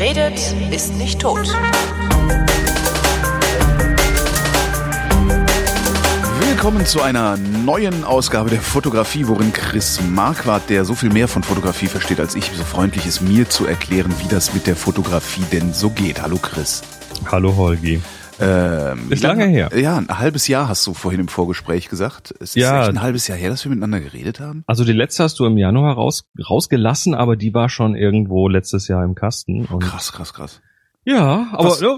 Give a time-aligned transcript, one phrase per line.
[0.00, 1.46] Wer redet, ist nicht tot.
[6.40, 11.42] Willkommen zu einer neuen Ausgabe der Fotografie, worin Chris Marquardt, der so viel mehr von
[11.42, 15.44] Fotografie versteht als ich, so freundlich ist, mir zu erklären, wie das mit der Fotografie
[15.52, 16.22] denn so geht.
[16.22, 16.80] Hallo Chris.
[17.30, 18.00] Hallo Holgi.
[18.40, 19.70] Ähm, Ist wie lange her.
[19.76, 22.32] Ja, ein halbes Jahr hast du vorhin im Vorgespräch gesagt.
[22.40, 22.80] Es ist Ja.
[22.80, 24.64] echt ein halbes Jahr her, dass wir miteinander geredet haben.
[24.66, 28.88] Also die letzte hast du im Januar raus, rausgelassen, aber die war schon irgendwo letztes
[28.88, 29.64] Jahr im Kasten.
[29.66, 30.60] Und Krass, krass, krass.
[31.04, 31.96] ja, aber ja,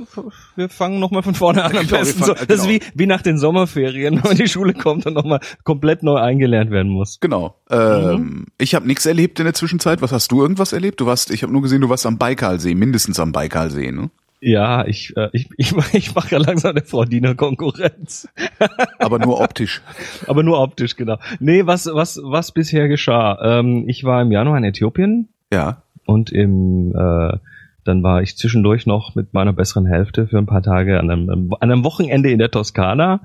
[0.57, 2.21] wir fangen nochmal von vorne an am Genau, besten.
[2.23, 2.75] fangen- so, das ist genau.
[2.75, 6.17] wie, wie nach den Sommerferien, wenn man in die Schule kommt und nochmal komplett neu
[6.17, 7.19] eingelernt werden muss.
[7.21, 7.57] Genau.
[7.71, 8.47] Ähm, Mhm.
[8.59, 10.03] Ich habe nichts erlebt in der Zwischenzeit.
[10.03, 11.01] Was hast du irgendwas erlebt?
[11.01, 14.11] Du warst, ich habe nur gesehen, du warst am Baikalsee, mindestens am Baikalsee, ne?
[14.45, 18.29] Ja, ich, äh, ich, ich, ich mache ja langsam der Frau Diener Konkurrenz.
[18.99, 19.81] Aber nur optisch.
[20.27, 21.17] Aber nur optisch, genau.
[21.39, 23.39] Nee, was, was, was bisher geschah?
[23.61, 25.83] Ähm, ich war im Januar in Äthiopien Ja.
[26.07, 27.39] und im äh,
[27.85, 31.53] dann war ich zwischendurch noch mit meiner besseren Hälfte für ein paar Tage an einem,
[31.61, 33.21] an einem Wochenende in der Toskana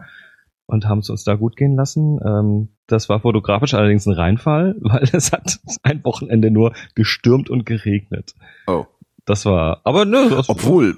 [0.67, 2.19] und haben es uns da gut gehen lassen.
[2.23, 7.65] Ähm, das war fotografisch allerdings ein Reinfall, weil es hat ein Wochenende nur gestürmt und
[7.65, 8.35] geregnet.
[8.67, 8.85] Oh.
[9.27, 10.95] Das war, aber ne, Obwohl,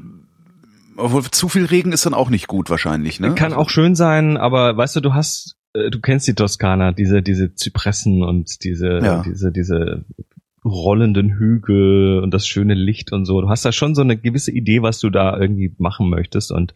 [0.95, 3.33] obwohl zu viel Regen ist dann auch nicht gut wahrscheinlich, ne?
[3.35, 7.21] kann auch schön sein, aber weißt du, du hast, äh, du kennst die Toskana, diese,
[7.23, 9.23] diese Zypressen und diese, Ja.
[9.23, 10.05] diese, diese
[10.63, 13.41] rollenden Hügel und das schöne Licht und so.
[13.41, 16.73] Du hast da schon so eine gewisse Idee, was du da irgendwie machen möchtest und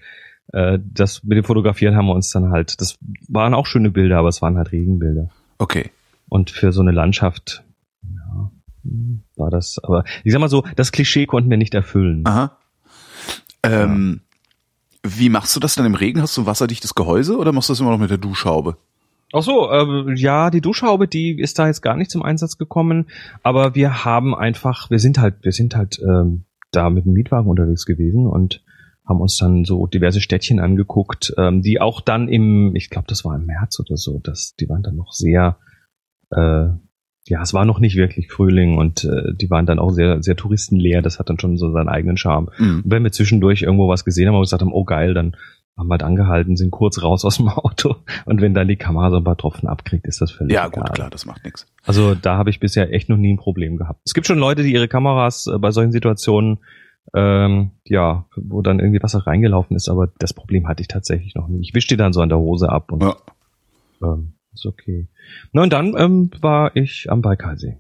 [0.54, 4.18] äh, das mit dem Fotografieren haben wir uns dann halt, das waren auch schöne Bilder,
[4.18, 5.30] aber es waren halt Regenbilder.
[5.59, 5.92] Okay.
[6.30, 7.64] Und für so eine Landschaft,
[9.36, 12.23] war das, aber ich sag mal so, das Klischee konnten wir nicht erfüllen.
[12.26, 12.58] Aha.
[13.64, 14.22] Ähm,
[15.03, 16.22] Wie machst du das dann im Regen?
[16.22, 18.78] Hast du ein wasserdichtes Gehäuse oder machst du das immer noch mit der Duschhaube?
[19.34, 23.08] Ach so, äh, ja, die Duschhaube, die ist da jetzt gar nicht zum Einsatz gekommen,
[23.42, 27.50] aber wir haben einfach, wir sind halt, wir sind halt ähm, da mit dem Mietwagen
[27.50, 28.63] unterwegs gewesen und
[29.06, 33.25] haben uns dann so diverse Städtchen angeguckt, ähm, die auch dann im, ich glaube, das
[33.25, 35.57] war im März oder so, das, die waren dann noch sehr,
[36.30, 36.68] äh,
[37.28, 40.35] ja, es war noch nicht wirklich Frühling und äh, die waren dann auch sehr, sehr
[40.35, 41.01] touristenleer.
[41.01, 42.50] Das hat dann schon so seinen eigenen Charme.
[42.57, 42.81] Mhm.
[42.84, 45.35] Und wenn wir zwischendurch irgendwo was gesehen haben und gesagt haben, oh geil, dann
[45.78, 47.95] haben wir halt angehalten, sind kurz raus aus dem Auto
[48.25, 50.83] und wenn dann die Kamera so ein paar Tropfen abkriegt, ist das völlig Ja, egal.
[50.83, 51.66] gut, klar, das macht nichts.
[51.83, 54.01] Also da habe ich bisher echt noch nie ein Problem gehabt.
[54.06, 56.59] Es gibt schon Leute, die ihre Kameras äh, bei solchen Situationen,
[57.16, 61.47] ähm, ja, wo dann irgendwie Wasser reingelaufen ist, aber das Problem hatte ich tatsächlich noch
[61.47, 61.62] nie.
[61.62, 63.16] Ich wische die dann so an der Hose ab und Ja.
[64.03, 65.08] ähm, ist okay.
[65.52, 67.78] Na und dann ähm, war ich am Baikalsee.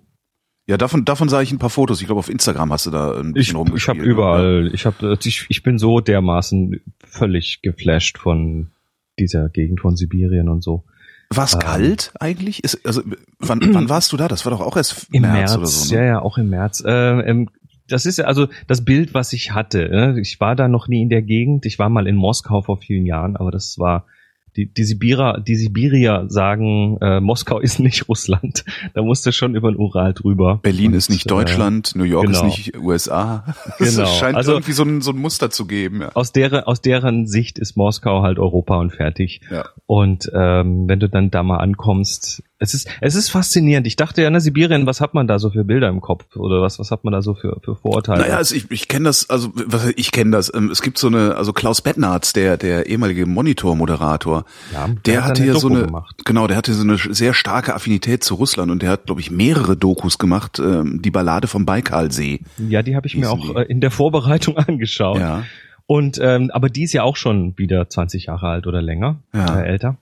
[0.65, 1.99] Ja, davon, davon sah ich ein paar Fotos.
[1.99, 3.97] Ich glaube, auf Instagram hast du da ein Ich, bisschen ich rumgespielt.
[3.99, 8.71] habe überall, ich habe, ich, ich bin so dermaßen völlig geflasht von
[9.19, 10.85] dieser Gegend von Sibirien und so.
[11.29, 11.59] War es Ähm.
[11.59, 12.63] kalt eigentlich?
[12.63, 13.01] Ist, also,
[13.39, 14.27] wann, wann warst du da?
[14.29, 15.95] Das war doch auch erst Im März, März, oder so.
[15.95, 16.07] ja, Ne?
[16.07, 16.81] ja, auch im März.
[16.85, 16.91] Äh,
[17.29, 17.49] ähm,
[17.89, 19.89] das ist ja also das Bild, was ich hatte.
[19.89, 20.19] Ne?
[20.21, 21.65] Ich war da noch nie in der Gegend.
[21.65, 24.05] Ich war mal in Moskau vor vielen Jahren, aber das war
[24.55, 28.63] die, die Sibirer, die Sibirier sagen, äh, Moskau ist nicht Russland.
[28.93, 30.59] Da musste schon über den Ural drüber.
[30.61, 32.45] Berlin Und, ist nicht äh, Deutschland, New York ist genau.
[32.45, 33.45] nicht USA.
[33.79, 34.07] Es Genau.
[34.07, 36.01] scheint Also- irgendwie so ein, so ein Muster zu geben.
[36.01, 36.11] Ja.
[36.13, 39.41] aus deren, aus deren Sicht ist Moskau halt Europa und fertig.
[39.49, 39.65] Ja.
[39.85, 43.85] Und ähm, wenn du dann da mal ankommst, es ist, es ist faszinierend.
[43.87, 46.61] Ich dachte ja, na Sibirien, was hat man da so für Bilder im Kopf oder
[46.61, 48.21] was, was hat man da so für, für Vorurteile?
[48.21, 50.53] Naja, also ich, ich kenne das, also was ich kenne das.
[50.53, 55.31] Ähm, Es gibt so eine, also Klaus Bettnarz, der der ehemalige Monitor-Moderator, Ja, der, hat
[55.31, 56.15] hatte ja so eine, gemacht.
[56.25, 59.31] genau, der hatte so eine sehr starke Affinität zu Russland und der hat, glaube ich,
[59.31, 60.59] mehrere Dokus gemacht.
[60.59, 62.41] Ähm, die Ballade vom Baikalsee.
[62.57, 63.55] Ja, die habe ich mir auch die.
[63.55, 65.19] äh, in der Vorbereitung angeschaut.
[65.19, 65.43] Ja,
[65.85, 69.59] Und ähm, aber die ist ja auch schon wieder 20 Jahre alt oder länger, Ja.
[69.59, 69.97] äh, älter.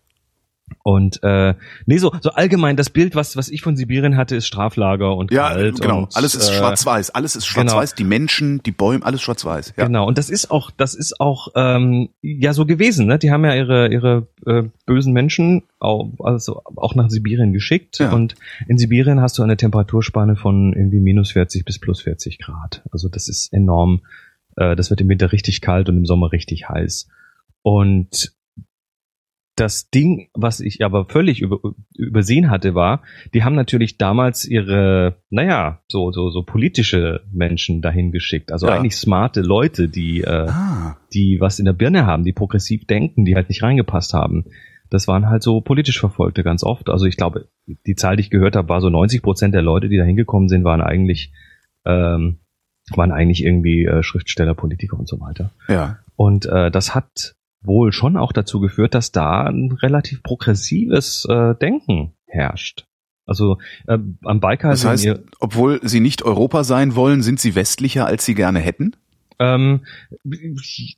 [0.84, 1.54] Und äh,
[1.86, 5.32] nee, so so allgemein das Bild, was was ich von Sibirien hatte, ist Straflager und
[5.32, 6.00] ja, kalt genau.
[6.00, 7.12] und, alles ist äh, schwarz-weiß.
[7.12, 7.96] Alles ist schwarz-weiß.
[7.96, 9.74] Die Menschen, die Bäume, alles schwarz-weiß.
[9.78, 9.86] Ja.
[9.86, 13.20] Genau, und das ist auch, das ist auch ähm, ja so gewesen, ne?
[13.20, 18.00] Die haben ja ihre ihre äh, bösen Menschen auch, also auch nach Sibirien geschickt.
[18.00, 18.12] Ja.
[18.12, 18.36] Und
[18.68, 22.84] in Sibirien hast du eine Temperaturspanne von irgendwie minus 40 bis plus 40 Grad.
[22.92, 24.02] Also das ist enorm.
[24.56, 27.08] Äh, das wird im Winter richtig kalt und im Sommer richtig heiß.
[27.64, 28.34] Und
[29.56, 31.60] das Ding, was ich aber völlig über,
[31.96, 33.02] übersehen hatte, war,
[33.34, 38.52] die haben natürlich damals ihre, naja, so, so, so politische Menschen dahin geschickt.
[38.52, 38.74] Also Ja.
[38.74, 43.26] eigentlich smarte Leute, die, äh, Ah, die was in der Birne haben, die progressiv denken,
[43.26, 44.46] die halt nicht reingepasst haben.
[44.90, 46.90] Das waren halt so politisch Verfolgte ganz oft.
[46.90, 47.48] Also ich glaube,
[47.86, 50.50] die Zahl, die ich gehört habe, war so 90 Prozent der Leute, die da hingekommen
[50.50, 51.34] sind, waren eigentlich,
[51.86, 52.40] ähm,
[52.96, 55.52] waren eigentlich irgendwie äh, Schriftsteller, Politiker und so weiter.
[55.68, 55.98] ja.
[56.16, 61.56] Und äh, das hat wohl schon auch dazu geführt, dass da ein relativ progressives äh,
[61.56, 62.86] Denken herrscht.
[63.26, 67.56] Also äh, am Baikal Das heißt, ihr, obwohl sie nicht Europa sein wollen, sind sie
[67.56, 68.96] westlicher, als sie gerne hätten?
[69.42, 69.82] Ähm,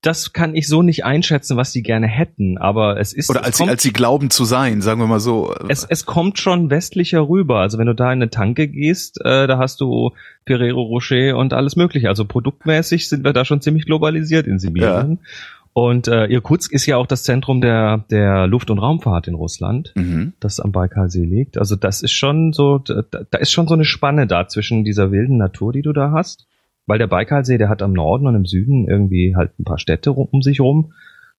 [0.02, 3.30] das kann ich so nicht einschätzen, was die gerne hätten, aber es ist.
[3.30, 5.56] Oder als, es sie, als sie glauben zu sein, sagen wir mal so.
[5.70, 7.60] Es, es kommt schon westlicher rüber.
[7.60, 10.12] Also wenn du da in eine Tanke gehst, äh, da hast du
[10.46, 12.10] Ferrero Rocher und alles mögliche.
[12.10, 15.20] Also produktmäßig sind wir da schon ziemlich globalisiert in Sibirien.
[15.22, 15.30] Ja.
[15.74, 19.92] Und äh, Irkutsk ist ja auch das Zentrum der, der Luft- und Raumfahrt in Russland,
[19.96, 20.34] mhm.
[20.40, 21.58] das am Baikalsee liegt.
[21.58, 25.12] Also das ist schon so, da, da ist schon so eine Spanne da zwischen dieser
[25.12, 26.48] wilden Natur, die du da hast.
[26.86, 30.12] Weil der Baikalsee, der hat am Norden und im Süden irgendwie halt ein paar Städte
[30.12, 30.94] um sich rum.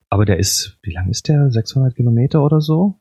[0.09, 1.51] Aber der ist, wie lang ist der?
[1.51, 2.99] 600 Kilometer oder so?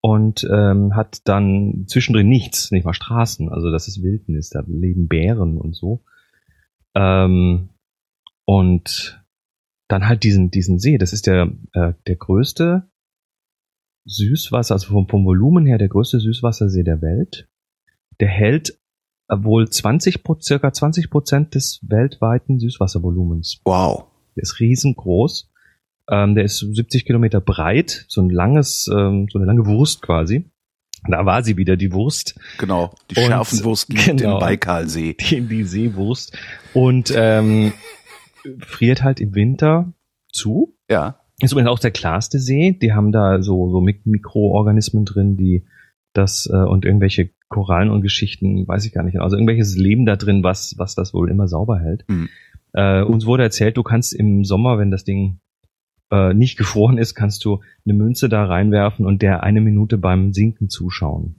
[0.00, 3.48] Und ähm, hat dann zwischendrin nichts, nicht mal Straßen.
[3.48, 6.02] Also das ist Wildnis, da leben Bären und so.
[6.94, 7.70] Ähm,
[8.44, 9.22] und
[9.88, 12.88] dann halt diesen, diesen See, das ist der, äh, der größte
[14.04, 17.48] Süßwasser, also vom, vom Volumen her der größte Süßwassersee der Welt.
[18.20, 18.78] Der hält
[19.28, 23.60] wohl 20, circa 20 Prozent des weltweiten Süßwasservolumens.
[23.64, 24.04] Wow.
[24.36, 25.50] Der ist riesengroß.
[26.10, 30.50] Ähm, der ist 70 Kilometer breit, so ein langes, ähm, so eine lange Wurst quasi.
[31.06, 32.38] Da war sie wieder, die Wurst.
[32.58, 35.14] Genau, die Schärfenwurst liegt genau, im Baikalsee.
[35.14, 36.36] Die, die Seewurst.
[36.74, 37.72] Und ähm,
[38.58, 39.92] friert halt im Winter
[40.32, 40.76] zu.
[40.90, 41.20] Ja.
[41.40, 42.72] Ist übrigens auch der klarste See.
[42.72, 45.66] Die haben da so, so Mikroorganismen drin, die
[46.12, 49.20] das äh, und irgendwelche Korallen und Geschichten, weiß ich gar nicht.
[49.20, 52.04] Also irgendwelches Leben da drin, was, was das wohl immer sauber hält.
[52.08, 52.28] Mhm.
[52.72, 55.40] Äh, uns wurde erzählt, du kannst im Sommer, wenn das Ding
[56.10, 60.32] äh, nicht gefroren ist, kannst du eine Münze da reinwerfen und der eine Minute beim
[60.32, 61.36] Sinken zuschauen.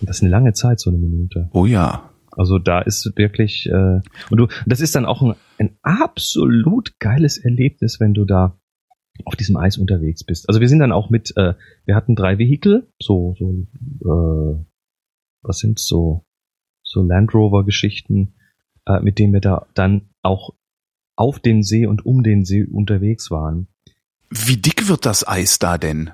[0.00, 1.48] Und das ist eine lange Zeit, so eine Minute.
[1.52, 2.10] Oh ja.
[2.36, 4.00] Also da ist wirklich äh,
[4.30, 8.58] und du, das ist dann auch ein, ein absolut geiles Erlebnis, wenn du da
[9.24, 10.48] auf diesem Eis unterwegs bist.
[10.48, 11.54] Also wir sind dann auch mit, äh,
[11.84, 13.66] wir hatten drei Vehikel, so so
[14.04, 14.64] äh,
[15.42, 16.24] was sind so
[16.82, 18.34] so Land Rover Geschichten,
[18.86, 20.54] äh, mit denen wir da dann auch
[21.16, 23.68] auf den See und um den See unterwegs waren.
[24.30, 26.10] Wie dick wird das Eis da denn?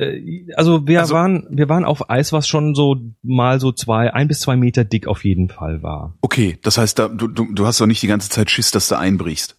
[0.00, 4.12] Äh, also wir also, waren, wir waren auf Eis, was schon so mal so zwei,
[4.12, 6.16] ein bis zwei Meter dick auf jeden Fall war.
[6.20, 8.88] Okay, das heißt, da, du, du, du hast doch nicht die ganze Zeit Schiss, dass
[8.88, 9.56] du einbrichst.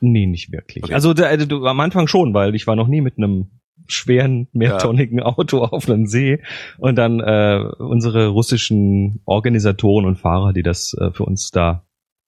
[0.00, 0.84] Nee, nicht wirklich.
[0.84, 0.94] Okay.
[0.94, 3.50] Also da, du, am Anfang schon, weil ich war noch nie mit einem
[3.86, 5.26] schweren, mehrtonnigen ja.
[5.26, 6.40] Auto auf einem See
[6.78, 11.84] und dann äh, unsere russischen Organisatoren und Fahrer, die das äh, für uns da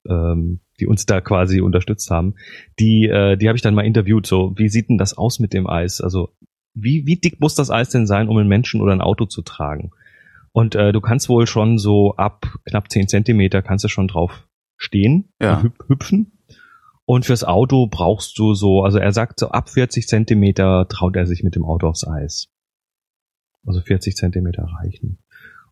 [0.08, 2.34] ähm, die uns da quasi unterstützt haben,
[2.78, 4.26] die, äh, die habe ich dann mal interviewt.
[4.26, 6.00] So, wie sieht denn das aus mit dem Eis?
[6.00, 6.30] Also
[6.76, 9.42] wie, wie dick muss das Eis denn sein, um einen Menschen oder ein Auto zu
[9.42, 9.90] tragen?
[10.52, 14.46] Und äh, du kannst wohl schon so ab knapp zehn Zentimeter kannst du schon drauf
[14.76, 15.64] stehen, ja.
[15.88, 16.38] hüpfen.
[17.04, 21.26] Und fürs Auto brauchst du so, also er sagt so ab 40 Zentimeter traut er
[21.26, 22.48] sich mit dem Auto aufs Eis.
[23.64, 25.18] Also 40 Zentimeter reichen.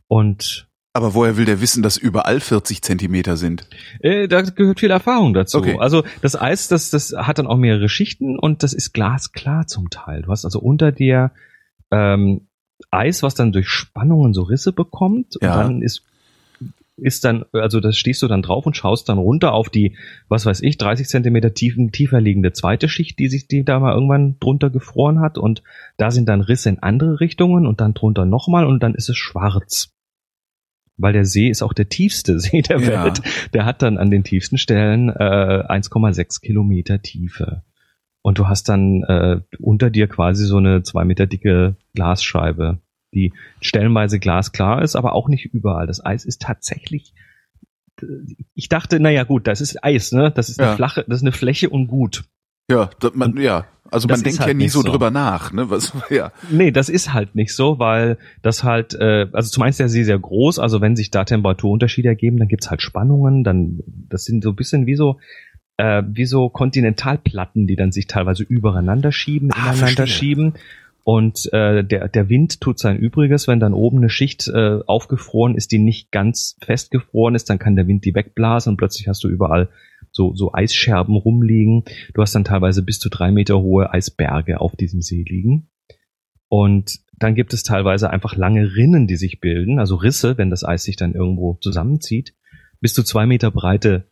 [0.07, 3.69] Und aber woher will der wissen, dass überall 40 Zentimeter sind?
[3.99, 5.59] Äh, da gehört viel Erfahrung dazu.
[5.59, 5.77] Okay.
[5.81, 9.91] Also das Eis, das, das hat dann auch mehrere Schichten und das ist glasklar zum
[9.91, 10.23] Teil.
[10.23, 11.33] Du hast also unter dir
[11.91, 12.43] ähm,
[12.93, 15.55] Eis, was dann durch Spannungen so Risse bekommt ja.
[15.55, 16.05] und dann ist
[16.97, 19.97] ist dann, also das stehst du dann drauf und schaust dann runter auf die,
[20.29, 23.95] was weiß ich, 30 Zentimeter tiefen, tiefer liegende zweite Schicht, die sich, die da mal
[23.95, 25.65] irgendwann drunter gefroren hat und
[25.97, 29.17] da sind dann Risse in andere Richtungen und dann drunter nochmal und dann ist es
[29.17, 29.94] schwarz
[30.97, 33.05] weil der See ist auch der tiefste See der ja.
[33.05, 33.23] Welt.
[33.53, 35.13] Der hat dann an den tiefsten Stellen äh,
[35.69, 37.63] 1,6 Kilometer Tiefe.
[38.23, 42.79] Und du hast dann äh, unter dir quasi so eine zwei Meter dicke Glasscheibe,
[43.13, 45.87] die stellenweise glasklar ist, aber auch nicht überall.
[45.87, 47.15] Das Eis ist tatsächlich
[48.55, 50.31] ich dachte, naja gut, das ist Eis, ne?
[50.31, 50.77] Das ist eine ja.
[50.77, 52.25] flache, das ist eine Fläche und gut.
[52.71, 53.67] Ja, das, man, ja.
[53.91, 55.69] Also man denkt halt ja nie so, so drüber nach, ne?
[55.71, 56.33] Was, ja.
[56.51, 59.89] Nee, das ist halt nicht so, weil das halt, äh, also zum einen ist der
[59.89, 64.25] See sehr groß, also wenn sich da Temperaturunterschiede ergeben, dann gibt's halt Spannungen, dann, das
[64.25, 65.19] sind so ein bisschen wie so,
[65.77, 70.07] äh, wie so Kontinentalplatten, die dann sich teilweise übereinander schieben, ah, ineinander verstehe.
[70.07, 70.55] schieben.
[71.05, 75.55] Und äh, der, der Wind tut sein Übriges, wenn dann oben eine Schicht äh, aufgefroren
[75.55, 79.23] ist, die nicht ganz festgefroren ist, dann kann der Wind die wegblasen und plötzlich hast
[79.23, 79.69] du überall
[80.15, 81.85] so, so Eisscherben rumliegen.
[82.15, 85.69] Du hast dann teilweise bis zu drei Meter hohe Eisberge auf diesem See liegen.
[86.49, 90.65] Und dann gibt es teilweise einfach lange Rinnen, die sich bilden, also Risse, wenn das
[90.65, 92.35] Eis sich dann irgendwo zusammenzieht.
[92.81, 94.09] Bis zu zwei Meter breite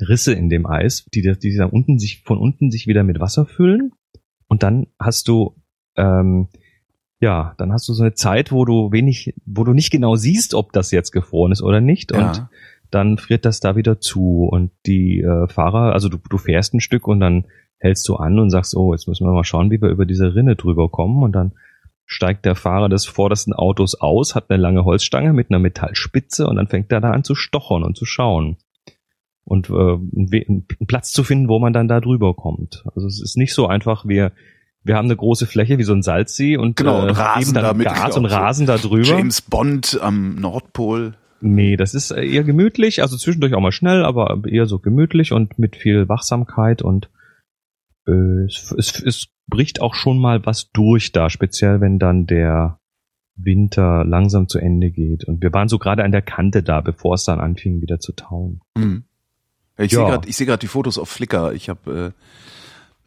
[0.00, 3.46] Risse in dem Eis, die, die dann unten sich, von unten sich wieder mit Wasser
[3.46, 3.92] füllen.
[4.48, 5.54] Und dann hast du,
[5.96, 6.48] ähm,
[7.20, 10.54] ja, dann hast du so eine Zeit, wo du wenig, wo du nicht genau siehst,
[10.54, 12.10] ob das jetzt gefroren ist oder nicht.
[12.10, 12.28] Ja.
[12.28, 12.48] Und
[12.94, 16.80] dann friert das da wieder zu und die äh, Fahrer, also du, du fährst ein
[16.80, 17.46] Stück und dann
[17.78, 20.34] hältst du an und sagst, oh, jetzt müssen wir mal schauen, wie wir über diese
[20.34, 21.52] Rinne drüber kommen und dann
[22.04, 26.56] steigt der Fahrer des vordersten Autos aus, hat eine lange Holzstange mit einer Metallspitze und
[26.56, 28.58] dann fängt er da an zu stochern und zu schauen.
[29.44, 32.84] und äh, einen Platz zu finden, wo man dann da drüber kommt.
[32.94, 34.32] Also es ist nicht so einfach, wir
[34.84, 37.86] wir haben eine große Fläche wie so ein Salzsee und genau, äh, rasen dann damit
[37.86, 39.06] Gas und rasen da drüber.
[39.06, 41.14] James Bond am Nordpol.
[41.42, 45.58] Nee, das ist eher gemütlich, also zwischendurch auch mal schnell, aber eher so gemütlich und
[45.58, 47.10] mit viel Wachsamkeit und
[48.06, 52.78] äh, es, es, es bricht auch schon mal was durch da, speziell wenn dann der
[53.34, 55.24] Winter langsam zu Ende geht.
[55.24, 58.12] Und wir waren so gerade an der Kante da, bevor es dann anfing, wieder zu
[58.12, 58.60] tauen.
[58.76, 59.04] Hm.
[59.78, 59.98] Ich Ja.
[59.98, 61.52] sehe gerade, gerade die Fotos auf Flickr.
[61.54, 62.12] Ich habe,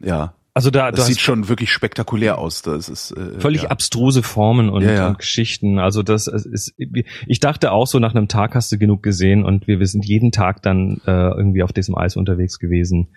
[0.02, 2.62] äh, ja, Also da, das sieht schon wirklich spektakulär aus.
[2.62, 3.68] Das ist äh, völlig ja.
[3.68, 5.08] abstruse Formen und, Ja, ja.
[5.08, 5.78] und Geschichten.
[5.78, 9.66] Also das ist, ich dachte auch so, nach einem Tag hast du genug gesehen und
[9.66, 13.08] wir, wir sind jeden Tag dann äh, irgendwie auf diesem Eis unterwegs gewesen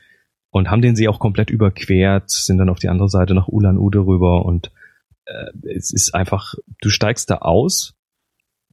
[0.50, 4.00] und haben den See auch komplett überquert, sind dann auf die andere Seite nach Ulan-Ude
[4.00, 4.74] rüber und
[5.24, 5.46] äh,
[5.77, 7.93] es ist einfach, du steigst da aus,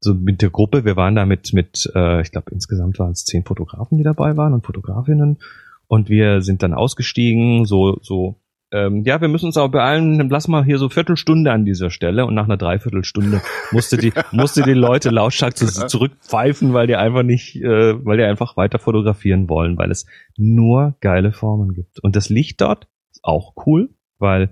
[0.01, 3.25] so mit der Gruppe, wir waren da mit, mit äh, ich glaube insgesamt waren es
[3.27, 5.39] zehn Fotografen, die dabei waren und Fotografinnen
[5.87, 8.41] und wir sind dann ausgestiegen, so, so
[8.73, 12.27] ähm, ja, wir müssen uns aber beeilen, lass mal hier so Viertelstunde an dieser Stelle
[12.27, 17.23] und nach einer Dreiviertelstunde musste die, musste die Leute lautstark zu, zurückpfeifen, weil die einfach
[17.23, 20.07] nicht, äh, weil die einfach weiter fotografieren wollen, weil es
[20.37, 22.01] nur geile Formen gibt.
[22.03, 24.51] Und das Licht dort ist auch cool, weil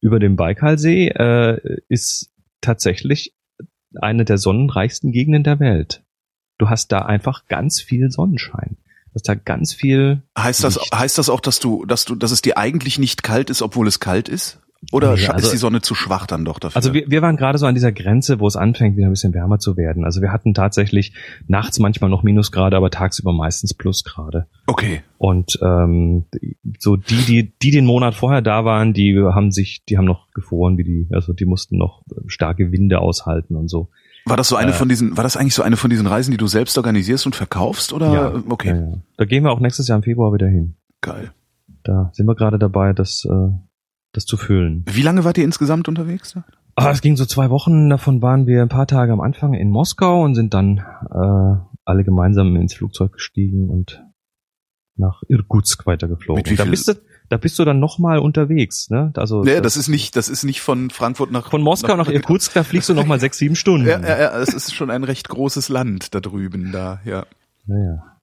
[0.00, 3.34] über dem Baikalsee äh, ist tatsächlich
[4.00, 6.04] eine der sonnenreichsten Gegenden der Welt.
[6.58, 8.76] Du hast da einfach ganz viel Sonnenschein.
[9.16, 10.94] Du hast da ganz viel Heißt das, Licht.
[10.94, 13.88] heißt das auch, dass du, dass du, dass es dir eigentlich nicht kalt ist, obwohl
[13.88, 14.60] es kalt ist?
[14.92, 16.76] Oder also- ist die Sonne zu schwach dann doch dafür?
[16.76, 19.32] Also wir, wir waren gerade so an dieser Grenze, wo es anfängt, wieder ein bisschen
[19.32, 20.04] wärmer zu werden.
[20.04, 21.14] Also wir hatten tatsächlich
[21.48, 24.48] nachts manchmal noch Minusgrade, aber tagsüber meistens Plusgrade.
[24.66, 25.00] okay.
[25.16, 26.26] Und ähm,
[26.78, 30.30] so die, die, die den Monat vorher da waren, die haben sich, die haben noch
[30.34, 33.88] gefroren, wie die, also die mussten noch starke Winde aushalten und so.
[34.26, 34.74] War das so eine Äh.
[34.74, 37.34] von diesen, war das eigentlich so eine von diesen Reisen, die du selbst organisierst und
[37.36, 37.92] verkaufst?
[37.92, 38.92] Oder okay, ja, ja.
[39.16, 40.74] Da gehen wir auch nächstes Jahr im Februar wieder hin.
[41.00, 41.30] geil.
[41.84, 43.48] Da sind wir gerade dabei, das, äh,
[44.12, 44.84] das zu füllen.
[44.90, 46.36] Wie lange wart ihr insgesamt unterwegs?
[46.74, 49.70] Ah, es ging so zwei Wochen, davon waren wir ein paar Tage am Anfang in
[49.70, 54.02] Moskau und sind dann äh, alle gemeinsam ins Flugzeug gestiegen und
[54.96, 56.40] nach Irkutsk weitergeflogen.
[56.42, 56.94] Mit wie da viel- bist du,
[57.28, 59.12] da bist du dann nochmal unterwegs, ne?
[59.16, 62.54] Also Nee, das ist nicht, das ist nicht von Frankfurt nach von Moskau nach Irkutsk,
[62.54, 63.86] da fliegst du nochmal sechs, sieben Stunden.
[63.86, 67.26] Ja, ja, ja, es ist schon ein recht großes Land da drüben, da, ja.
[67.66, 68.16] Naja.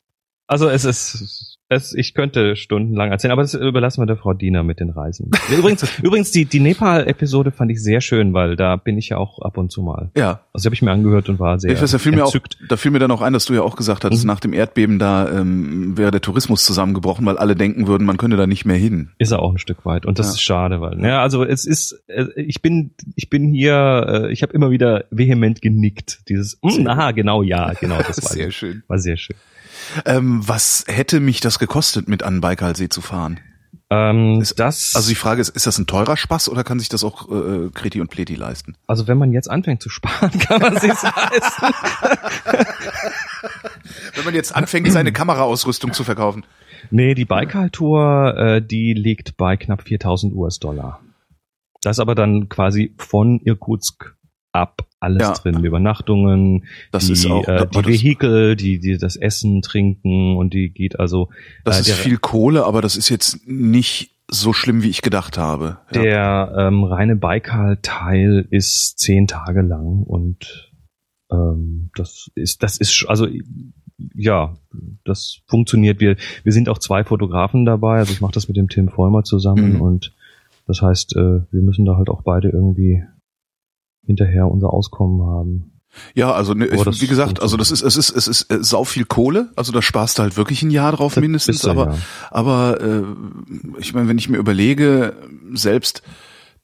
[0.48, 4.64] Also es ist, es, ich könnte stundenlang erzählen, aber das überlassen wir der Frau Diener
[4.64, 5.32] mit den Reisen.
[5.58, 9.40] Übrigens, übrigens die, die Nepal-Episode fand ich sehr schön, weil da bin ich ja auch
[9.40, 10.12] ab und zu mal.
[10.16, 12.28] Ja, Also habe ich mir angehört und war sehr ich weiß, da fiel mir auch,
[12.28, 12.58] entzückt.
[12.70, 14.28] da fiel mir dann auch ein, dass du ja auch gesagt hattest, Mhm.
[14.28, 18.36] nach dem Erdbeben da ähm, wäre der Tourismus zusammengebrochen, weil alle denken würden, man könne
[18.38, 19.10] da nicht mehr hin.
[19.18, 20.34] Ist er auch ein Stück weit und das Ja.
[20.34, 24.44] ist schade, weil ja, also es ist äh, ich bin ich bin hier äh, ich
[24.44, 26.22] habe immer wieder vehement genickt.
[26.30, 28.84] Dieses mm, aha, genau ja, genau, das war Sehr schön.
[28.88, 29.36] war sehr schön.
[30.06, 33.40] Ähm, was hätte mich das gekostet, mit an den Baikalsee zu fahren?
[33.90, 36.90] Ähm, Ist- das Also die Frage ist, ist das ein teurer Spaß oder kann sich
[36.90, 38.76] das auch äh, Kreti und Pleti leisten?
[38.88, 41.68] also wenn man jetzt anfängt zu sparen, kann man sich leisten.
[44.16, 46.46] Wenn man jetzt anfängt, seine Kameraausrüstung zu verkaufen.
[46.92, 51.02] Nee, die Baikal-Tour, äh, die liegt bei knapp 4000 US-Dollar.
[51.82, 54.16] Das ist aber dann quasi von Irkutsk
[54.52, 55.34] ab alles Ja.
[55.34, 55.64] drin.
[55.64, 60.54] Übernachtungen, Das die, ist auch, äh, die das, Vehikel, die, die das Essen, Trinken und
[60.54, 61.30] die geht also
[61.66, 65.38] das äh, ist viel Kohle, aber das ist jetzt nicht so schlimm, wie ich gedacht
[65.38, 65.78] habe.
[65.94, 66.02] Ja.
[66.02, 70.72] der ähm, reine Baikal-Teil ist zehn Tage lang und
[71.32, 73.28] ähm, das ist, das ist, also
[74.16, 74.56] ja,
[75.06, 76.00] das funktioniert.
[76.00, 79.24] Wir, wir sind auch zwei Fotografen dabei, also ich mache das mit dem Tim Vollmer
[79.24, 79.82] zusammen Mhm.
[79.82, 80.14] und
[80.66, 83.04] das heißt, äh, wir müssen da halt auch beide irgendwie
[84.06, 85.74] hinterher unser Auskommen haben.
[86.16, 88.84] Ja, also ne, ich, wie gesagt, also das ist es ist es ist äh, sau
[88.84, 91.98] viel Kohle, also da sparst du halt wirklich ein Jahr drauf mindestens, du, aber ja.
[92.32, 93.04] aber äh,
[93.80, 95.14] ich meine, wenn ich mir überlege,
[95.54, 96.02] selbst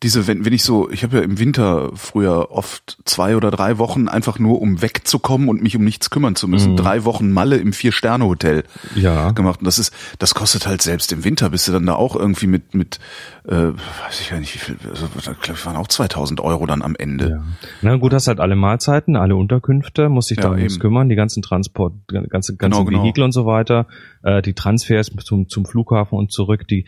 [0.02, 3.78] diese, wenn, wenn ich so, ich habe ja im Winter früher oft zwei oder drei
[3.80, 6.72] Wochen einfach nur, um wegzukommen und mich um nichts kümmern zu müssen.
[6.72, 6.78] Mhm.
[6.78, 8.64] Drei Wochen Malle im Vier-Sterne-Hotel
[8.96, 9.60] Ja, gemacht.
[9.60, 12.48] Und das ist, das kostet halt selbst im Winter, bist du dann da auch irgendwie
[12.48, 13.00] mit, mit,
[13.50, 16.82] äh, weiß ich ja nicht, wie viel, also, ich glaube, waren auch 2000 Euro dann
[16.82, 17.30] am Ende.
[17.30, 17.44] ja.
[17.82, 20.82] Na gut, hast halt alle Mahlzeiten, alle Unterkünfte, musst dich Ja, nichts eben.
[20.82, 23.04] kümmern, die ganzen Transport, ganze, ganze Genau, genau.
[23.04, 23.88] Vehikel und so weiter,
[24.24, 26.86] äh, die Transfers zum, zum Flughafen und zurück, die,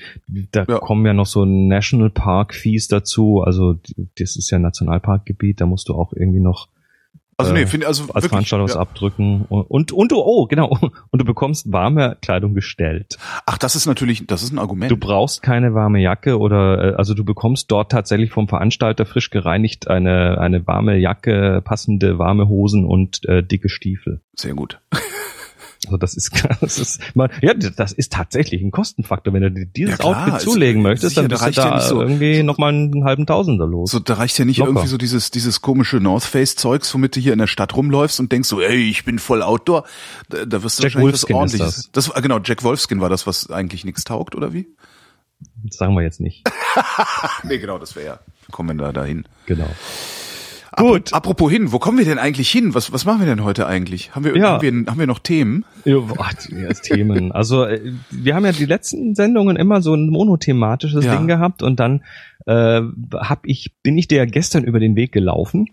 [0.52, 0.78] da Ja.
[0.80, 3.80] kommen ja noch so National Park Fees dazu, also
[4.20, 6.68] das ist ja Nationalparkgebiet, da musst du auch irgendwie noch
[7.42, 8.80] Also nee, finde also als wirklich, Veranstalter was ja.
[8.80, 10.70] abdrücken und, und, und du, oh, genau,
[11.10, 13.18] und du bekommst warme Kleidung gestellt.
[13.46, 14.92] Ach, das ist natürlich, das ist ein Argument.
[14.92, 19.30] Du brauchst keine warme Jacke oder äh, also du bekommst dort tatsächlich vom Veranstalter frisch
[19.30, 24.22] gereinigt eine eine warme Jacke, passende warme Hosen und äh, dicke Stiefel.
[24.36, 24.80] Sehr gut.
[25.86, 27.02] Also das ist, das ist
[27.42, 29.34] ja, das ist tatsächlich ein Kostenfaktor.
[29.34, 31.58] Wenn du dir dieses Ja, klar, Outfit zulegen möchtest, sicher, dann da bist du reicht
[31.58, 33.92] ja da nicht so- irgendwie nochmal einen halben Tausender los.
[33.92, 34.70] So, da reicht ja nicht Locker.
[34.72, 38.20] irgendwie so dieses, dieses komische North Face Zeugs, womit du hier in der Stadt rumläufst
[38.20, 39.86] und denkst so, ey, ich bin voll Outdoor.
[40.30, 41.90] Da, da wirst du Jack wahrscheinlich was Wolfskin ist ordentliches.
[41.94, 42.10] Das.
[42.14, 44.68] war, genau, Jack Wolfskin war das, was eigentlich nichts taugt, oder wie?
[45.64, 46.44] Das sagen wir jetzt nicht.
[47.44, 48.20] Nee, genau, das wäre ja.
[48.52, 49.26] Kommen wir da dahin.
[49.48, 49.68] Genau.
[50.78, 51.14] Gut.
[51.14, 52.74] Apropos hin, wo kommen wir denn eigentlich hin?
[52.74, 54.16] Was, was machen wir denn heute eigentlich?
[54.16, 54.54] Haben wir, Ja.
[54.54, 55.66] haben wir, haben wir noch Themen?
[55.84, 56.30] Ja, boah,
[56.82, 57.32] Themen.
[57.32, 61.16] Also äh, wir haben ja die letzten Sendungen immer so ein monothematisches Ja.
[61.18, 62.04] Ding gehabt und dann
[62.46, 62.82] äh,
[63.16, 65.68] hab ich bin ich dir gestern über den Weg gelaufen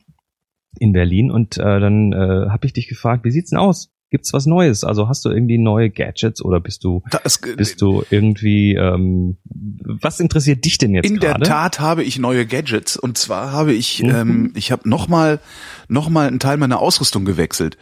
[0.78, 3.90] in Berlin und äh, dann äh, habe ich dich gefragt, wie sieht's denn aus?
[4.10, 4.84] Gibt's was Neues?
[4.84, 10.18] Also hast du irgendwie neue Gadgets oder bist du Das, bist du irgendwie ähm, was
[10.20, 11.44] interessiert dich denn jetzt In der gerade?
[11.44, 14.10] Tat habe ich neue Gadgets und zwar habe ich, Mhm.
[14.10, 15.40] ähm, ich habe nochmal
[15.88, 17.76] noch mal einen Teil meiner Ausrüstung gewechselt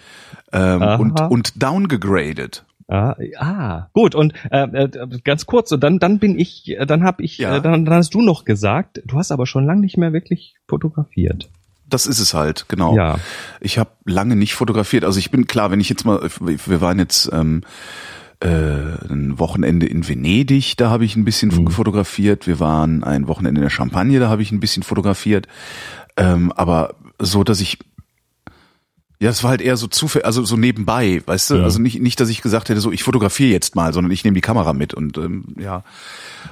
[0.53, 0.97] ähm, Aha.
[0.97, 2.65] und, und downgegradet.
[2.89, 4.89] Ah, ah, gut und äh, äh,
[5.25, 7.57] ganz kurz und dann dann bin ich äh, dann habe ich Ja.
[7.57, 10.55] äh, dann, dann hast du noch gesagt, du hast aber schon lange nicht mehr wirklich
[10.69, 11.49] fotografiert.
[11.89, 12.97] Das ist es halt, genau.
[12.97, 13.19] Ja.
[13.61, 15.05] Ich habe lange nicht fotografiert.
[15.05, 17.63] Also ich bin klar, wenn ich jetzt mal, wir waren jetzt ähm,
[18.41, 21.69] äh, ein Wochenende in Venedig, da habe ich ein bisschen Mhm.
[21.71, 22.47] fotografiert.
[22.47, 25.47] Wir waren ein Wochenende in der Champagne, da habe ich ein bisschen fotografiert.
[26.17, 27.79] Ähm, aber so, dass ich
[29.19, 31.55] ja, es war halt eher so zufällig, also so nebenbei, weißt du?
[31.57, 31.63] Ja.
[31.65, 34.35] Also nicht, nicht, dass ich gesagt hätte, so ich fotografiere jetzt mal, sondern ich nehme
[34.35, 35.85] die Kamera mit und ähm, ja,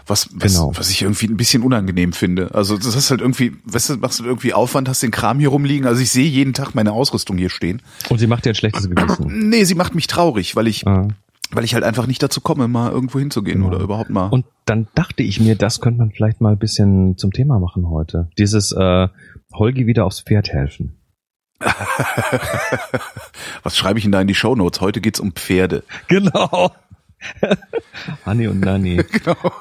[0.06, 0.72] was, was, Genau.
[0.74, 2.54] was ich irgendwie ein bisschen unangenehm finde.
[2.54, 5.50] Also das ist halt irgendwie, weißt du, machst du irgendwie Aufwand, hast den Kram hier
[5.50, 5.86] rumliegen.
[5.86, 7.82] Also ich sehe jeden Tag meine Ausrüstung hier stehen.
[8.08, 9.26] Und sie macht dir ein schlechtes Gewissen.
[9.50, 11.08] Nee, sie macht mich traurig, weil ich, Ah.
[11.52, 13.68] weil ich halt einfach nicht dazu komme, mal irgendwo hinzugehen Genau.
[13.74, 14.28] oder überhaupt mal.
[14.28, 17.88] Und dann dachte ich mir, das könnte man vielleicht mal ein bisschen zum Thema machen
[17.90, 18.28] heute.
[18.38, 19.08] Dieses äh,
[19.52, 20.96] Holgi wieder aufs Pferd helfen.
[23.62, 24.80] was schreibe ich denn da in die Shownotes?
[24.80, 25.84] Heute geht's um Pferde.
[26.08, 26.72] Genau.
[28.26, 29.02] Hanni und Nanni.
[29.12, 29.52] Genau.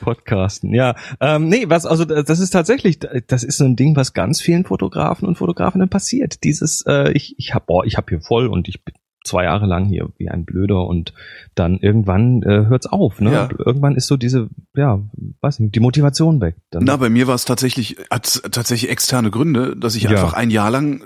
[0.00, 0.72] Podcasten.
[0.72, 4.40] Ja, ähm, nee, was also das ist tatsächlich, das ist so ein Ding, was ganz
[4.40, 6.44] vielen Fotografen und Fotografinnen passiert.
[6.44, 9.66] Dieses, äh, ich ich habe, boah, ich habe hier voll und ich bin zwei Jahre
[9.66, 11.12] lang hier wie ein Blöder und
[11.54, 13.20] dann irgendwann äh, hört's auf.
[13.20, 13.32] Ne?
[13.32, 13.48] Ja.
[13.58, 15.00] Irgendwann ist so diese, ja,
[15.40, 16.56] weiß nicht, die Motivation weg.
[16.70, 20.10] Dann, Na, bei mir war es tatsächlich, hat tatsächlich externe Gründe, dass ich Ja.
[20.10, 21.02] einfach ein Jahr lang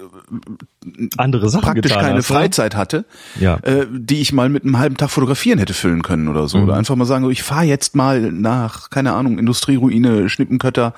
[1.16, 2.36] andere Sachen praktisch getan keine hast, ne?
[2.36, 3.04] Freizeit hatte,
[3.40, 3.56] Ja.
[3.62, 6.58] äh, die ich mal mit einem halben Tag fotografieren hätte füllen können oder so.
[6.58, 6.64] Mhm.
[6.64, 10.94] Oder einfach mal sagen, ich fahre jetzt mal nach, keine Ahnung, Industrieruine, Schnippenkötter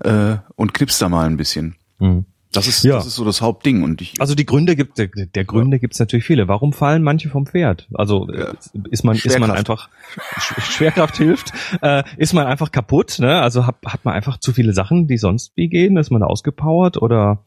[0.00, 1.76] äh, und knips da mal ein bisschen.
[2.00, 2.24] Mhm.
[2.52, 2.94] Das ist, Ja.
[2.96, 3.82] das ist so das Hauptding.
[3.82, 6.48] Und ich, Also die Gründe gibt der, der Gründe gibt's natürlich viele.
[6.48, 7.88] Warum fallen manche vom Pferd?
[7.92, 8.52] Also äh, Ja.
[8.90, 9.90] ist man ist man einfach
[10.38, 13.40] Sch- Schwerkraft hilft, äh, ist man einfach kaputt, ne?
[13.42, 16.96] Also hat, hat man einfach zu viele Sachen, die sonst wie gehen, ist man ausgepowert
[17.02, 17.44] oder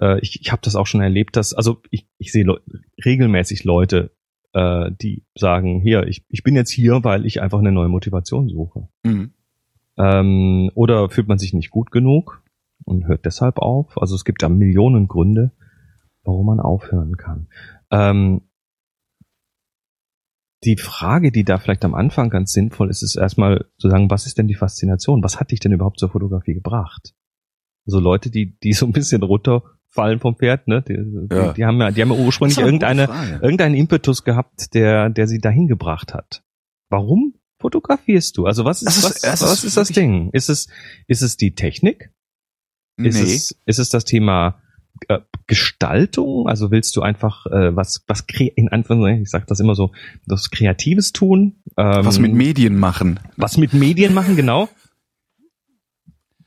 [0.00, 2.58] äh, ich, ich habe das auch schon erlebt, dass also ich, ich sehe Leu
[3.04, 4.10] regelmäßig Leute,
[4.52, 8.50] äh, die sagen, hier, ich, ich bin jetzt hier, weil ich einfach eine neue Motivation
[8.50, 8.86] suche.
[9.02, 9.32] Mhm.
[9.98, 12.41] Ähm, oder fühlt man sich nicht gut genug
[12.84, 13.96] und hört deshalb auf?
[14.00, 15.52] Also es gibt da Millionen Gründe,
[16.24, 17.48] warum man aufhören kann.
[17.90, 18.42] Ähm,
[20.64, 24.26] die Frage, die da vielleicht am Anfang ganz sinnvoll ist, ist erstmal zu sagen, was
[24.26, 25.22] ist denn die Faszination?
[25.24, 27.14] Was hat dich denn überhaupt zur Fotografie gebracht?
[27.84, 30.82] Also Leute, die, die so ein bisschen runterfallen vom Pferd, ne?
[30.82, 30.92] Die,
[31.34, 31.48] Ja.
[31.48, 33.08] die, die haben ja, die haben ja ursprünglich irgendeine,
[33.42, 36.44] irgendeinen Impetus gehabt, der, der sie dahin gebracht hat.
[36.90, 38.46] Warum fotografierst du?
[38.46, 40.30] Also was ist, Das was, ist was ist das Ding?
[40.32, 40.68] Ist es,
[41.08, 42.11] ist es die Technik?
[42.96, 43.34] Ist nee.
[43.34, 44.60] es, ist es das Thema
[45.08, 46.46] äh, Gestaltung?
[46.46, 48.24] Also willst du einfach äh, was, was
[48.56, 49.92] in Anführungszeichen, ich sage das immer so,
[50.26, 51.56] das Kreatives tun?
[51.76, 53.20] Ähm, was mit Medien machen.
[53.36, 54.68] was mit Medien machen, genau.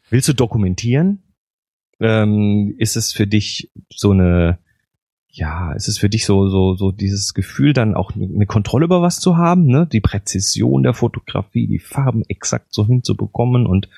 [0.09, 1.23] Willst du dokumentieren?
[1.99, 4.59] Ähm, ist es für dich so eine,
[5.29, 9.01] ja, ist es für dich so, so, so dieses Gefühl, dann auch eine Kontrolle über
[9.01, 9.87] was zu haben, ne?
[9.91, 13.89] Die Präzision der Fotografie, die Farben exakt so hinzubekommen und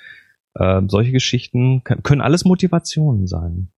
[0.59, 3.69] ähm, solche Geschichten kann, können alles Motivationen sein.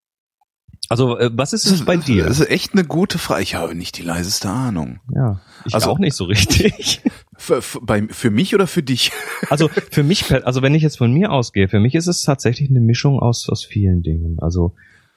[0.87, 2.25] Also, äh, was ist es bei dir?
[2.25, 3.43] Das ist echt eine gute Frage.
[3.43, 4.99] Ich habe nicht die leiseste Ahnung.
[5.13, 7.01] Ja, ich Also- auch nicht so richtig.
[7.41, 9.11] Für, für, bei, für mich oder für dich?
[9.49, 12.69] Also für mich, also wenn ich jetzt von mir ausgehe, für mich ist es tatsächlich
[12.69, 14.37] eine Mischung aus, aus vielen Dingen.
[14.41, 14.75] Also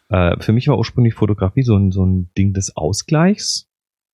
[0.09, 3.68] äh, für mich war ursprünglich Fotografie so ein, so ein Ding des Ausgleichs.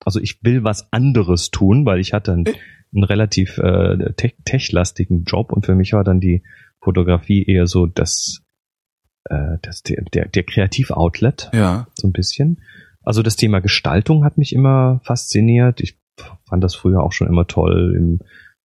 [0.06, 2.44] Also ich will was anderes tun, weil ich hatte einen,
[2.94, 6.42] einen relativ äh, tech- techlastigen Job und für mich war dann die
[6.82, 8.40] Fotografie eher so das,
[9.24, 11.86] äh, das der, der, der Kreativoutlet Ja.
[11.94, 12.60] so ein bisschen.
[13.02, 15.80] Also das Thema Gestaltung hat mich immer fasziniert.
[15.80, 15.98] Ich
[16.48, 18.20] fand das früher auch schon immer toll, im,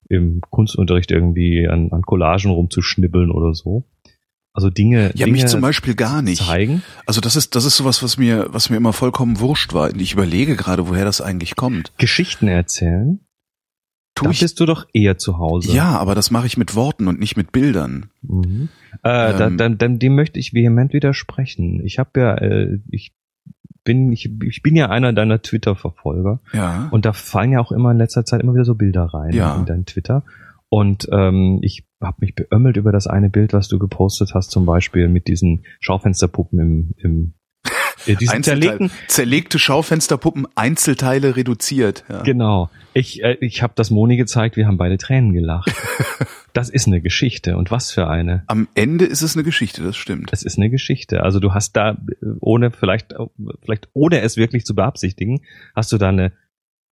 [0.09, 3.85] im Kunstunterricht irgendwie an, an Collagen rumzuschnibbeln oder so.
[4.55, 6.43] Also Dinge, Ja, Dinge mich zum Beispiel gar nicht.
[6.45, 6.83] zeigen.
[7.07, 9.95] Also das ist, das ist sowas, was mir, was mir immer vollkommen wurscht war.
[9.95, 11.91] Ich überlege gerade, woher das eigentlich kommt.
[11.97, 13.19] Geschichten erzählen.
[14.15, 15.71] Tu da ich, bist du doch eher zu Hause.
[15.75, 18.09] ja, aber das mache ich mit Worten und nicht mit Bildern.
[18.21, 18.69] Mhm.
[19.01, 19.57] Äh, da, Ähm.
[19.57, 21.81] dann, dann, dem möchte ich vehement widersprechen.
[21.83, 23.11] Ich habe ja, äh, ich
[23.83, 26.87] bin, ich, ich bin ja einer deiner Twitter-Verfolger Ja.
[26.91, 29.55] und da fallen ja auch immer in letzter Zeit immer wieder so Bilder rein Ja.
[29.57, 30.23] in dein Twitter.
[30.69, 34.65] Und ähm, ich habe mich beömmelt über das eine Bild, was du gepostet hast, zum
[34.65, 37.33] Beispiel mit diesen Schaufensterpuppen im, im
[38.05, 42.03] äh, diesen Einzelteil- zerlegten, Zerlegte Schaufensterpuppen, Einzelteile reduziert.
[42.09, 42.21] Ja.
[42.23, 42.69] Genau.
[42.93, 45.73] Ich, äh, ich habe das Moni gezeigt, wir haben beide Tränen gelacht.
[46.53, 47.57] das ist eine Geschichte.
[47.57, 48.43] Und was für eine.
[48.47, 50.29] Am Ende ist es eine Geschichte, das stimmt.
[50.31, 51.23] Es ist eine Geschichte.
[51.23, 53.15] Also du hast da, äh, ohne vielleicht,
[53.61, 55.41] vielleicht ohne es wirklich zu beabsichtigen,
[55.75, 56.31] hast du da eine,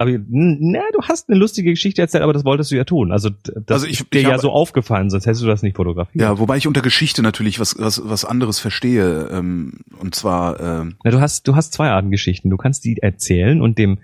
[0.02, 3.12] aber na, du hast eine lustige Geschichte erzählt, aber das wolltest du ja tun.
[3.12, 5.62] Also das Also ich- ist dir ich ja habe- so aufgefallen, sonst hättest du das
[5.64, 6.22] nicht fotografiert.
[6.22, 9.30] Ja, wobei ich unter Geschichte natürlich was, was, was anderes verstehe.
[9.32, 12.50] Ähm, und zwar, ähm, Na, du hast, du hast zwei Arten Geschichten.
[12.50, 14.00] Du kannst die erzählen und dem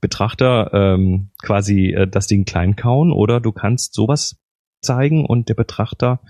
[0.00, 4.36] Betrachter ähm, quasi äh, das Ding klein kauen oder du kannst sowas
[4.82, 6.20] zeigen und der Betrachter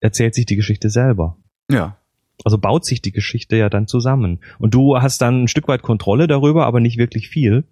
[0.00, 1.36] erzählt sich die Geschichte selber.
[1.70, 1.96] ja.
[2.42, 4.40] Also baut sich die Geschichte ja dann zusammen.
[4.58, 7.64] Und du hast dann ein Stück weit Kontrolle darüber, aber nicht wirklich viel,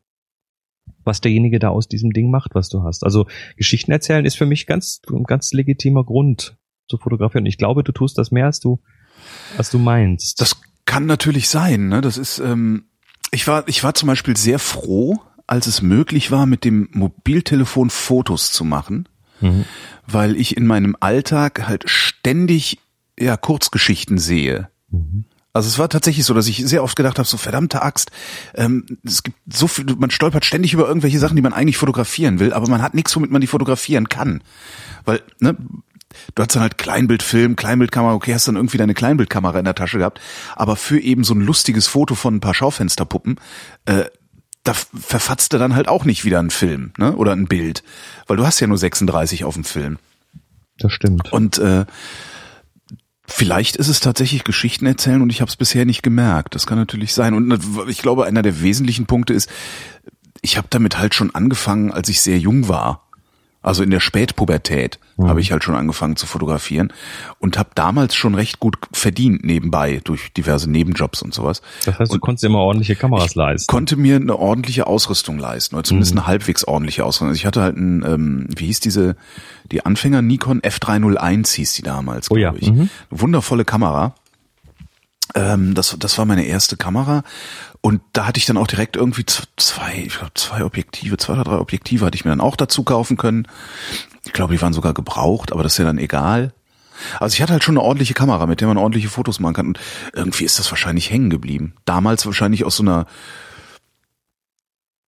[1.04, 3.04] was derjenige da aus diesem Ding macht, was du hast.
[3.04, 6.56] Also Geschichten erzählen ist für mich ganz, ein ganz legitimer Grund
[6.88, 7.46] zu fotografieren.
[7.46, 8.80] Ich glaube, du tust das mehr, als du,
[9.56, 10.40] als du meinst.
[10.40, 11.88] Das kann natürlich sein.
[11.88, 12.00] Ne?
[12.00, 12.84] Das ist, ähm,
[13.30, 17.90] ich war, ich war zum Beispiel sehr froh, als es möglich war, mit dem Mobiltelefon
[17.90, 19.08] Fotos zu machen,
[19.40, 19.64] Mhm.
[20.06, 22.78] weil ich in meinem Alltag halt ständig
[23.18, 24.68] ja Kurzgeschichten sehe.
[24.90, 25.24] Mhm.
[25.58, 28.12] Also es war tatsächlich so, dass ich sehr oft gedacht habe, so verdammte Axt,
[28.54, 32.38] ähm, es gibt so viel, man stolpert ständig über irgendwelche Sachen, die man eigentlich fotografieren
[32.38, 34.40] will, aber man hat nichts, womit man die fotografieren kann.
[35.04, 35.56] Weil, ne,
[36.36, 39.98] du hast dann halt Kleinbildfilm, Kleinbildkamera, okay, hast dann irgendwie deine Kleinbildkamera in der Tasche
[39.98, 40.20] gehabt,
[40.54, 43.40] aber für eben so ein lustiges Foto von ein paar Schaufensterpuppen,
[43.86, 44.04] äh,
[44.62, 47.82] da verfatzt du dann halt auch nicht wieder einen Film, ne, oder ein Bild,
[48.28, 49.98] weil du hast ja nur 36 auf dem Film.
[50.78, 51.32] Das stimmt.
[51.32, 51.84] Und äh,
[53.28, 56.54] vielleicht ist es tatsächlich Geschichten erzählen und ich habe es bisher nicht gemerkt.
[56.54, 57.34] Das kann natürlich sein.
[57.34, 59.48] Und nat- ich glaube, einer der wesentlichen Punkte ist,
[60.40, 63.07] ich habe damit halt schon angefangen, als ich sehr jung war.
[63.60, 66.92] Also in der Spätpubertät habe ich halt schon angefangen zu fotografieren
[67.40, 71.60] und habe damals schon recht gut verdient nebenbei durch diverse Nebenjobs und sowas.
[71.84, 73.66] Das heißt, du Und konntest dir immer ordentliche Kameras leisten.
[73.68, 77.28] konnte mir eine ordentliche Ausrüstung leisten, oder zumindest eine halbwegs ordentliche Ausrüstung.
[77.28, 79.16] Also ich hatte halt ein, ähm, wie hieß diese,
[79.72, 82.70] die Anfänger Nikon F301 hieß die damals, Oh glaube ja, ich.
[82.72, 82.88] mhm.
[83.10, 84.14] Wundervolle Kamera.
[85.34, 87.22] Ähm, das, das war meine erste Kamera.
[87.80, 91.44] Und da hatte ich dann auch direkt irgendwie zwei, ich glaube zwei Objektive, zwei oder
[91.44, 93.46] drei Objektive hatte ich mir dann auch dazu kaufen können.
[94.24, 96.52] Ich glaube, die waren sogar gebraucht, aber das ist ja dann egal.
[97.20, 99.66] Also ich hatte halt schon eine ordentliche Kamera, mit der man ordentliche Fotos machen kann.
[99.68, 99.80] Und
[100.12, 101.74] irgendwie ist das wahrscheinlich hängen geblieben.
[101.84, 103.06] Damals wahrscheinlich aus so einer,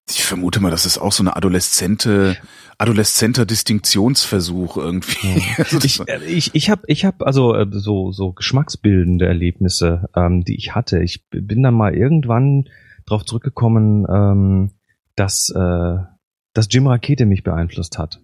[0.07, 2.37] ich vermute mal, das ist auch so eine adoleszente,
[2.79, 5.43] adoleszenter Distinktionsversuch irgendwie.
[5.57, 10.55] Also Ich, ich, ich habe ich hab also äh, so, so geschmacksbildende Erlebnisse, ähm, die
[10.55, 11.03] ich hatte.
[11.03, 12.69] Ich bin dann mal irgendwann
[13.05, 14.71] drauf zurückgekommen, ähm,
[15.15, 15.97] dass, äh,
[16.53, 18.21] dass Jim Rakete mich beeinflusst hat.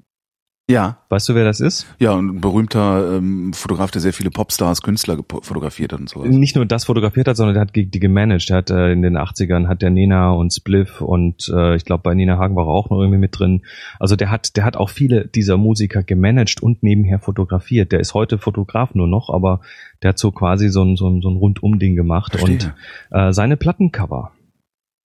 [0.67, 1.85] Ja, Weißt du, wer das ist?
[1.99, 6.27] ja, und ein berühmter ähm, Fotograf, der sehr viele Popstars, Künstler fotografiert hat und sowas.
[6.27, 8.49] Nicht nur das fotografiert hat, sondern der hat die gemanagt.
[8.49, 12.03] Der hat äh, in den 80ern hat der Nena und Spliff und äh, ich glaube
[12.03, 13.61] bei Nina Hagen war er auch noch irgendwie mit drin.
[13.99, 17.91] Also der hat der hat auch viele dieser Musiker gemanagt und nebenher fotografiert.
[17.91, 19.61] Der ist heute Fotograf nur noch, aber
[20.01, 22.73] der hat so quasi so ein so ein, so ein Rundum-Ding gemacht Verstehe.
[23.11, 24.31] und äh, seine Plattencover.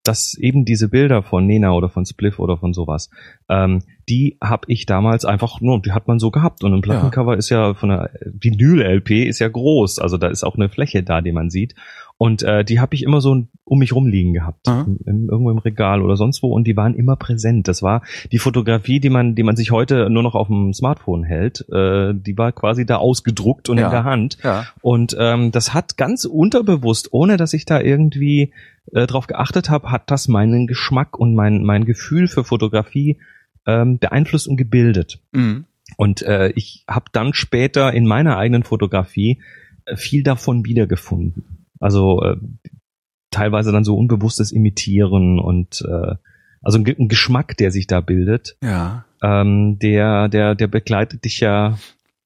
[0.02, 3.10] Das eben diese Bilder von Nena oder von Spliff oder von sowas,
[3.48, 7.36] ähm, die habe ich damals einfach nur, die hat man so gehabt und ein Plattencover
[7.36, 11.20] ist ja von der Vinyl-LP ist ja groß, also da ist auch eine Fläche da,
[11.20, 11.74] die man sieht
[12.16, 15.58] und äh, die habe ich immer so um mich rumliegen gehabt, in, in, irgendwo im
[15.58, 17.66] Regal oder sonst wo und die waren immer präsent.
[17.66, 21.24] Das war die Fotografie, die man, die man sich heute nur noch auf dem Smartphone
[21.24, 23.86] hält, äh, die war quasi da ausgedruckt und Ja.
[23.86, 24.36] in der Hand.
[24.44, 24.66] Ja.
[24.82, 28.52] Und ähm, das hat ganz unterbewusst, ohne dass ich da irgendwie
[28.92, 33.18] äh, drauf geachtet habe, hat das meinen Geschmack und mein, mein Gefühl für Fotografie
[33.66, 35.20] ähm, beeinflusst und gebildet.
[35.32, 35.64] Mhm.
[35.96, 39.42] Und äh, ich habe dann später in meiner eigenen Fotografie
[39.86, 41.66] äh, viel davon wiedergefunden.
[41.80, 42.36] Also äh,
[43.30, 46.14] teilweise dann so unbewusstes Imitieren und äh,
[46.62, 49.04] also ein, ein Geschmack, der sich da bildet, Ja.
[49.22, 51.78] ähm, der, der, der begleitet dich ja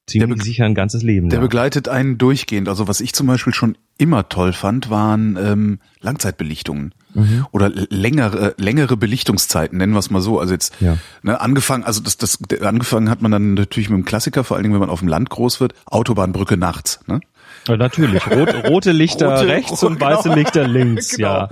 [0.06, 1.28] ziemlich sicher ein ganzes Leben.
[1.30, 1.46] Der lang.
[1.48, 2.68] begleitet einen durchgehend.
[2.68, 6.94] Also was ich zum Beispiel schon immer toll fand, waren ähm, Langzeitbelichtungen.
[7.14, 7.46] Mhm.
[7.52, 10.40] Oder längere, längere Belichtungszeiten, nennen wir es mal so.
[10.40, 10.98] Also jetzt Ja.
[11.22, 14.64] ne, angefangen, also das, das angefangen hat man dann natürlich mit dem Klassiker, vor allen
[14.64, 17.00] Dingen, wenn man auf dem Land groß wird, Autobahnbrücke nachts.
[17.06, 17.20] Ne?
[17.68, 18.26] Ja, natürlich.
[18.26, 20.34] Rot, rote Lichter Rote- rechts und weiße genau.
[20.34, 21.28] Lichter links, Genau.
[21.28, 21.48] ja.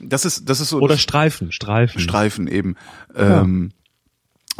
[0.00, 2.00] Das ist, das ist so Oder Streifen, Streifen.
[2.00, 2.74] Streifen eben.
[3.16, 3.70] Ähm,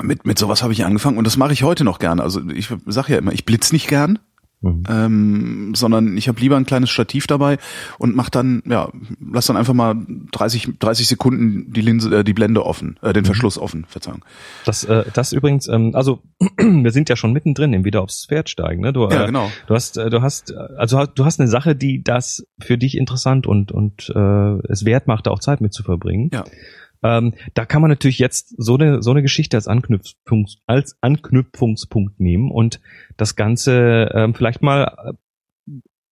[0.03, 2.23] mit, mit sowas habe ich angefangen und das mache ich heute noch gerne.
[2.23, 4.19] Also ich sage ja immer, ich blitz nicht gern,
[4.61, 4.83] Mhm.
[4.89, 7.59] ähm, sondern ich habe lieber ein kleines Stativ dabei
[7.99, 9.95] und mach dann, ja, lass dann einfach mal
[10.33, 13.13] 30, 30 Sekunden die Linse, äh, die Blende offen, äh, Mhm.
[13.13, 14.25] den Verschluss offen, Verzeihung.
[14.65, 16.23] Das, äh, das übrigens, ähm, also
[16.59, 18.81] wir sind ja schon mittendrin im wieder aufs Pferd steigen.
[18.81, 18.95] Ne?
[18.95, 19.51] Du, Ja, äh, genau.
[19.67, 23.47] Du hast, äh, du hast, also du hast eine Sache, die das für dich interessant
[23.47, 26.31] und und äh, es wert macht, da auch Zeit mit zu verbringen.
[26.33, 26.45] Ja.
[27.05, 32.19] Ähm, da kann man natürlich jetzt so eine so eine Geschichte als Anknüpfungs als Anknüpfungspunkt
[32.19, 32.81] nehmen und
[33.19, 35.13] das Ganze ähm, vielleicht mal äh,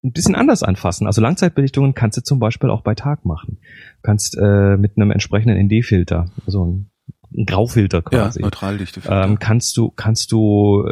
[0.04, 1.06] ein bisschen anders anfassen.
[1.06, 3.58] Also Langzeitbelichtungen kannst du zum Beispiel auch bei Tag machen.
[3.58, 6.90] Du kannst äh, mit einem entsprechenden ND-Filter, also ein,
[7.34, 9.00] ein Graufilter Ja, quasi, Neutraldichte.
[9.08, 10.84] ähm, kannst du kannst du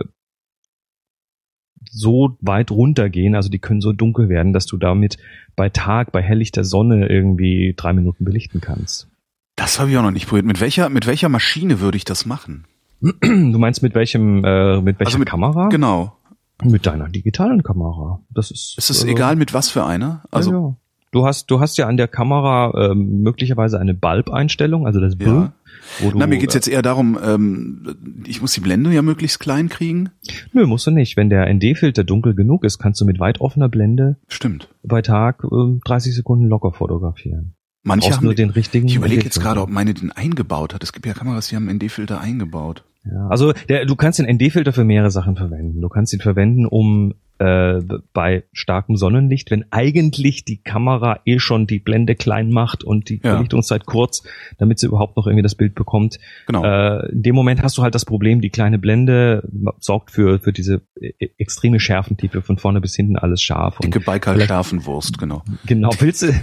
[1.90, 5.18] so weit runtergehen, also die können so dunkel werden, dass du damit
[5.56, 9.09] bei Tag, bei helllichter Sonne irgendwie drei Minuten belichten kannst.
[9.60, 10.46] Das habe ich auch noch nicht probiert.
[10.46, 12.64] Mit welcher, mit welcher Maschine würde ich das machen?
[13.00, 15.68] Du meinst mit welchem, äh, mit welcher Also mit- Kamera?
[15.68, 16.16] Genau.
[16.62, 18.20] Mit deiner digitalen Kamera.
[18.30, 18.74] Das ist.
[18.76, 20.22] Ist es also- egal mit was für einer?
[20.30, 20.76] Also ja, ja.
[21.12, 25.52] Du hast, du hast ja an der Kamera ähm, möglicherweise eine Bulb-Einstellung, also das Ja.
[25.98, 26.18] Wo du.
[26.18, 30.10] Na, mir geht's jetzt eher darum, ähm, ich muss die Blende ja möglichst klein kriegen.
[30.52, 31.16] Nö, musst du nicht.
[31.16, 34.68] Wenn der ND-Filter dunkel genug ist, kannst du mit weit offener Blende Stimmt.
[34.84, 37.54] bei Tag ähm, 30 Sekunden locker fotografieren.
[37.82, 38.86] Manche haben nur den richtigen.
[38.88, 40.82] Ich überlege jetzt gerade, ob meine den eingebaut hat.
[40.82, 42.84] Es gibt ja Kameras, die haben einen ND-Filter eingebaut.
[43.04, 45.80] Ja, also der, du kannst den ND-Filter für mehrere Sachen verwenden.
[45.80, 47.80] Du kannst ihn verwenden, um äh,
[48.12, 53.18] bei starkem Sonnenlicht, wenn eigentlich die Kamera eh schon die Blende klein macht und die
[53.24, 53.36] Ja.
[53.36, 54.24] Belichtungszeit kurz,
[54.58, 56.18] damit sie überhaupt noch irgendwie das Bild bekommt.
[56.46, 56.62] Genau.
[56.62, 60.52] Äh, in dem Moment hast du halt das Problem, die kleine Blende sorgt für für
[60.52, 63.78] diese äh, extreme Schärfentiefe von vorne bis hinten alles scharf.
[63.78, 65.42] Dicke Baikal vielleicht- Schärfenwurst, genau.
[65.64, 66.34] genau, willst du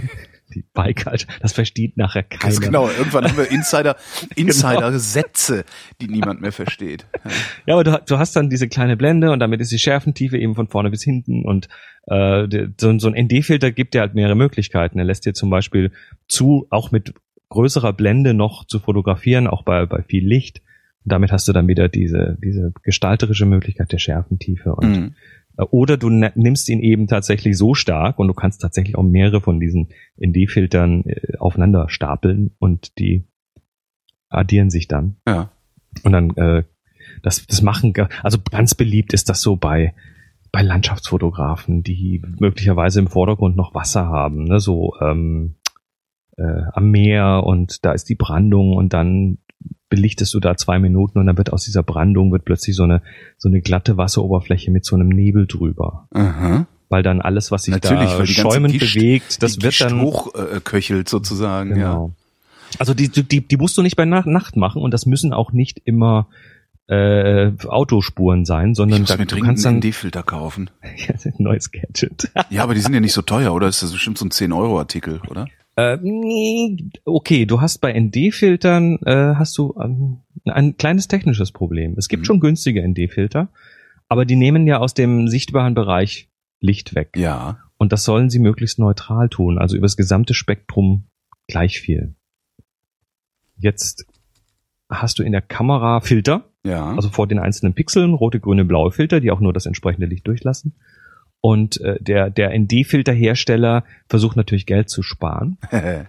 [0.54, 2.42] die Baikal, das versteht nachher keiner.
[2.42, 2.88] Ganz genau.
[2.88, 3.96] Irgendwann haben wir Insider,
[4.36, 5.64] Insider-Sätze,
[6.00, 7.06] die niemand mehr versteht.
[7.66, 7.74] Ja.
[7.74, 10.68] Aber du, du hast dann diese kleine Blende und damit ist die Schärfentiefe eben von
[10.68, 11.68] vorne bis hinten und
[12.06, 12.46] äh,
[12.80, 14.98] so, so ein ND-Filter gibt dir halt mehrere Möglichkeiten.
[14.98, 15.92] Er lässt dir zum Beispiel
[16.26, 17.14] zu, auch mit
[17.50, 20.62] größerer Blende noch zu fotografieren, auch bei, bei viel Licht.
[21.04, 24.74] Und damit hast du dann wieder diese, diese gestalterische Möglichkeit der Schärfentiefe.
[24.74, 25.14] Und, Mhm.
[25.70, 29.40] Oder du ne- nimmst ihn eben tatsächlich so stark und du kannst tatsächlich auch mehrere
[29.40, 33.24] von diesen ND-Filtern äh, aufeinander stapeln und die
[34.28, 35.16] addieren sich dann.
[35.26, 35.50] Ja.
[36.04, 36.62] Und dann äh,
[37.22, 37.92] das, das machen,
[38.22, 39.94] also ganz beliebt ist das so bei
[40.50, 45.56] bei Landschaftsfotografen, die möglicherweise im Vordergrund noch Wasser haben, ne, so ähm,
[46.38, 49.38] äh, am Meer und da ist die Brandung und dann
[49.88, 53.02] belichtest du da zwei Minuten und dann wird aus dieser Brandung wird plötzlich so eine
[53.36, 56.66] so eine glatte Wasseroberfläche mit so einem Nebel drüber, Aha.
[56.88, 61.74] weil dann alles, was sich Natürlich, da schäumend Gischt- bewegt, das wird dann hochköchelt sozusagen,
[61.74, 62.12] Genau.
[62.78, 65.80] Also die, die, die musst du nicht bei Nacht, machen und das müssen auch nicht
[65.86, 66.28] immer
[66.86, 68.74] äh, Autospuren sein, ja.
[68.74, 70.70] sondern da, du kannst dann ND-Filter kaufen.
[70.96, 72.30] Ja, neues Gadget.
[72.50, 73.68] Ja, aber die sind ja nicht so teuer, oder?
[73.68, 75.42] Ist das bestimmt so ein 10-Euro-Artikel, oder?
[75.42, 75.52] äh, nee,
[77.04, 81.94] okay, du hast bei ND-Filtern äh, hast du ähm, ein kleines technisches Problem.
[81.96, 82.24] Es gibt Mhm.
[82.26, 83.48] schon günstige ND-Filter,
[84.08, 86.28] aber die nehmen ja aus dem sichtbaren Bereich
[86.60, 87.10] Licht weg.
[87.16, 87.58] Ja.
[87.76, 91.04] Und das sollen sie möglichst neutral tun, also über das gesamte Spektrum
[91.46, 92.14] gleich viel.
[93.56, 94.06] Jetzt
[94.90, 96.94] hast du in der Kamera Filter, Ja.
[96.94, 100.26] also vor den einzelnen Pixeln, rote, grüne, blaue Filter, die auch nur das entsprechende Licht
[100.26, 100.74] durchlassen.
[101.40, 105.58] Und äh, der, der ND-Filterhersteller versucht natürlich Geld zu sparen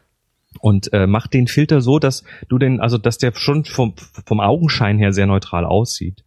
[0.60, 3.94] und äh, macht den Filter so, dass du den, also dass der schon vom,
[4.26, 6.24] vom Augenschein her sehr neutral aussieht,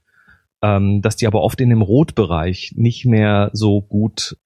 [0.63, 4.37] ähm, dass die aber oft in dem Rotbereich nicht mehr so gut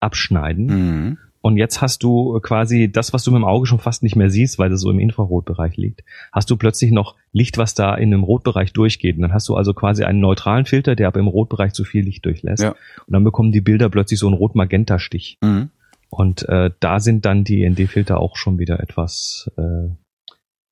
[0.00, 0.66] abschneiden.
[0.66, 1.18] mhm.
[1.42, 4.30] Und jetzt hast du quasi das, was du mit dem Auge schon fast nicht mehr
[4.30, 8.12] siehst, weil das so im Infrarotbereich liegt, hast du plötzlich noch Licht, was da in
[8.12, 9.16] dem Rotbereich durchgeht.
[9.16, 12.04] Und dann hast du also quasi einen neutralen Filter, der aber im Rotbereich zu viel
[12.04, 12.62] Licht durchlässt.
[12.62, 12.70] Ja.
[12.70, 15.38] Und dann bekommen die Bilder plötzlich so einen Rot-Magenta-Stich.
[15.42, 15.70] Mhm.
[16.10, 19.88] Und äh, da sind dann die ND-Filter auch schon wieder etwas, äh,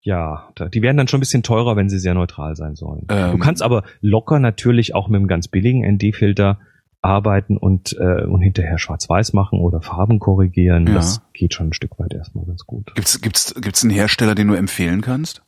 [0.03, 3.07] ja, die werden dann schon ein bisschen teurer, wenn sie sehr neutral sein sollen.
[3.11, 3.33] Ähm.
[3.33, 6.59] du kannst aber locker natürlich auch mit einem ganz billigen ND-Filter
[7.03, 10.87] arbeiten und, äh, und hinterher schwarz-weiß machen oder Farben korrigieren.
[10.87, 10.95] Ja.
[10.95, 12.95] Das geht schon ein Stück weit erstmal ganz gut.
[12.95, 15.43] Gibt's, gibt's, gibt's einen Hersteller, den du empfehlen kannst?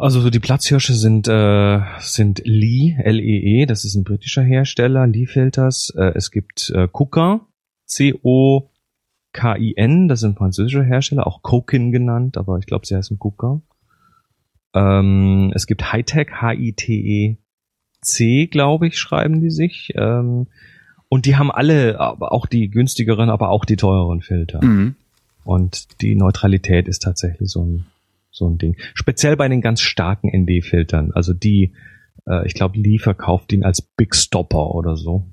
[0.00, 5.26] Also so die Platzhirsche sind äh, sind Lee, L-E-E, das ist ein britischer Hersteller, Lee
[5.26, 5.92] Filters.
[5.94, 7.46] Äh, es gibt äh, Kuka,
[7.84, 8.48] C-O-K-I-N,
[10.08, 13.60] das sind französische Hersteller, auch Kokin genannt, aber ich glaube, sie heißen Kuka.
[14.72, 16.30] Ähm, es gibt Hightech,
[18.02, 19.92] H-I-T-E-C, glaube ich, schreiben die sich.
[19.96, 20.46] Ähm,
[21.08, 24.64] Und die haben alle, aber auch die günstigeren, aber auch die teureren Filter.
[24.64, 24.94] Mhm.
[25.44, 27.86] Und die Neutralität ist tatsächlich so ein,
[28.30, 28.76] so ein Ding.
[28.94, 31.10] Speziell bei den ganz starken ND-Filtern.
[31.12, 31.72] Also die,
[32.28, 35.26] äh, ich glaube, Lee verkauft ihn als Big Stopper oder so.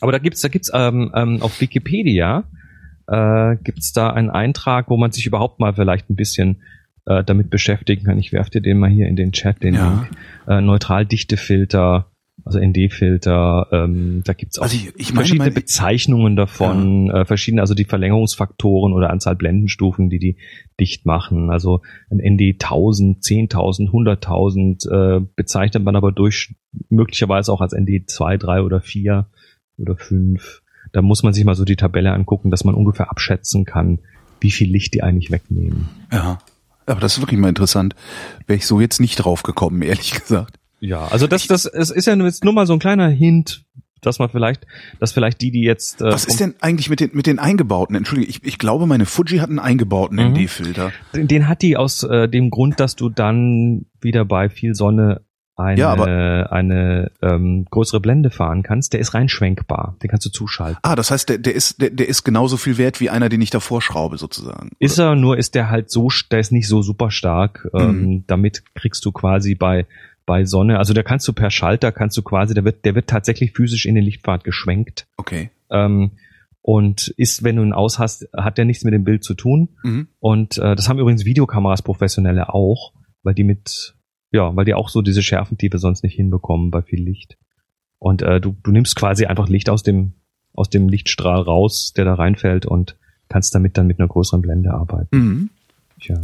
[0.00, 2.44] Aber da gibt's, da gibt's ähm, ähm, auf Wikipedia
[3.08, 6.62] äh, gibt's da einen Eintrag, wo man sich überhaupt mal vielleicht ein bisschen
[7.08, 8.18] äh, damit beschäftigen kann.
[8.18, 9.88] Ich werfe dir den mal hier in den Chat, den Ja.
[9.88, 10.10] Link.
[10.46, 12.06] Äh, Neutraldichtefilter,
[12.44, 17.24] also ND-Filter, ähm, da gibt's auch Also ich, ich meine, verschiedene meine, Bezeichnungen davon, äh,
[17.24, 20.36] verschiedene, also die Verlängerungsfaktoren oder Anzahl Blendenstufen, die die
[20.78, 21.50] dicht machen.
[21.50, 26.54] Also ein ND 1000, 10.000, 100.000 äh, bezeichnet man aber durch
[26.90, 29.26] möglicherweise auch als ND 2, 3 oder 4
[29.78, 30.62] oder 5.
[30.92, 33.98] Da muss man sich mal so die Tabelle angucken, dass man ungefähr abschätzen kann,
[34.40, 35.88] wie viel Licht die eigentlich wegnehmen.
[36.12, 36.38] ja.
[36.88, 37.94] Aber das ist wirklich mal interessant.
[38.46, 40.58] Wäre ich so jetzt nicht drauf gekommen, ehrlich gesagt.
[40.80, 43.64] Ja, also das, das, es ist ja jetzt nur mal so ein kleiner Hint,
[44.00, 44.64] dass man vielleicht,
[45.00, 46.00] dass vielleicht die, die jetzt.
[46.00, 47.96] Äh, Was ist denn eigentlich mit den, mit den eingebauten?
[47.96, 50.34] Entschuldige, ich, ich glaube, meine Fuji hat einen eingebauten Mhm.
[50.34, 50.92] ND-Filter.
[51.14, 55.22] Den, den hat die aus äh, dem Grund, dass du dann wieder bei viel Sonne
[55.58, 58.92] eine, Ja, aber- eine ähm, größere Blende fahren kannst.
[58.92, 59.96] Der ist rein schwenkbar.
[60.02, 60.78] Den kannst du zuschalten.
[60.82, 63.40] Ah, das heißt, der, der ist, der, der ist genauso viel wert wie einer, den
[63.42, 64.70] ich davor schraube, sozusagen.
[64.78, 67.68] Ist er, nur ist der halt so, der ist nicht so super stark.
[67.72, 67.80] Mhm.
[67.80, 69.86] Ähm, damit kriegst du quasi bei
[70.26, 73.08] bei Sonne, also da kannst du per Schalter, kannst du quasi, der wird, der wird
[73.08, 75.06] tatsächlich physisch in den Lichtpfad geschwenkt.
[75.16, 75.48] Okay.
[75.70, 76.10] Ähm,
[76.60, 79.70] und ist, wenn du ihn aus hast, hat der nichts mit dem Bild zu tun.
[79.82, 80.08] Mhm.
[80.20, 82.92] Und äh, das haben übrigens Videokameras professionelle auch,
[83.22, 83.94] weil die mit,
[84.30, 87.38] ja, weil die auch so diese Schärfentiefe sonst nicht hinbekommen bei viel Licht.
[87.98, 90.12] Und äh, du, du nimmst quasi einfach Licht aus dem,
[90.54, 92.96] aus dem Lichtstrahl raus, der da reinfällt und
[93.28, 95.16] kannst damit dann mit einer größeren Blende arbeiten.
[95.16, 95.50] Mhm.
[96.00, 96.20] Tja.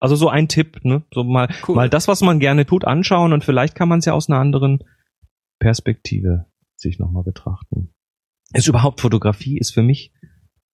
[0.00, 1.02] Also so ein Tipp, ne?
[1.12, 1.76] So mal, Cool.
[1.76, 4.38] mal das, was man gerne tut, anschauen und vielleicht kann man es ja aus einer
[4.38, 4.82] anderen
[5.58, 7.90] Perspektive sich nochmal betrachten.
[8.52, 10.12] Ist überhaupt Fotografie ist für mich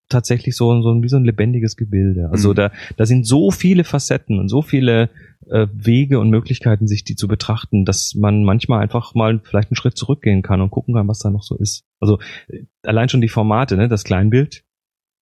[0.08, 2.28] tatsächlich so, so ein- wie so ein lebendiges Gebilde.
[2.30, 2.54] Also Mhm.
[2.54, 5.10] da, da sind so viele Facetten und so viele
[5.50, 9.76] äh, Wege und Möglichkeiten, sich die zu betrachten, dass man manchmal einfach mal vielleicht einen
[9.76, 11.84] Schritt zurückgehen kann und gucken kann, was da noch so ist.
[12.00, 13.86] Also äh, allein schon die Formate, ne?
[13.88, 14.64] das Kleinbild,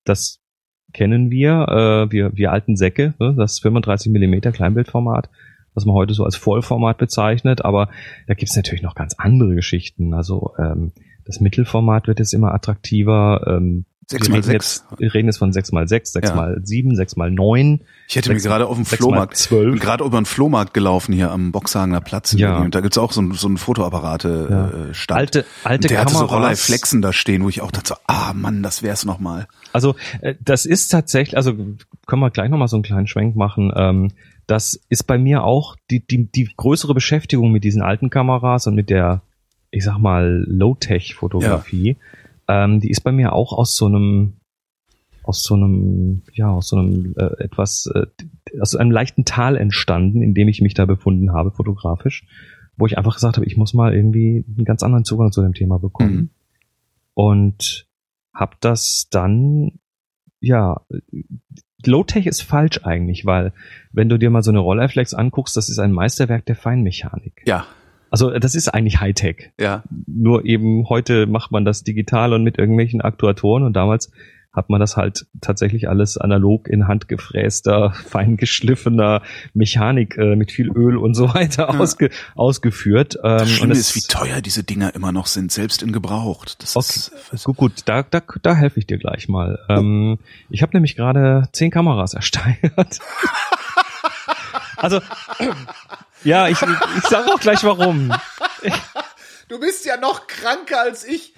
[0.04, 0.40] das
[0.94, 1.68] kennen wir,
[2.08, 3.34] äh, wir, wir alten Säcke, ne?
[3.36, 5.28] das 35 Millimeter Kleinbildformat,
[5.74, 7.90] was man heute so als Vollformat bezeichnet, aber
[8.26, 10.14] da gibt's natürlich noch ganz andere Geschichten.
[10.14, 10.92] Also ähm,
[11.26, 13.44] das Mittelformat wird jetzt immer attraktiver.
[13.46, 14.52] Ähm, Sechs wir mal reden.
[14.52, 16.34] Jetzt, wir reden jetzt von 6x6, Ja.
[16.34, 17.80] 6x7, 6x9.
[18.08, 19.70] Ich hätte mir gerade auf dem mal Flohmarkt, zwölf.
[19.70, 22.58] bin gerade über den Flohmarkt gelaufen hier am Boxhagener Platz Ja.
[22.58, 24.68] Und da gibt's auch so ein, so ein Fotoapparate Ja.
[24.90, 25.18] äh, Stand.
[25.20, 26.36] Alte, alte der hatte so Kameras.
[26.36, 29.46] Rollei Flexen da stehen, wo ich auch dachte, so, ah Mann, das wär's noch mal.
[29.72, 31.54] Also äh, das ist tatsächlich, also
[32.06, 33.72] können wir gleich nochmal so einen kleinen Schwenk machen.
[33.74, 34.10] Ähm,
[34.46, 38.74] das ist bei mir auch die, die, die größere Beschäftigung mit diesen alten Kameras und
[38.74, 39.22] mit der,
[39.70, 41.96] ich sag mal, Low-Tech-Fotografie.
[42.48, 44.34] Ähm, die ist bei mir auch aus so einem,
[45.22, 48.06] aus so einem, ja, aus so einem äh, etwas, äh,
[48.60, 52.26] aus einem leichten Tal entstanden, in dem ich mich da befunden habe, fotografisch,
[52.76, 55.54] wo ich einfach gesagt habe, ich muss mal irgendwie einen ganz anderen Zugang zu dem
[55.54, 56.30] Thema bekommen Mhm.
[57.14, 57.86] und
[58.34, 59.78] hab das dann,
[60.40, 60.80] ja,
[61.86, 63.52] Low-Tech ist falsch eigentlich, weil
[63.92, 67.42] wenn du dir mal so eine Rolleiflex anguckst, das ist ein Meisterwerk der Feinmechanik.
[67.46, 67.66] Ja,
[68.14, 69.50] Also das ist eigentlich Hightech.
[69.58, 69.82] ja.
[70.06, 74.12] Nur eben heute macht man das digital und mit irgendwelchen Aktuatoren und damals
[74.52, 79.20] hat man das halt tatsächlich alles analog in handgefräster, feingeschliffener
[79.52, 81.80] Mechanik äh, mit viel Öl und so weiter Ja.
[81.80, 83.16] ausge ausgeführt.
[83.16, 85.90] Ähm, Das und Schlimme es- ist, wie teuer diese Dinger immer noch sind, selbst in
[85.90, 86.62] gebraucht.
[86.62, 87.10] Das Okay.
[87.32, 89.58] ist, Gut, gut, da, da, da helfe ich dir gleich mal.
[89.68, 90.18] Ähm,
[90.50, 93.00] ich habe nämlich gerade zehn Kameras ersteigert.
[94.76, 95.00] also,
[96.24, 98.12] ja, ich, ich sage auch gleich warum.
[99.48, 101.34] du bist ja noch kranker als ich.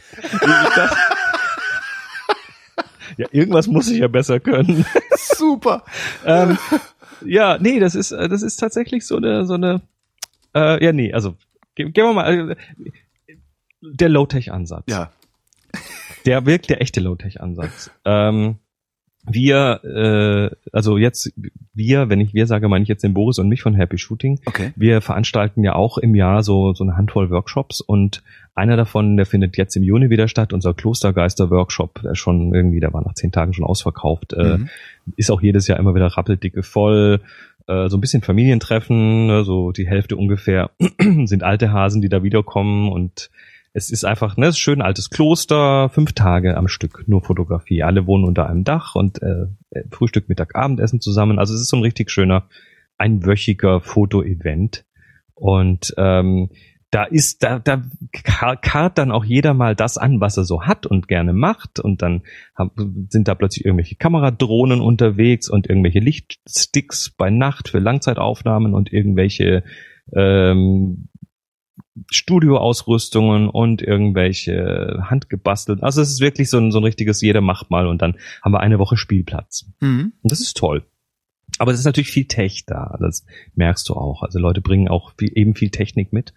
[3.17, 4.85] Ja, irgendwas muss ich ja besser können.
[5.17, 5.85] Super.
[6.25, 6.59] ähm,
[7.25, 9.81] ja, nee, das ist, das ist tatsächlich so eine, so eine,
[10.55, 11.35] äh, ja, nee, also,
[11.75, 13.37] ge- gehen wir mal, äh,
[13.81, 14.85] der Low-Tech-Ansatz.
[14.89, 15.11] Ja.
[16.27, 17.91] Der wirkt der echte Low-Tech-Ansatz.
[18.05, 18.59] Ähm,
[19.31, 21.33] wir, äh, also jetzt
[21.75, 24.41] wir, wenn ich wir sage, meine ich jetzt den Boris und mich von Happy Shooting.
[24.47, 24.73] Okay.
[24.77, 28.23] Wir veranstalten ja auch im Jahr so so eine Handvoll Workshops und
[28.55, 32.93] einer davon, der findet jetzt im Juni wieder statt, unser Klostergeister-Workshop, der schon irgendwie, der
[32.93, 34.69] war nach zehn Tagen schon ausverkauft, äh, Mhm.
[35.17, 37.21] ist auch jedes Jahr immer wieder rappeldicke voll.
[37.67, 40.71] Äh, so ein bisschen Familientreffen, ne, so die Hälfte ungefähr
[41.25, 43.29] sind alte Hasen, die da wiederkommen und
[43.77, 47.83] es ist einfach, ne, schön altes Kloster, fünf Tage am Stück, nur Fotografie.
[47.83, 49.49] Alle wohnen unter einem Dach und äh,
[49.91, 51.39] Frühstück, Mittag, Abendessen zusammen.
[51.39, 52.49] Also es ist so ein richtig schöner,
[52.97, 54.87] einwöchiger Foto-Event.
[55.35, 56.49] Und ähm,
[56.91, 60.87] da ist, da, da karrt dann auch jeder mal das an, was er so hat
[60.87, 61.79] und gerne macht.
[61.79, 62.23] Und dann
[63.11, 69.65] sind da plötzlich irgendwelche Kameradrohnen unterwegs und irgendwelche Lichtsticks bei Nacht für Langzeitaufnahmen und irgendwelche
[70.15, 71.09] ähm,
[72.11, 75.83] Studioausrüstungen und irgendwelche handgebastelt.
[75.83, 78.53] Also es ist wirklich so ein, so ein richtiges jeder macht mal und dann haben
[78.53, 79.67] wir eine Woche Spielplatz.
[79.81, 80.13] Mhm.
[80.23, 80.85] Und das ist toll.
[81.59, 83.25] Aber es ist natürlich viel Tech da, das
[83.55, 84.23] merkst du auch.
[84.23, 86.35] Also Leute bringen auch viel, eben viel Technik mit.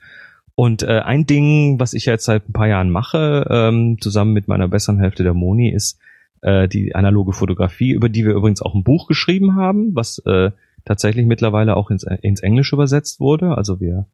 [0.55, 4.47] Und äh, ein Ding, was ich jetzt seit ein paar Jahren mache, ähm, zusammen mit
[4.47, 5.99] meiner besseren Hälfte der Moni, ist
[6.41, 10.51] äh, die analoge Fotografie, über die wir übrigens auch ein Buch geschrieben haben, was äh,
[10.85, 13.57] tatsächlich mittlerweile auch ins, ins Englische übersetzt wurde.
[13.57, 14.07] Also wir,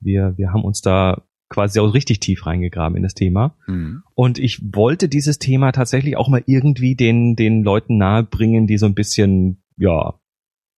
[0.00, 3.56] wir, wir haben uns da quasi auch richtig tief reingegraben in das Thema.
[3.66, 4.02] Mhm.
[4.14, 8.86] Und ich wollte dieses Thema tatsächlich auch mal irgendwie den, den Leuten nahebringen, die so
[8.86, 10.14] ein bisschen, ja,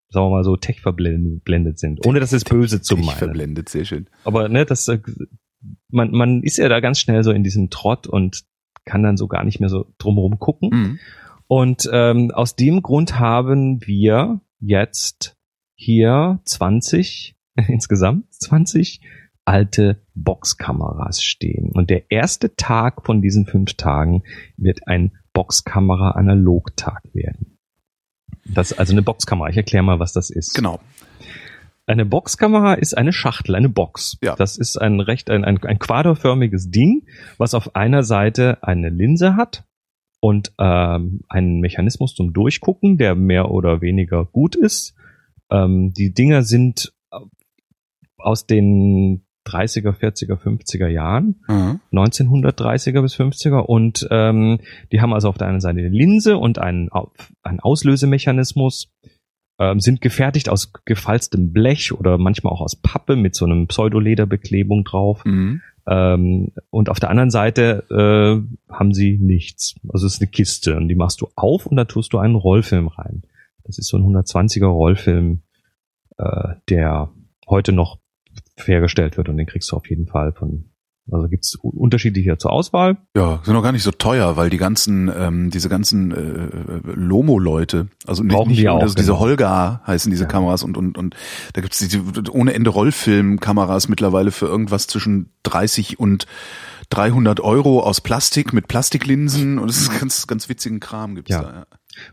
[0.09, 3.07] sagen wir mal so, tech verblendet sind, ohne das jetzt böse zu meinen.
[3.07, 4.07] Tech verblendet, sehr schön.
[4.23, 4.99] Aber ne, das, äh,
[5.89, 8.43] man, man ist ja da ganz schnell so in diesem Trott und
[8.85, 10.69] kann dann so gar nicht mehr so drumherum gucken.
[10.71, 10.99] Mhm.
[11.47, 15.35] Und ähm, aus dem Grund haben wir jetzt
[15.75, 17.35] hier 20,
[17.67, 19.01] insgesamt 20
[19.45, 21.71] alte Boxkameras stehen.
[21.71, 24.23] Und der erste Tag von diesen fünf Tagen
[24.57, 27.57] wird ein Boxkamera-Analogtag werden.
[28.45, 29.49] Das, also eine Boxkamera.
[29.49, 30.53] Ich erkläre mal, was das ist.
[30.53, 30.79] Genau.
[31.85, 34.17] Eine Boxkamera ist eine Schachtel, eine Box.
[34.21, 34.35] Ja.
[34.35, 39.35] Das ist ein recht, ein, ein, ein quaderförmiges Ding, was auf einer Seite eine Linse
[39.35, 39.65] hat
[40.19, 44.95] und ähm, einen Mechanismus zum Durchgucken, der mehr oder weniger gut ist.
[45.49, 46.93] Ähm, die Dinger sind
[48.21, 51.79] aus den 30er, 40er, 50er Jahren, mhm.
[51.91, 54.59] 1930er bis 50er und ähm,
[54.91, 56.89] die haben also auf der einen Seite eine Linse und einen,
[57.41, 58.91] einen Auslösemechanismus,
[59.61, 64.83] ähm, sind gefertigt aus gefalztem Blech oder manchmal auch aus Pappe mit so einem Pseudolederbeklebung
[64.83, 65.23] drauf.
[65.25, 65.61] Mhm.
[65.87, 69.75] Ähm, und auf der anderen Seite äh, haben sie nichts.
[69.89, 72.35] Also es ist eine Kiste und die machst du auf und da tust du einen
[72.35, 73.23] Rollfilm rein.
[73.63, 75.41] Das ist so ein 120er Rollfilm,
[76.17, 77.11] äh, der
[77.47, 78.00] heute noch
[78.57, 80.71] hergestellt wird und den kriegst du auf jeden Fall von
[81.11, 82.97] also gibt's unterschiedliche zur Auswahl.
[83.15, 87.87] Ja, sind auch gar nicht so teuer, weil die ganzen, ähm, diese ganzen äh, Lomo-Leute,
[88.05, 89.19] also nicht, nicht auch, also diese genau.
[89.19, 90.29] Holga heißen diese ja.
[90.29, 91.15] Kameras und und und
[91.53, 96.27] da gibt's diese ohne Ende Rollfilm-Kameras mittlerweile für irgendwas zwischen 30 und
[96.89, 101.41] 300 Euro aus Plastik mit Plastiklinsen und es ist ganz ganz witzigen Kram gibt's ja.
[101.41, 101.53] da.
[101.53, 101.65] Ja.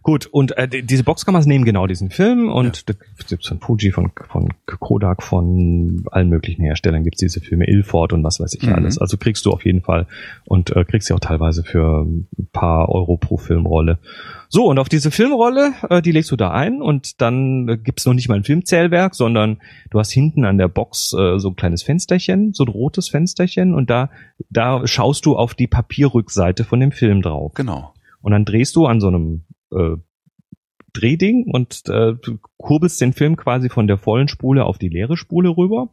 [0.02, 2.94] Gut, und äh, diese Boxkameras nehmen genau diesen Film und ja.
[2.94, 2.94] da
[3.28, 8.24] gibt's von Fuji, von, von Kodak, von allen möglichen Herstellern gibt's diese Filme, Ilford und
[8.24, 8.74] was weiß ich mhm.
[8.74, 8.98] alles.
[8.98, 10.06] Also kriegst du auf jeden Fall
[10.44, 13.98] und äh, kriegst sie auch teilweise für ein paar Euro pro Filmrolle.
[14.50, 18.06] So, und auf diese Filmrolle, äh, die legst du da ein und dann äh, gibt's
[18.06, 19.58] noch nicht mal ein Filmzählwerk, sondern
[19.90, 23.74] du hast hinten an der Box äh, so ein kleines Fensterchen, so ein rotes Fensterchen
[23.74, 24.10] und da,
[24.48, 27.52] da schaust du auf die Papierrückseite von dem Film drauf.
[27.54, 27.92] Genau.
[28.20, 29.96] Und dann drehst du an so einem äh,
[30.92, 32.14] Drehding und äh,
[32.56, 35.90] kurbelst den Film quasi von der vollen Spule auf die leere Spule rüber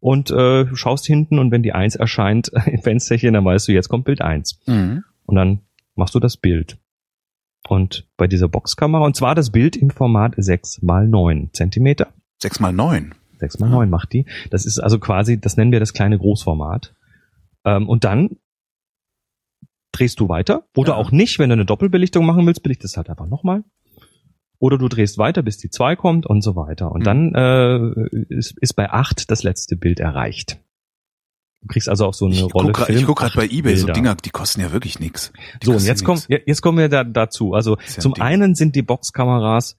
[0.00, 3.88] und äh, schaust hinten und wenn die Eins erscheint im Fensterchen, dann weißt du, jetzt
[3.88, 5.04] kommt Bild eins mhm.
[5.26, 5.60] Und dann
[5.94, 6.78] machst du das Bild.
[7.66, 12.08] Und bei dieser Boxkamera, und zwar das Bild im Format 6 mal 9 Zentimeter.
[12.42, 13.14] 6 mal 9?
[13.38, 14.26] 6 mal 9 macht die.
[14.50, 16.94] Das ist also quasi, das nennen wir das kleine Großformat.
[17.64, 18.36] Ähm, und dann
[19.94, 20.64] drehst du weiter.
[20.76, 20.96] Oder ja.
[20.96, 23.64] auch nicht, wenn du eine Doppelbelichtung machen willst, belichtest halt einfach nochmal.
[24.58, 26.90] Oder du drehst weiter, bis die 2 kommt und so weiter.
[26.92, 27.04] Und mhm.
[27.04, 30.60] dann äh, ist, ist bei 8 das letzte Bild erreicht.
[31.60, 32.72] Du kriegst also auch so eine ich Rolle.
[32.72, 33.78] Guck Film, ich gucke gerade bei eBay, Bilder.
[33.78, 35.32] so Dinger, die kosten ja wirklich nix.
[35.62, 37.54] so, und jetzt kommen, jetzt kommen wir da, dazu.
[37.54, 39.76] Also ja zum einen sind die Boxkameras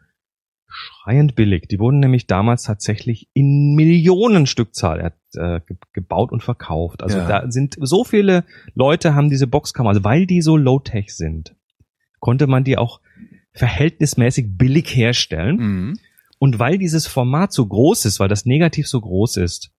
[0.68, 1.68] schreiend billig.
[1.68, 4.99] Die wurden nämlich damals tatsächlich in Millionenstückzahl
[5.38, 5.61] äh,
[5.93, 7.03] gebaut und verkauft.
[7.03, 7.27] Also ja.
[7.27, 11.55] da sind so viele Leute haben diese Boxkamera, also weil die so low-tech sind,
[12.19, 13.01] konnte man die auch
[13.53, 15.57] verhältnismäßig billig herstellen.
[15.57, 15.99] Mhm.
[16.38, 19.71] Und weil dieses Format so groß ist, weil das Negativ so groß ist,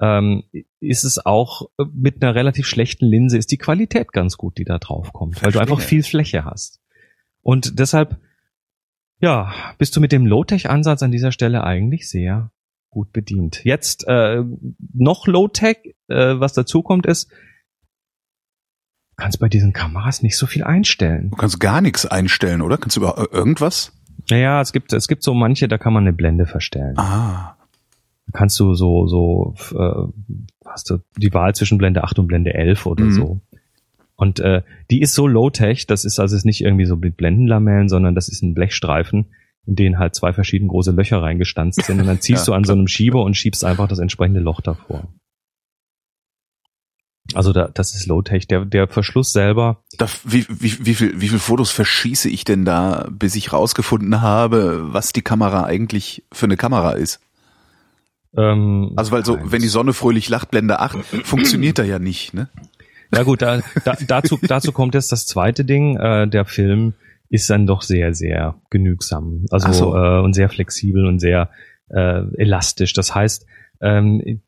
[0.00, 0.42] ähm,
[0.80, 4.78] ist es auch mit einer relativ schlechten Linse, ist die Qualität ganz gut, die da
[4.78, 6.80] drauf kommt, weil du einfach viel Fläche hast.
[7.40, 8.18] Und deshalb
[9.20, 12.50] ja, bist du mit dem Low-Tech-Ansatz an dieser Stelle eigentlich sehr
[12.96, 13.62] gut bedient.
[13.62, 14.42] Jetzt äh,
[14.94, 20.64] noch Low-Tech, äh, was dazu kommt, ist, du kannst bei diesen Kameras nicht so viel
[20.64, 21.28] einstellen.
[21.28, 22.78] Du kannst gar nichts einstellen, oder?
[22.78, 23.92] Kannst du über irgendwas?
[24.30, 26.96] Naja, es gibt, es gibt so manche, da kann man eine Blende verstellen.
[26.96, 27.58] Ah.
[28.32, 30.30] kannst du so, so, äh,
[30.64, 33.12] hast du die Wahl zwischen Blende 8 und Blende 11 oder mhm.
[33.12, 33.40] so.
[34.14, 38.14] Und äh, die ist so low-tech, das ist also nicht irgendwie so mit Blendenlamellen, sondern
[38.14, 39.26] das ist ein Blechstreifen,
[39.66, 42.00] in den halt zwei verschieden große Löcher reingestanzt sind.
[42.00, 44.60] Und dann ziehst ja, du an so einem Schieber und schiebst einfach das entsprechende Loch
[44.60, 45.08] davor.
[47.34, 48.46] Also da, das ist Low-Tech.
[48.46, 49.82] Der, der Verschluss selber.
[49.98, 54.20] Da, wie, wie, wie, viel, wie viel Fotos verschieße ich denn da, bis ich rausgefunden
[54.20, 57.20] habe, was die Kamera eigentlich für eine Kamera ist?
[58.36, 62.32] Ähm, Also weil so, wenn die Sonne fröhlich lacht, Blende 8, funktioniert da ja nicht,
[62.32, 62.48] ne?
[63.14, 65.96] Ja gut, da, da, dazu, dazu kommt jetzt das zweite Ding.
[65.96, 66.94] Äh, der Film
[67.28, 69.46] ist dann doch sehr, sehr genügsam.
[69.50, 69.96] Also so.
[69.96, 71.50] äh, und sehr flexibel und sehr
[71.88, 72.92] äh, elastisch.
[72.92, 73.46] Das heißt,
[73.80, 74.40] ähm,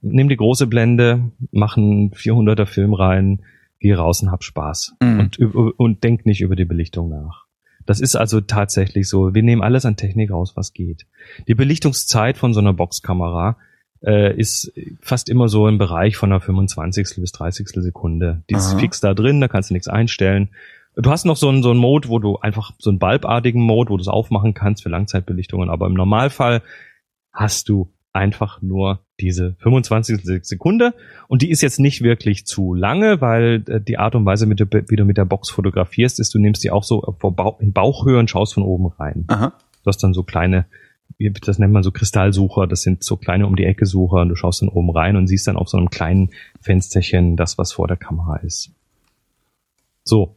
[0.00, 3.42] nimm die große Blende, mach einen 400er Film rein,
[3.80, 4.94] geh raus und hab Spaß.
[5.02, 5.20] Mhm.
[5.20, 5.38] Und,
[5.78, 7.46] und denk nicht über die Belichtung nach.
[7.84, 9.34] Das ist also tatsächlich so.
[9.34, 11.06] Wir nehmen alles an Technik raus, was geht.
[11.46, 13.56] Die Belichtungszeit von so einer Boxkamera
[14.04, 17.16] äh, ist fast immer so im Bereich von einer 25.
[17.18, 17.68] bis 30.
[17.68, 18.42] Sekunde.
[18.50, 18.78] Die ist Aha.
[18.78, 20.50] fix da drin, da kannst du nichts einstellen.
[20.96, 23.90] Du hast noch so einen, so einen Mode, wo du einfach so einen balbartigen Mode,
[23.90, 26.62] wo du es aufmachen kannst für Langzeitbelichtungen, aber im Normalfall
[27.32, 30.22] hast du einfach nur diese 25.
[30.42, 30.94] Sekunde
[31.28, 34.58] und die ist jetzt nicht wirklich zu lange, weil äh, die Art und Weise, mit
[34.58, 37.02] der, wie du mit der Box fotografierst, ist, du nimmst die auch so
[37.60, 39.24] in Bauchhöhe und schaust von oben rein.
[39.28, 39.52] Aha.
[39.82, 40.64] Du hast dann so kleine,
[41.18, 44.34] das nennt man so Kristallsucher, das sind so kleine um die Ecke Sucher und du
[44.34, 46.30] schaust dann oben rein und siehst dann auf so einem kleinen
[46.62, 48.70] Fensterchen das, was vor der Kamera ist.
[50.04, 50.36] So.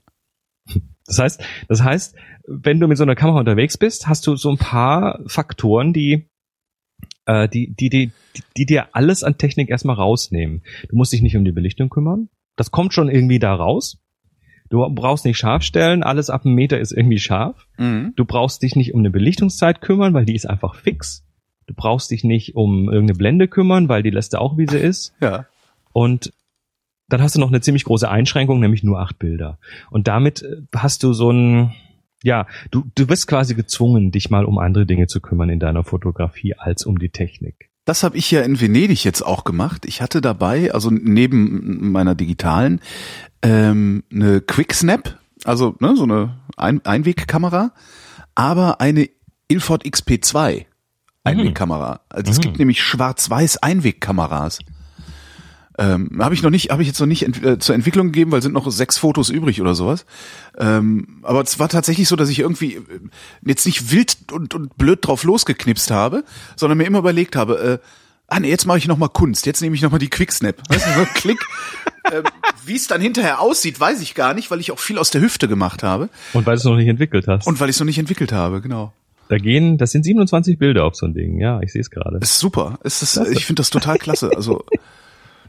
[1.10, 2.16] Das heißt, das heißt,
[2.48, 6.30] wenn du mit so einer Kamera unterwegs bist, hast du so ein paar Faktoren, die
[7.26, 8.12] äh, die, die, die,
[8.58, 10.64] die, dir alles an Technik erstmal rausnehmen.
[10.90, 12.30] Du musst dich nicht um die Belichtung kümmern.
[12.56, 13.98] Das kommt schon irgendwie da raus.
[14.70, 17.68] Du brauchst nicht scharf stellen, alles ab einem Meter ist irgendwie scharf.
[17.78, 18.14] Mhm.
[18.16, 21.26] Du brauchst dich nicht um eine Belichtungszeit kümmern, weil die ist einfach fix.
[21.66, 24.78] Du brauchst dich nicht um irgendeine Blende kümmern, weil die lässt du auch, wie sie
[24.78, 25.14] ist.
[25.22, 25.46] Ja.
[25.92, 26.34] Und
[27.10, 29.58] dann hast du noch eine ziemlich große Einschränkung, nämlich nur acht Bilder.
[29.90, 31.74] Und damit äh, hast du so ein,
[32.24, 35.84] ja, du, du bist quasi gezwungen, dich mal um andere Dinge zu kümmern in deiner
[35.84, 37.70] Fotografie als um die Technik.
[37.86, 39.86] Das habe ich ja in Venedig jetzt auch gemacht.
[39.86, 42.82] Ich hatte dabei, also neben meiner digitalen,
[43.42, 47.72] ähm, eine Quicksnap, also ne, so eine Ein Einwegkamera,
[48.36, 49.10] aber eine
[49.48, 50.66] Ilford XP2
[51.24, 52.02] Einwegkamera.
[52.10, 52.42] Also es Mhm.
[52.42, 54.60] gibt nämlich schwarz-weiß Einwegkameras.
[55.80, 58.34] Ähm, habe ich noch nicht, habe ich jetzt noch nicht ent äh, zur Entwicklung gegeben,
[58.34, 60.06] weil sind noch sechs Fotos übrig oder sowas.
[60.58, 62.82] Ähm, aber es war tatsächlich so, dass ich irgendwie äh,
[63.46, 66.26] jetzt nicht wild und, und blöd drauf losgeknipst habe,
[66.58, 67.88] sondern mir immer überlegt habe, äh,
[68.28, 70.58] ah nee, jetzt mache ich noch mal Kunst, jetzt nehme ich noch mal die Quicksnap.
[70.68, 71.40] Weißt du, so Klick.
[72.12, 72.24] ähm,
[72.66, 75.22] Wie es dann hinterher aussieht, weiß ich gar nicht, weil ich auch viel aus der
[75.22, 77.48] Hüfte gemacht habe Und weil du es noch nicht entwickelt hast.
[77.48, 78.92] und weil ich es noch nicht entwickelt habe, genau.
[79.30, 81.40] da gehen, das sind 27 Bilder auf so ein Ding.
[81.40, 82.20] Ja, ich sehe es gerade.
[82.20, 82.80] Das ist super.
[82.84, 83.02] Ist,
[83.32, 84.30] ich finde das total klasse.
[84.36, 84.66] Also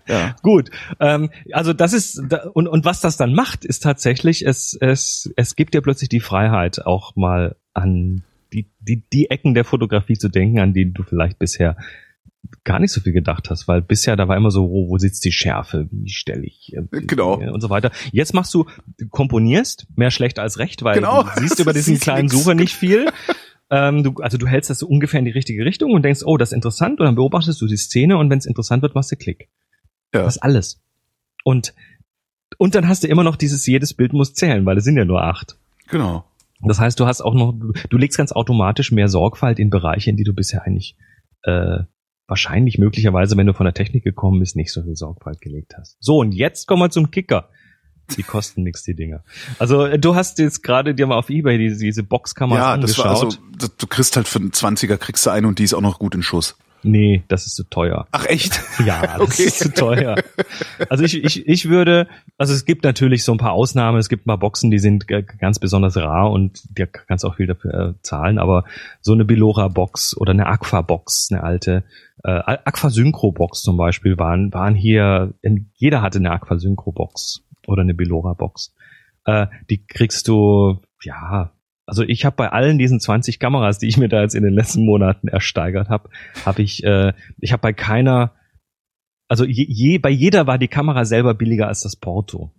[0.08, 0.34] ja.
[0.42, 0.70] Gut,
[1.00, 5.32] ähm, also das ist da- und und was das dann macht, ist tatsächlich es es
[5.36, 8.22] es gibt dir plötzlich die Freiheit auch mal an
[8.52, 11.76] die die die Ecken der Fotografie zu denken, an die du vielleicht bisher
[12.64, 15.24] gar nicht so viel gedacht hast, weil bisher da war immer so, wo, wo sitzt
[15.24, 17.34] die Schärfe, wie stelle ich äh, Genau.
[17.34, 17.90] und so weiter.
[18.12, 18.64] Jetzt machst du
[18.98, 21.22] du komponierst mehr schlecht als recht, weil Genau.
[21.22, 22.32] du siehst über diesen kleinen nix.
[22.34, 23.06] Sucher nicht viel.
[23.70, 26.36] Ähm, du, also du hältst das so ungefähr in die richtige Richtung und denkst, oh,
[26.36, 29.12] das ist interessant, und dann beobachtest du die Szene und wenn es interessant wird, machst
[29.12, 29.48] du Klick.
[30.14, 30.22] Ja.
[30.22, 30.80] Das ist alles.
[31.44, 31.74] Und,
[32.58, 35.04] und dann hast du immer noch dieses, jedes Bild muss zählen, weil es sind ja
[35.04, 35.56] nur acht.
[35.88, 36.24] Genau.
[36.62, 37.54] Das heißt, du hast auch noch,
[37.88, 40.96] du, legst ganz automatisch mehr Sorgfalt in Bereiche, in die du bisher eigentlich
[41.42, 41.78] äh,
[42.26, 45.96] wahrscheinlich möglicherweise, wenn du von der Technik gekommen bist, nicht so viel Sorgfalt gelegt hast.
[46.00, 47.48] So, und jetzt kommen wir zum Kicker.
[48.16, 49.22] Die kosten nix, die Dinger.
[49.60, 53.04] Also du hast jetzt gerade dir mal auf Ebay diese, diese Boxkamera Ja, das angeschaut.
[53.04, 55.80] war also, du kriegst halt für einen 20er kriegst du eine und die ist auch
[55.80, 56.56] noch gut in Schuss.
[56.82, 58.06] Nee, das ist zu teuer.
[58.12, 58.60] Ach echt?
[58.86, 59.42] Ja, das Okay.
[59.44, 60.16] ist zu teuer.
[60.88, 62.08] Also ich, ich, ich würde,
[62.38, 65.58] also es gibt natürlich so ein paar Ausnahmen, es gibt mal Boxen, die sind ganz
[65.58, 68.64] besonders rar und da kannst auch viel dafür äh, zahlen, aber
[69.02, 71.84] so eine Bilora-Box oder eine Aqua-Box, eine alte,
[72.24, 75.34] äh, Aqua-Synchro-Box zum Beispiel waren, waren hier,
[75.74, 78.74] jeder hatte eine Aqua-Synchro-Box oder eine Bilora-Box.
[79.26, 81.52] Äh, die kriegst du, ja,
[81.90, 84.54] also ich habe bei allen diesen 20 Kameras, die ich mir da jetzt in den
[84.54, 86.08] letzten Monaten ersteigert habe,
[86.46, 88.32] habe ich, äh, ich habe bei keiner,
[89.26, 92.52] also je, je, bei jeder war die Kamera selber billiger als das Porto.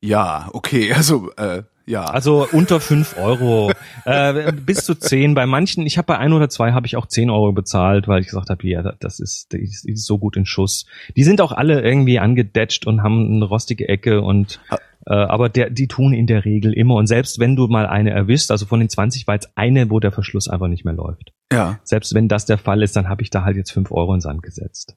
[0.00, 2.04] Ja, okay, also äh, ja.
[2.04, 3.72] Also unter fünf Euro,
[4.04, 5.34] äh, bis zu zehn.
[5.34, 8.20] Bei manchen, ich habe bei ein oder zwei habe ich auch zehn Euro bezahlt, weil
[8.20, 10.86] ich gesagt habe, ja, das ist, das ist, so gut in Schuss.
[11.16, 14.60] Die sind auch alle irgendwie angedetscht und haben eine rostige Ecke und
[15.06, 16.96] äh, aber der, die tun in der Regel immer.
[16.96, 20.00] Und selbst wenn du mal eine erwischst, also von den 20 war jetzt eine, wo
[20.00, 21.32] der Verschluss einfach nicht mehr läuft.
[21.52, 21.80] ja.
[21.82, 24.20] Selbst wenn das der Fall ist, dann habe ich da halt jetzt fünf Euro in
[24.20, 24.96] Sand gesetzt.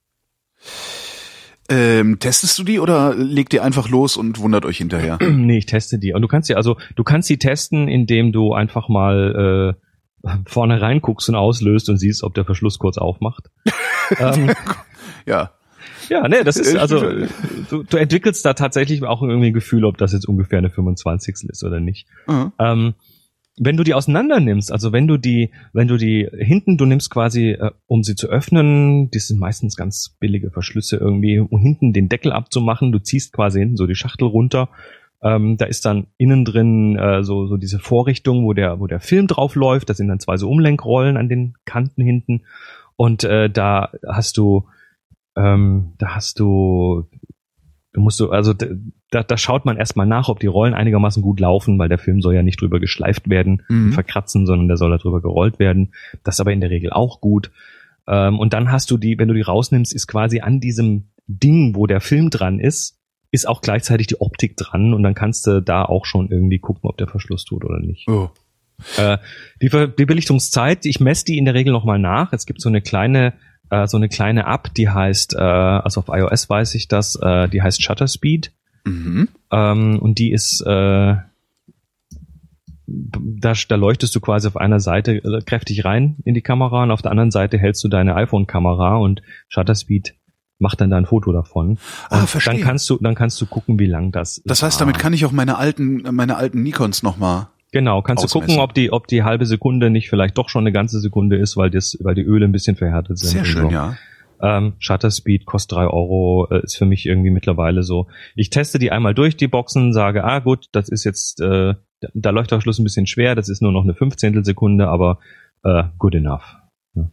[1.72, 5.18] Ähm, testest du die oder legt ihr einfach los und wundert euch hinterher?
[5.22, 6.14] nee, ich teste die.
[6.14, 9.76] Und du kannst sie, also du kannst sie testen, indem du einfach mal
[10.26, 13.50] äh, vorne reinguckst und auslöst und siehst, ob der Verschluss kurz aufmacht.
[14.20, 14.52] ähm,
[15.26, 15.52] ja.
[16.10, 17.00] Ja, nee, das ist also
[17.70, 21.50] du, du entwickelst da tatsächlich auch irgendwie ein Gefühl, ob das jetzt ungefähr eine 25.
[21.50, 22.06] ist oder nicht.
[22.28, 22.52] Mhm.
[22.60, 22.94] Ähm,
[23.64, 27.12] wenn du die auseinander nimmst, also wenn du die, wenn du die hinten, du nimmst
[27.12, 31.94] quasi, äh, um sie zu öffnen, die sind meistens ganz billige Verschlüsse irgendwie, um hinten
[31.94, 34.70] den Deckel abzumachen, du ziehst quasi hinten so die Schachtel runter.
[35.22, 39.00] Ähm, da ist dann innen drin äh, so, so diese Vorrichtung, wo der, wo der
[39.00, 39.92] Film drauf läuft.
[39.92, 42.46] Da sind dann zwei so Umlenkrollen an den Kanten hinten.
[42.96, 44.66] Und äh, da hast du,
[45.36, 47.08] ähm, da hast du,
[47.94, 48.56] du musst du, also
[49.12, 52.22] da, da schaut man erstmal nach, ob die Rollen einigermaßen gut laufen, weil der Film
[52.22, 53.94] soll ja nicht drüber geschleift werden, Mhm.
[53.94, 55.94] verkratzen, sondern der soll da drüber gerollt werden.
[56.24, 57.52] Das ist aber in der Regel auch gut.
[58.08, 61.76] Ähm, und dann hast du die, wenn du die rausnimmst, ist quasi an diesem Ding,
[61.76, 62.98] wo der Film dran ist,
[63.32, 66.90] ist auch gleichzeitig die Optik dran und dann kannst du da auch schon irgendwie gucken,
[66.90, 68.08] ob der Verschluss tut oder nicht.
[68.10, 68.30] Oh.
[68.98, 69.18] Äh,
[69.62, 72.34] die, die Belichtungszeit, ich messe die in der Regel nochmal nach.
[72.34, 73.34] Es gibt so eine kleine,
[73.70, 77.48] äh, so eine kleine App, die heißt, äh, also auf iOS weiß ich das, äh,
[77.48, 78.52] die heißt Shutter Speed.
[78.84, 79.28] Mhm.
[79.52, 81.16] Ähm, und die ist, äh,
[82.88, 86.92] da, da leuchtest du quasi auf einer Seite äh, kräftig rein in die Kamera und
[86.92, 90.16] auf der anderen Seite hältst du deine iPhone-Kamera und Shutter Speed
[90.60, 91.78] macht dann da ein Foto davon.
[92.10, 92.54] Ah, Und verstehe.
[92.54, 94.86] Dann kannst du, dann kannst du gucken, wie lang das Das heißt, war.
[94.88, 97.48] damit kann ich auch meine alten, meine alten Nikons nochmal.
[97.72, 98.48] Genau, kannst du ausmessen.
[98.48, 101.56] gucken, ob die, ob die halbe Sekunde nicht vielleicht doch schon eine ganze Sekunde ist,
[101.58, 103.30] weil das, weil die Öle ein bisschen verhärtet sind.
[103.30, 103.70] Sehr schön, so.
[103.72, 103.96] ja.
[104.42, 108.08] Ähm, Shutter Speed kostet drei Euro, äh, ist für mich irgendwie mittlerweile so.
[108.36, 111.76] Ich teste die einmal durch, die Boxen, sage, ah gut, das ist jetzt, äh,
[112.14, 115.20] da, läuft der Schluss ein bisschen schwer, das ist nur noch eine Fünfzehntelsekunde, aber
[115.64, 116.58] äh, good enough.
[116.96, 117.12] Ja.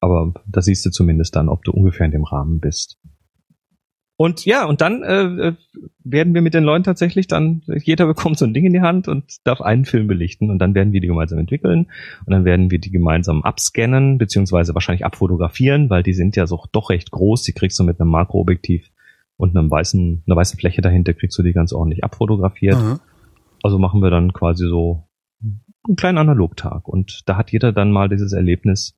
[0.00, 2.98] Aber da siehst du zumindest dann, ob du ungefähr in dem Rahmen bist.
[4.16, 5.54] Und ja, und dann äh, äh,
[6.04, 9.08] werden wir mit den Leuten tatsächlich dann, jeder bekommt so ein Ding in die Hand
[9.08, 11.90] und darf einen Film belichten und dann werden wir die gemeinsam entwickeln
[12.24, 16.62] und dann werden wir die gemeinsam abscannen, beziehungsweise wahrscheinlich abfotografieren, weil die sind ja so
[16.70, 18.88] doch recht groß, die kriegst du mit einem Makroobjektiv
[19.36, 22.80] und einem weißen, einer weißen Fläche dahinter kriegst du die ganz ordentlich abfotografiert.
[22.80, 23.00] Mhm.
[23.64, 25.08] Also machen wir dann quasi so
[25.42, 28.96] einen kleinen Analogtag und da hat jeder dann mal dieses Erlebnis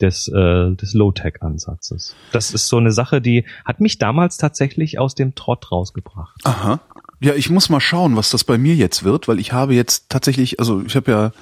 [0.00, 2.14] des, äh, des Low-Tech-Ansatzes.
[2.32, 6.40] Das ist so eine Sache, die hat mich damals tatsächlich aus dem Trott rausgebracht.
[6.44, 6.80] Aha.
[7.20, 10.10] Ja, ich muss mal schauen, was das bei mir jetzt wird, weil ich habe jetzt
[10.10, 11.32] tatsächlich, also ich habe ja,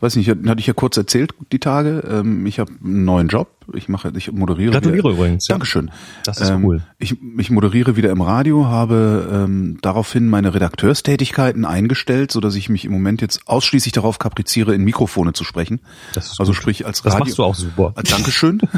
[0.00, 3.48] weiß nicht, hatte ich ja kurz erzählt die Tage, ähm, ich habe einen neuen Job,
[3.74, 4.72] ich mache, ich moderiere.
[4.72, 5.48] Gratuliere wieder, übrigens.
[5.48, 5.54] Ja.
[5.54, 5.90] Dankeschön.
[6.24, 6.82] Das ist Ähm, cool.
[6.98, 12.68] Ich, ich moderiere wieder im Radio, habe ähm, daraufhin meine Redakteurstätigkeiten eingestellt, so dass ich
[12.68, 15.80] mich im Moment jetzt ausschließlich darauf kapriziere, in Mikrofone zu sprechen.
[16.14, 16.56] Das ist also gut.
[16.60, 17.24] sprich als Das Radio.
[17.24, 17.92] machst du auch super.
[17.96, 18.60] Äh, Dankeschön.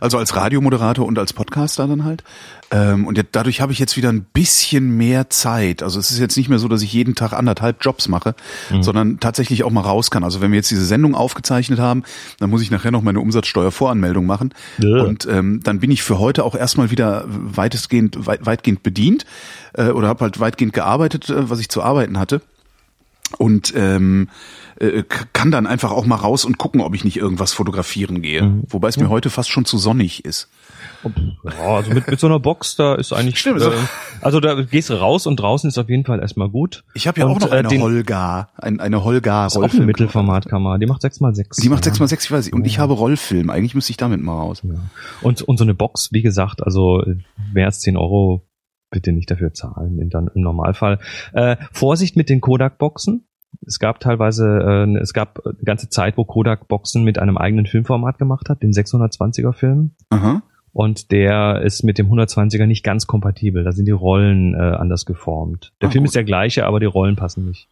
[0.00, 2.22] Also als Radiomoderator und als Podcaster dann halt.
[2.70, 5.82] Ähm, und dadurch habe ich jetzt wieder ein bisschen mehr Zeit.
[5.82, 8.34] Also es ist jetzt nicht mehr so, dass ich jeden Tag anderthalb Jobs mache,
[8.70, 8.82] Mhm.
[8.82, 10.24] sondern tatsächlich auch mal raus kann.
[10.24, 12.02] Also wenn wir jetzt diese Sendung aufgezeichnet haben,
[12.40, 14.35] dann muss ich nachher noch meine Umsatzsteuervoranmeldung machen.
[14.78, 15.02] Ja.
[15.02, 19.26] Und ähm, dann bin ich für heute auch erstmal wieder weitestgehend, weit, weitgehend bedient
[19.74, 22.40] äh, oder habe halt weitgehend gearbeitet, äh, was ich zu arbeiten hatte
[23.38, 24.28] und ähm,
[24.80, 28.22] äh, k- kann dann einfach auch mal raus und gucken, ob ich nicht irgendwas fotografieren
[28.22, 28.42] gehe.
[28.42, 28.64] Mhm.
[28.68, 30.48] Wobei es mir heute fast schon zu sonnig ist.
[31.44, 33.38] Ja, also mit, mit so einer Box, da ist eigentlich.
[33.38, 33.72] Stimmt, äh, so-
[34.20, 36.84] also da gehst du raus und draußen ist auf jeden Fall erstmal gut.
[36.94, 39.56] Ich habe ja Und, auch noch äh, eine den- Holga, ein, eine Holga ist auch
[39.58, 39.86] eine Rollfilm.
[39.86, 41.60] Mittelformatkamera, die macht 6x6.
[41.62, 41.92] Die macht ja.
[41.92, 42.52] 6x6, ich weiß ich.
[42.52, 43.50] Und ich habe Rollfilm.
[43.50, 44.62] Eigentlich müsste ich damit mal raus.
[44.64, 44.74] Ja.
[45.22, 47.16] Und, und so eine Box, wie gesagt, also äh,
[47.52, 48.42] mehr als 10 Euro
[48.90, 50.98] bitte nicht dafür zahlen, in, dann, im Normalfall.
[51.32, 53.26] Äh, Vorsicht mit den Kodak-Boxen.
[53.66, 57.66] Es gab teilweise, äh, es gab eine ganze Zeit, wo Kodak Boxen mit einem eigenen
[57.66, 59.92] Filmformat gemacht hat, den 620er Film.
[60.10, 60.42] Aha.
[60.72, 63.64] Und der ist mit dem 120er nicht ganz kompatibel.
[63.64, 65.72] Da sind die Rollen äh, anders geformt.
[65.80, 66.08] Der Ah, Film gut.
[66.10, 67.68] ist der gleiche, aber die Rollen passen nicht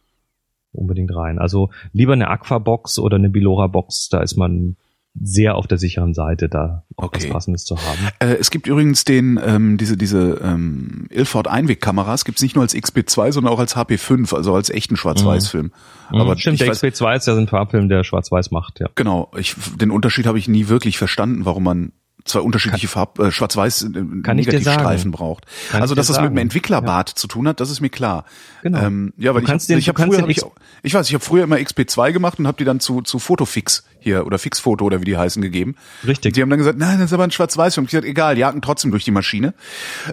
[0.73, 1.37] unbedingt rein.
[1.39, 4.75] Also lieber eine Aqua-Box oder eine Bilora-Box, da ist man
[5.21, 7.23] sehr auf der sicheren Seite, da auch Okay.
[7.23, 8.09] was Passendes zu haben.
[8.19, 12.75] Äh, es gibt übrigens den ähm, diese diese ähm, Ilford Einwegkameras gibt's nicht nur als
[12.75, 15.71] XP2, sondern auch als HP5, also als echten Schwarz-Weiß-Film.
[16.09, 16.37] Aber Mhm.
[16.39, 18.87] Stimmt, ich der weiß, XP2 ist ja so ein Farbfilm, der schwarz-weiß macht, ja.
[18.95, 21.91] genau, ich, den Unterschied habe ich nie wirklich verstanden, warum man
[22.25, 23.87] zwei unterschiedliche Farb äh, Schwarz-Weiß äh,
[24.33, 25.11] Negativstreifen sagen.
[25.11, 25.45] braucht.
[25.69, 26.37] Kann also dass das mit dem sagen.
[26.39, 28.25] Entwicklerbart zu tun hat, das ist mir klar.
[28.63, 28.79] Genau.
[28.81, 30.41] Ähm, ja, weil Du ich hab, den- ich kannst früher hab ich,
[30.81, 33.83] ich weiß, ich habe früher immer XP2 gemacht und habe die dann zu zu Fotofix
[34.05, 35.75] hier oder Fixfoto oder wie die heißen gegeben.
[36.05, 36.33] Richtig.
[36.33, 37.85] Die haben dann gesagt, nein, das ist aber ein Schwarz-Weiß-Film.
[37.85, 39.53] Ich gesagt, egal, jagen trotzdem durch die Maschine.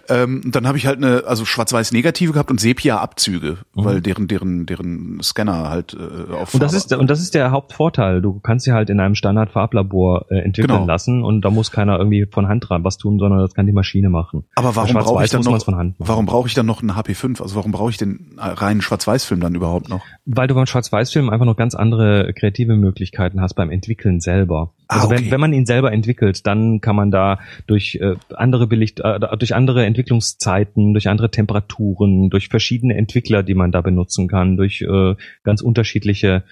[0.09, 5.21] Ähm, dann habe ich halt eine, also Schwarz-Weiß-Negative gehabt und Sepia-Abzüge, weil deren, deren, deren
[5.23, 6.61] Scanner halt äh, auf Mhm.
[6.61, 8.21] Und das ist und das ist der Hauptvorteil.
[8.23, 10.87] Du kannst sie halt in einem Standard-Farblabor äh, entwickeln Genau.
[10.87, 13.73] lassen und da muss keiner irgendwie von Hand dran was tun, sondern das kann die
[13.73, 14.45] Maschine machen.
[14.55, 17.43] Aber warum brauche ich dann noch, von Hand warum brauche ich dann noch einen HP5?
[17.43, 20.03] Also warum brauche ich den reinen Schwarz-Weiß-Film dann überhaupt noch?
[20.25, 24.73] Weil du beim Schwarz-Weiß-Film einfach noch ganz andere kreative Möglichkeiten hast beim Entwickeln selber.
[24.89, 25.17] Ah, Also okay.
[25.19, 29.19] wenn, wenn man ihn selber entwickelt, dann kann man da durch äh, andere Belicht, äh,
[29.39, 34.83] durch andere Entwicklungszeiten, durch andere Temperaturen, durch verschiedene Entwickler, die man da benutzen kann, durch
[34.83, 36.45] äh, ganz unterschiedliche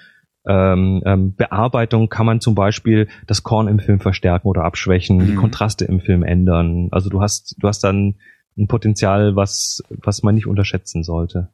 [0.49, 5.33] ähm, ähm, Bearbeitung kann man zum Beispiel das Korn im Film verstärken oder abschwächen, die
[5.33, 5.37] Mhm.
[5.37, 6.89] Kontraste im Film ändern.
[6.93, 8.15] Also du hast, du hast dann
[8.57, 11.51] ein Potenzial, was, was man nicht unterschätzen sollte.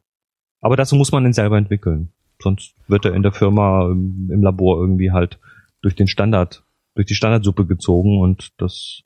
[0.61, 2.09] Aber dazu muss man ihn selber entwickeln.
[2.41, 5.37] Sonst wird er in der Firma ähm, im Labor irgendwie halt
[5.81, 6.63] durch den Standard,
[6.95, 9.01] durch die Standardsuppe gezogen und das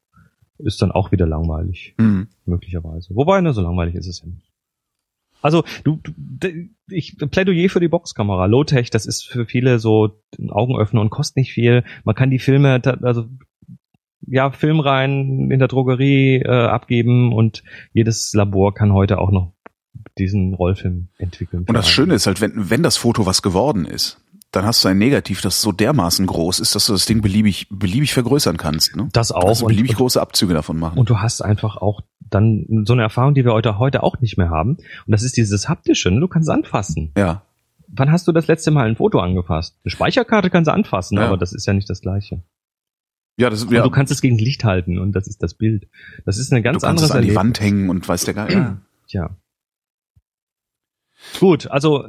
[0.58, 2.28] ist dann auch wieder langweilig, Hm.
[2.46, 3.16] möglicherweise.
[3.16, 4.52] Wobei, ne, so langweilig ist es ja nicht.
[5.42, 6.14] Also, du, du
[6.88, 8.46] ich Plädoyer für die Boxkamera.
[8.46, 11.84] Low-Tech, das ist für viele so ein Augenöffner und kostet nicht viel.
[12.04, 13.26] Man kann die Filme, also
[14.28, 19.54] ja, Filmreihen in der Drogerie äh, abgeben und jedes Labor kann heute auch noch
[20.18, 21.66] diesen Rollfilm entwickeln.
[21.68, 24.22] Und das Schöne ist halt, wenn, wenn das Foto was geworden ist,
[24.52, 27.68] dann hast du ein Negativ, das so dermaßen groß ist, dass du das Ding beliebig,
[27.70, 28.96] beliebig vergrößern kannst.
[28.96, 29.10] Ne?
[29.14, 29.46] das auch.
[29.46, 31.00] Also und, beliebig große Abzüge davon machen.
[31.00, 34.38] und du hast einfach auch dann so eine Erfahrung, die wir heute, heute auch nicht
[34.38, 34.78] mehr haben.
[34.78, 36.12] Und das ist dieses haptische.
[36.12, 36.20] Ne?
[36.20, 37.12] Du kannst es anfassen.
[37.18, 37.44] ja.
[37.94, 39.76] Wann hast du das letzte Mal ein Foto angefasst?
[39.84, 41.26] Eine Speicherkarte kannst du anfassen, Ja.
[41.28, 42.42] aber das ist ja nicht das Gleiche.
[43.36, 43.84] Ja, das Und ja.
[43.84, 45.90] du kannst es gegen Licht halten und das ist das Bild.
[46.26, 47.36] Das ist eine du ganz kannst es an die Erlebnis.
[47.36, 48.50] Wand hängen und weiß der Geil.
[48.54, 48.78] Ja.
[49.10, 49.38] Tja.
[51.42, 52.08] Gut, also,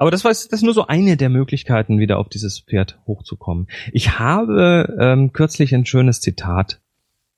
[0.00, 3.66] aber das war das ist nur so eine der Möglichkeiten, wieder auf dieses Pferd hochzukommen.
[3.92, 6.80] Ich habe ähm, kürzlich ein schönes Zitat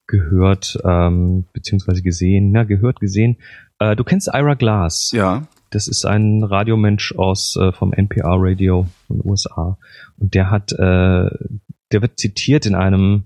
[0.07, 3.39] gehört, ähm, beziehungsweise gesehen, na, gehört, gesehen.
[3.81, 5.11] Äh, du kennst Ira Glass.
[5.13, 5.43] ja.
[5.71, 9.79] Das ist ein Radiomensch aus äh, vom NPR Radio von den USA.
[10.19, 13.25] Und der hat, äh, der wird zitiert in einem,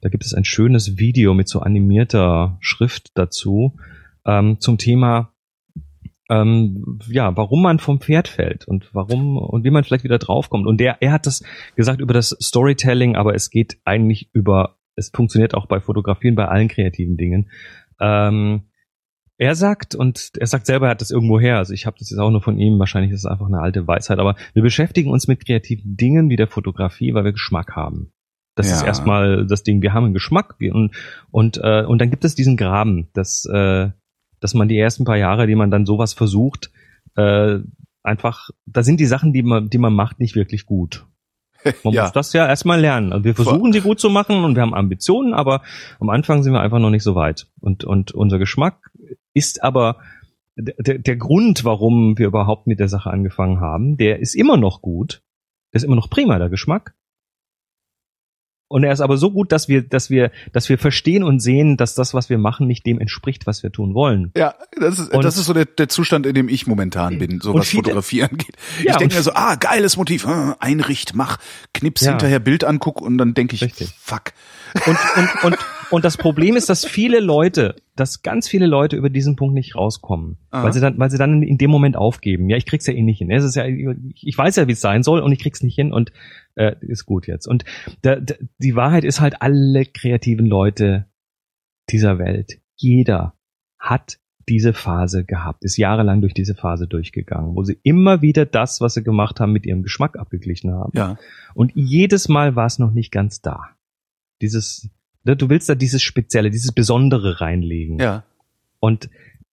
[0.00, 3.76] da gibt es ein schönes Video mit so animierter Schrift dazu,
[4.24, 5.34] ähm, zum Thema,
[6.30, 10.66] ähm, ja, warum man vom Pferd fällt und warum und wie man vielleicht wieder draufkommt.
[10.66, 11.42] Und der, er hat das
[11.76, 16.48] gesagt über das Storytelling, aber es geht eigentlich über, es funktioniert auch bei Fotografien, bei
[16.48, 17.50] allen kreativen Dingen.
[18.00, 18.62] Ähm,
[19.38, 22.10] er sagt, und er sagt selber, er hat das irgendwo her, also ich habe das
[22.10, 25.10] jetzt auch nur von ihm, wahrscheinlich ist es einfach eine alte Weisheit, aber wir beschäftigen
[25.10, 28.12] uns mit kreativen Dingen wie der Fotografie, weil wir Geschmack haben.
[28.54, 28.86] Das ist Ja.
[28.86, 30.96] erstmal das Ding, wir haben einen Geschmack wir- und,
[31.30, 33.90] und, äh, und dann gibt es diesen Graben, dass, äh,
[34.40, 36.70] dass man die ersten paar Jahre, die man dann sowas versucht,
[37.16, 37.58] äh,
[38.02, 41.06] einfach, da sind die Sachen, die man, die man macht, nicht wirklich gut.
[41.82, 42.02] Man Ja.
[42.04, 43.12] muss das ja erstmal lernen.
[43.12, 45.62] Also wir versuchen sie gut zu machen und wir haben Ambitionen, aber
[45.98, 47.48] am Anfang sind wir einfach noch nicht so weit.
[47.60, 48.90] Und, und unser Geschmack
[49.34, 49.96] ist aber
[50.56, 54.80] der, der Grund, warum wir überhaupt mit der Sache angefangen haben, der ist immer noch
[54.80, 55.22] gut.
[55.72, 56.94] Der ist immer noch prima, der Geschmack.
[58.68, 61.76] Und er ist aber so gut, dass wir, dass wir, dass wir verstehen und sehen,
[61.76, 64.32] dass das, was wir machen, nicht dem entspricht, was wir tun wollen.
[64.36, 67.40] Ja, das ist, Und- das ist so der, der Zustand, in dem ich momentan bin,
[67.40, 68.56] so was viele- Fotografie angeht.
[68.82, 71.38] Ja, ich denke mir so, ah, geiles Motiv, ah, einricht, mach,
[71.74, 72.10] knips Ja.
[72.10, 73.94] hinterher Bild anguck und dann denke ich, Richtig.
[74.00, 74.32] fuck.
[74.86, 75.58] Und, und, und,
[75.90, 79.76] und das Problem ist, dass viele Leute, dass ganz viele Leute über diesen Punkt nicht
[79.76, 80.64] rauskommen, Aha.
[80.64, 82.48] weil sie dann, weil sie dann in dem Moment aufgeben.
[82.50, 83.30] Ja, ich krieg's ja eh nicht hin.
[83.30, 85.92] Es ist ja, ich weiß ja, wie es sein soll und ich krieg's nicht hin
[85.92, 86.12] und
[86.56, 87.46] äh, ist gut jetzt.
[87.46, 87.64] Und
[88.02, 91.06] da, da, die Wahrheit ist halt, alle kreativen Leute
[91.90, 93.34] dieser Welt, jeder
[93.78, 94.18] hat
[94.48, 98.94] diese Phase gehabt, ist jahrelang durch diese Phase durchgegangen, wo sie immer wieder das, was
[98.94, 100.92] sie gemacht haben, mit ihrem Geschmack abgeglichen haben.
[100.94, 101.18] Ja,
[101.54, 103.75] Und jedes Mal war es noch nicht ganz da.
[104.40, 104.88] Dieses,
[105.24, 107.98] ne, du willst da dieses Spezielle, dieses Besondere reinlegen.
[107.98, 108.24] ja.
[108.78, 109.08] Und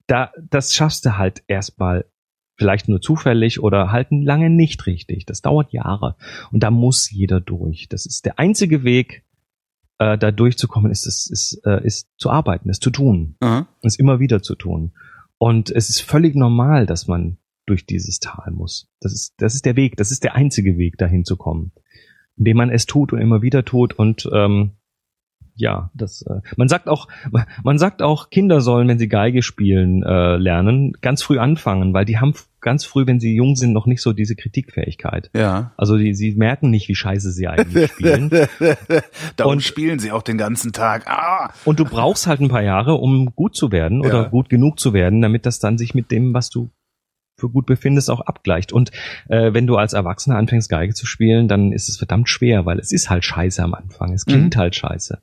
[0.08, 2.06] da, das schaffst du halt erstmal
[2.56, 5.26] vielleicht nur zufällig oder halt lange nicht richtig.
[5.26, 6.16] Das dauert Jahre.
[6.52, 7.88] Und da muss jeder durch.
[7.90, 9.24] Das ist der einzige Weg,
[9.98, 13.68] äh, da durchzukommen, ist, ist, ist, äh, ist zu arbeiten, ist zu tun, Aha.
[13.82, 14.94] ist immer wieder zu tun.
[15.38, 18.90] Und es ist völlig normal, dass man durch dieses Tal muss.
[19.00, 21.72] Das ist, das ist der Weg, das ist der einzige Weg, dahin zu kommen.
[22.38, 24.72] Indem man es tut und immer wieder tut und ähm,
[25.56, 27.08] ja, das äh, man sagt auch
[27.64, 32.06] man sagt auch Kinder sollen, wenn sie Geige spielen äh, lernen, ganz früh anfangen, weil
[32.06, 35.30] die haben ganz früh, wenn sie jung sind, noch nicht so diese Kritikfähigkeit.
[35.36, 35.74] Ja.
[35.78, 38.32] Also die, sie merken nicht, wie scheiße sie eigentlich spielen.
[39.36, 41.06] Darum Und- spielen sie auch den ganzen Tag.
[41.08, 41.52] Ah!
[41.66, 44.28] Und du brauchst halt ein paar Jahre, um gut zu werden oder Ja.
[44.30, 46.72] gut genug zu werden, damit das dann sich mit dem, was du
[47.44, 48.72] für gut befindest, auch abgleicht.
[48.72, 48.92] Und
[49.28, 52.80] äh, wenn du als Erwachsener anfängst, Geige zu spielen, dann ist es verdammt schwer, weil
[52.80, 54.14] es ist halt scheiße am Anfang.
[54.14, 55.20] Es klingt halt scheiße.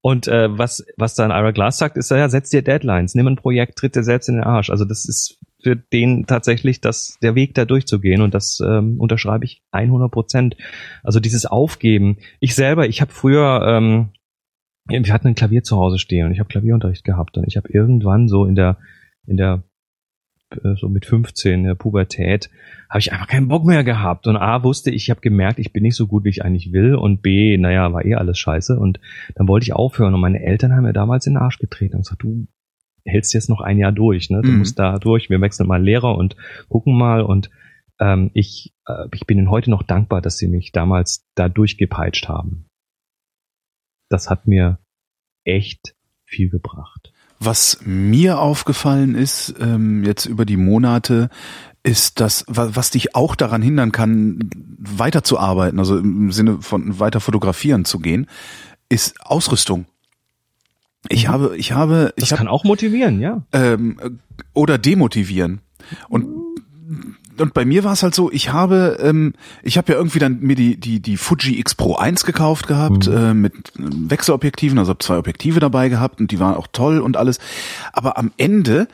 [0.00, 3.36] Und äh, was, was dann Ira Glass sagt, ist ja, setz dir Deadlines, nimm ein
[3.36, 4.70] Projekt, tritt dir selbst in den Arsch.
[4.70, 8.20] Also das ist für den tatsächlich das, der Weg, da durchzugehen.
[8.20, 10.56] Und das ähm, unterschreibe ich 100 Prozent.
[11.04, 12.16] Also dieses Aufgeben.
[12.40, 14.08] Ich selber, ich habe früher, ähm,
[14.88, 17.68] wir hatten ein Klavier zu Hause stehen und ich habe Klavierunterricht gehabt und ich habe
[17.72, 18.78] irgendwann so in der
[19.26, 19.62] in der
[20.76, 22.50] so mit 15 in der Pubertät
[22.88, 25.72] habe ich einfach keinen Bock mehr gehabt und A wusste ich, ich habe gemerkt, ich
[25.72, 28.78] bin nicht so gut, wie ich eigentlich will und B, naja, war eh alles scheiße
[28.78, 29.00] und
[29.34, 32.02] dann wollte ich aufhören und meine Eltern haben mir damals in den Arsch getreten und
[32.02, 32.46] gesagt, du
[33.04, 34.42] hältst jetzt noch ein Jahr durch, ne?
[34.42, 34.58] Du mhm.
[34.58, 36.36] musst da durch, wir wechseln mal Lehrer und
[36.68, 37.50] gucken mal und
[37.98, 42.28] ähm, ich, äh, ich bin ihnen heute noch dankbar, dass sie mich damals da durchgepeitscht
[42.28, 42.66] haben.
[44.08, 44.78] Das hat mir
[45.44, 45.94] echt
[46.26, 47.11] viel gebracht.
[47.44, 51.28] Was mir aufgefallen ist, ähm, jetzt über die Monate,
[51.82, 57.84] ist das, was dich auch daran hindern kann, weiterzuarbeiten, also im Sinne von weiter fotografieren
[57.84, 58.28] zu gehen,
[58.88, 59.86] ist Ausrüstung.
[61.08, 61.32] Ich mhm.
[61.32, 63.42] habe, ich habe, das ich kann hab, auch motivieren, ja.
[63.52, 64.20] Ähm,
[64.54, 65.62] oder demotivieren.
[66.08, 66.28] Und
[67.38, 70.40] und bei mir war es halt so, ich habe, ähm, ich habe ja irgendwie dann
[70.40, 73.16] mir die die die Fuji X Pro 1 gekauft gehabt mhm.
[73.16, 77.16] äh, mit Wechselobjektiven, also habe zwei Objektive dabei gehabt und die waren auch toll und
[77.16, 77.38] alles.
[77.92, 78.88] Aber am Ende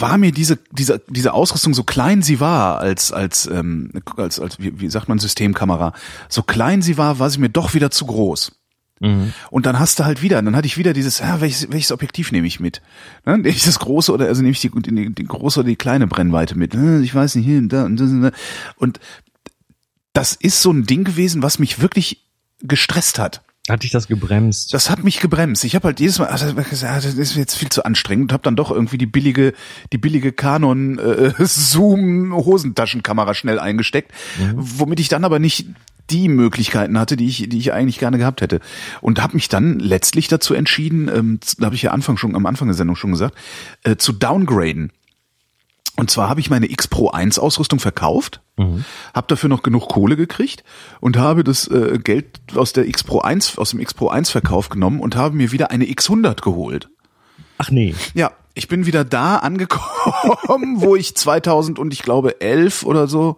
[0.00, 4.58] war mir diese diese diese Ausrüstung so klein sie war als als ähm, als als
[4.58, 5.92] wie, wie sagt man Systemkamera
[6.28, 8.57] so klein sie war war sie mir doch wieder zu groß
[9.00, 9.32] Mhm.
[9.50, 12.32] Und dann hast du halt wieder, dann hatte ich wieder dieses, ja, welches, welches Objektiv
[12.32, 12.82] nehme ich mit?
[13.24, 13.38] Ne?
[13.38, 16.06] Nehme ich das große oder also nehme ich die, die, die große oder die kleine
[16.06, 16.74] Brennweite mit?
[16.74, 17.00] Ne?
[17.02, 18.32] Ich weiß nicht, hier und da und das.
[18.76, 19.00] Und
[20.12, 22.24] das ist so ein Ding gewesen, was mich wirklich
[22.60, 23.42] gestresst hat.
[23.68, 24.72] Hat dich das gebremst?
[24.72, 25.62] Das hat mich gebremst.
[25.64, 28.42] Ich habe halt jedes Mal, also gesagt, das ist jetzt viel zu anstrengend und habe
[28.42, 29.52] dann doch irgendwie die billige,
[29.92, 34.54] die billige Canon äh, Zoom Hosentaschenkamera schnell eingesteckt, mhm.
[34.56, 35.66] womit ich dann aber nicht
[36.10, 38.60] die Möglichkeiten hatte, die ich, die ich eigentlich gerne gehabt hätte.
[39.00, 42.46] Und habe mich dann letztlich dazu entschieden, ähm, da habe ich ja Anfang schon, am
[42.46, 43.36] Anfang der Sendung schon gesagt,
[43.84, 44.92] äh, zu downgraden.
[45.96, 48.84] Und zwar habe ich meine X Pro 1 Ausrüstung verkauft, mhm.
[49.14, 50.62] habe dafür noch genug Kohle gekriegt
[51.00, 54.30] und habe das äh, Geld aus der X Pro 1 aus dem X Pro 1
[54.30, 56.88] Verkauf genommen und habe mir wieder eine X100 geholt.
[57.58, 57.96] Ach nee.
[58.14, 63.36] Ja, ich bin wieder da angekommen, wo ich 2000 und ich glaube 11 oder so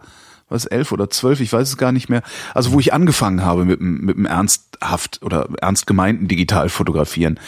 [0.50, 2.22] was elf oder zwölf, ich weiß es gar nicht mehr.
[2.54, 7.40] Also wo ich angefangen habe mit dem, mit dem ernsthaft oder ernst gemeinten Digitalfotografieren,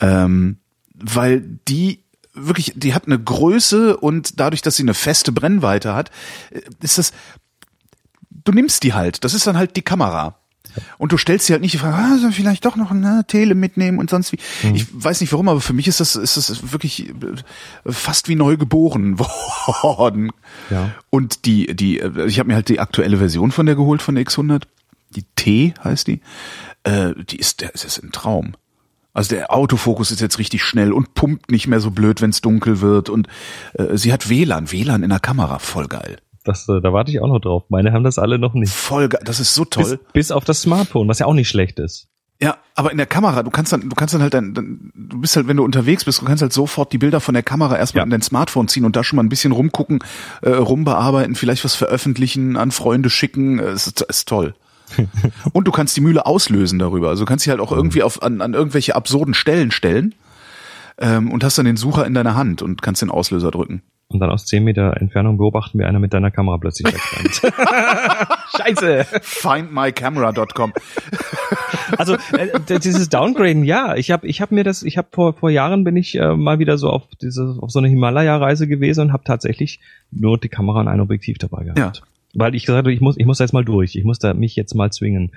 [0.00, 0.58] ähm,
[0.94, 2.04] weil die
[2.34, 6.10] wirklich, die hat eine Größe und dadurch, dass sie eine feste Brennweite hat,
[6.50, 7.12] äh, ist das,
[8.30, 9.24] du nimmst die halt.
[9.24, 10.38] Das ist dann halt die Kamera.
[10.98, 13.54] Und du stellst dir halt nicht die Frage, ah, soll vielleicht doch noch eine Tele
[13.54, 14.38] mitnehmen und sonst wie.
[14.62, 14.74] Mhm.
[14.74, 17.12] Ich weiß nicht warum, aber für mich ist das, ist das wirklich äh,
[17.86, 19.18] fast wie neu geboren
[19.82, 20.30] worden.
[20.70, 20.92] Ja.
[21.10, 24.14] Und die, die, äh, ich habe mir halt die aktuelle Version von der geholt, von
[24.14, 24.62] der X100.
[25.10, 26.20] Die T heißt die.
[26.84, 28.54] Äh, die ist, das ist ein Traum.
[29.16, 32.42] Also der Autofokus ist jetzt richtig schnell und pumpt nicht mehr so blöd, wenn es
[32.42, 33.08] dunkel wird.
[33.08, 33.28] Und
[33.72, 36.18] äh, sie hat WLAN, WLAN in der Kamera, voll geil.
[36.46, 37.64] Das, äh, da warte ich auch noch drauf.
[37.68, 38.72] Meine haben das alle noch nicht.
[38.72, 39.98] Voll, das ist so toll.
[39.98, 42.08] Bis, bis auf das Smartphone, was ja auch nicht schlecht ist.
[42.40, 45.20] Ja, aber in der Kamera, du kannst dann, du kannst dann halt dann, dann, du
[45.20, 47.78] bist halt, wenn du unterwegs bist, du kannst halt sofort die Bilder von der Kamera
[47.78, 48.04] erstmal ja.
[48.04, 50.00] in dein Smartphone ziehen und da schon mal ein bisschen rumgucken,
[50.42, 54.54] äh, rumbearbeiten, vielleicht was veröffentlichen, an Freunde schicken, äh, ist, ist toll.
[55.52, 57.08] und du kannst die Mühle auslösen darüber.
[57.08, 57.78] Also du kannst sie halt auch mhm.
[57.78, 60.14] irgendwie auf, an, an irgendwelche absurden Stellen stellen
[60.98, 63.82] ähm, und hast dann den Sucher in deiner Hand und kannst den Auslöser drücken.
[64.08, 67.52] Und dann aus 10 Meter Entfernung beobachten, wie einer mit deiner Kamera plötzlich wegrennt.
[68.56, 69.04] Scheiße.
[69.20, 70.72] Findmycamera.com.
[71.98, 75.50] also äh, dieses Downgraden, ja, ich habe ich hab mir das, ich habe vor vor
[75.50, 79.12] Jahren bin ich äh, mal wieder so auf diese auf so eine Himalaya-Reise gewesen und
[79.12, 79.80] habe tatsächlich
[80.12, 81.78] nur die Kamera und ein Objektiv dabei gehabt.
[81.78, 81.92] Ja.
[82.34, 84.34] Weil ich gesagt habe, ich muss ich muss da jetzt mal durch, ich muss da
[84.34, 85.32] mich jetzt mal zwingen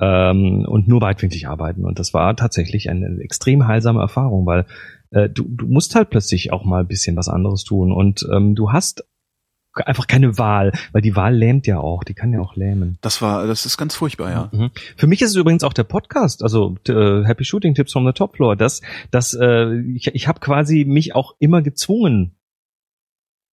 [0.00, 1.84] ähm, und nur weitwinklig arbeiten.
[1.84, 4.66] Und das war tatsächlich eine extrem heilsame Erfahrung, weil
[5.12, 8.54] äh, du, du musst halt plötzlich auch mal ein bisschen was anderes tun und ähm,
[8.54, 9.04] du hast
[9.74, 12.98] einfach keine Wahl, weil die Wahl lähmt ja auch, die kann ja auch lähmen.
[13.00, 14.50] Das war, das ist ganz furchtbar, ja.
[14.52, 14.70] Mhm.
[14.96, 18.12] Für mich ist es übrigens auch der Podcast, also äh, Happy Shooting Tips from the
[18.12, 22.36] Top Floor, dass, dass äh, ich, ich habe quasi mich auch immer gezwungen,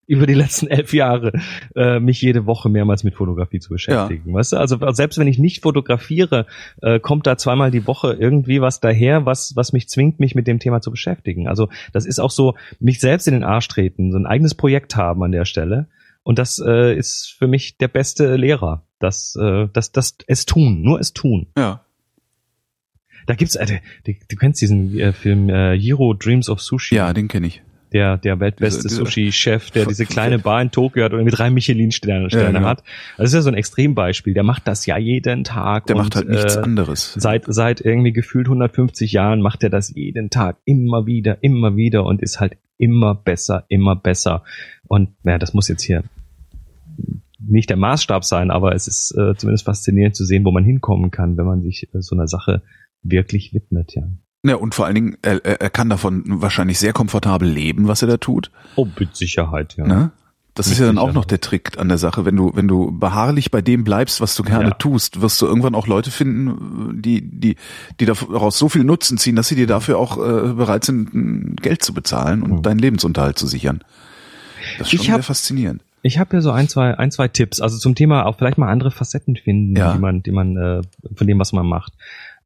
[0.09, 1.33] über die letzten elf Jahre
[1.75, 4.29] äh, mich jede Woche mehrmals mit Fotografie zu beschäftigen.
[4.29, 4.33] Ja.
[4.33, 4.57] Weißt du?
[4.57, 6.47] Also selbst wenn ich nicht fotografiere,
[6.81, 10.47] äh, kommt da zweimal die Woche irgendwie was daher, was, was mich zwingt, mich mit
[10.47, 11.47] dem Thema zu beschäftigen.
[11.47, 14.95] Also das ist auch so, mich selbst in den Arsch treten, so ein eigenes Projekt
[14.95, 15.87] haben an der Stelle.
[16.23, 18.83] Und das äh, ist für mich der beste Lehrer.
[18.97, 21.47] Das, äh, das, das es tun, nur es tun.
[21.55, 21.81] Ja.
[23.27, 26.95] Da gibt's, äh, du, du kennst diesen äh, Film äh, Hero Dreams of Sushi.
[26.95, 27.61] Ja, den kenne ich
[27.93, 32.27] der, der weltbeste Sushi-Chef, der diese kleine Bar in Tokio hat und mit drei Michelin-Sterne
[32.29, 32.67] ja, genau.
[32.67, 32.83] hat.
[33.17, 34.33] Das ist ja so ein Extrembeispiel.
[34.33, 35.87] Der macht das ja jeden Tag.
[35.87, 37.13] Der und, macht halt nichts äh, anderes.
[37.17, 40.57] Seit, seit irgendwie gefühlt 150 Jahren macht er das jeden Tag.
[40.65, 44.43] Immer wieder, immer wieder und ist halt immer besser, immer besser.
[44.87, 46.03] Und naja, das muss jetzt hier
[47.39, 51.09] nicht der Maßstab sein, aber es ist äh, zumindest faszinierend zu sehen, wo man hinkommen
[51.09, 52.61] kann, wenn man sich äh, so einer Sache
[53.01, 54.03] wirklich widmet, ja.
[54.43, 58.07] Ja, und vor allen Dingen, er, er kann davon wahrscheinlich sehr komfortabel leben, was er
[58.07, 58.51] da tut.
[58.75, 59.85] Oh, mit Sicherheit, ja.
[59.85, 60.11] Ne?
[60.55, 62.25] Das Mit ist ja dann auch noch der Trick an der Sache.
[62.25, 64.73] Wenn du, wenn du beharrlich bei dem bleibst, was du gerne Ja.
[64.75, 67.55] tust, wirst du irgendwann auch Leute finden, die, die,
[67.99, 71.83] die daraus so viel Nutzen ziehen, dass sie dir dafür auch äh, bereit sind, Geld
[71.83, 72.61] zu bezahlen und Mhm.
[72.63, 73.83] deinen Lebensunterhalt zu sichern.
[74.77, 75.81] Das ist schon Ich sehr faszinierend.
[76.01, 78.69] Ich habe ja so ein, zwei, ein, zwei Tipps, also zum Thema auch vielleicht mal
[78.69, 79.93] andere Facetten finden, Ja.
[79.93, 80.81] die man, die man äh,
[81.15, 81.93] von dem, was man macht.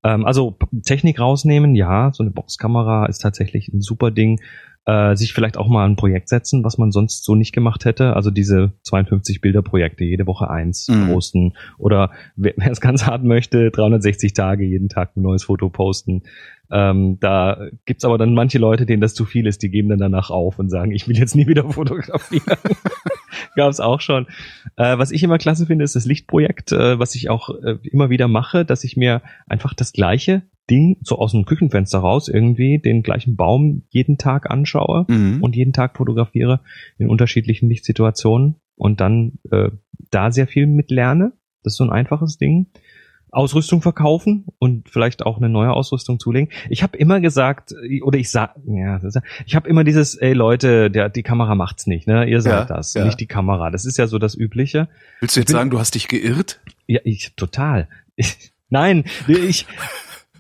[0.04, 4.40] Ähm, also Technik rausnehmen, ja, so eine Boxkamera ist tatsächlich ein super Ding.
[4.86, 8.18] Äh, sich vielleicht auch mal ein Projekt setzen, was man sonst so nicht gemacht hätte.
[8.18, 11.08] Also diese 52 Bilderprojekte, jede Woche eins Mhm.
[11.08, 11.54] posten.
[11.78, 16.24] Oder wer wer es ganz hart möchte, 360 Tage jeden Tag ein neues Foto posten.
[16.70, 20.00] Ähm, da gibt's aber dann manche Leute, denen das zu viel ist, die geben dann
[20.00, 22.44] danach auf und sagen, ich will jetzt nie wieder fotografieren.
[23.56, 24.28] Gab's auch schon.
[24.76, 28.10] Äh, was ich immer klasse finde, ist das Lichtprojekt, äh, was ich auch äh, immer
[28.10, 32.80] wieder mache, dass ich mir einfach das gleiche Ding so aus dem Küchenfenster raus irgendwie
[32.80, 35.42] den gleichen Baum jeden Tag anschaue Mhm.
[35.42, 36.62] und jeden Tag fotografiere
[36.98, 39.70] in unterschiedlichenLichtsituationen und dann äh,
[40.12, 41.34] da sehr viel mit lerne.
[41.64, 42.68] Das ist so ein einfaches Ding.
[43.34, 46.50] Ausrüstung verkaufen und vielleicht auch eine neue Ausrüstung zulegen.
[46.70, 47.74] Ich habe immer gesagt,
[48.04, 49.00] oder ich sag, ja,
[49.46, 52.26] ich habe immer dieses, ey Leute, der, die Kamera macht's nicht, ne?
[52.30, 53.06] Ihr seid Ja, das, ja.
[53.06, 53.70] nicht die Kamera.
[53.72, 54.88] Das ist ja so das Übliche.
[55.20, 56.60] Willst du jetzt bin- sagen, du hast dich geirrt?
[56.88, 57.88] Ja, ich total.
[58.16, 59.66] Ich, nein, ich,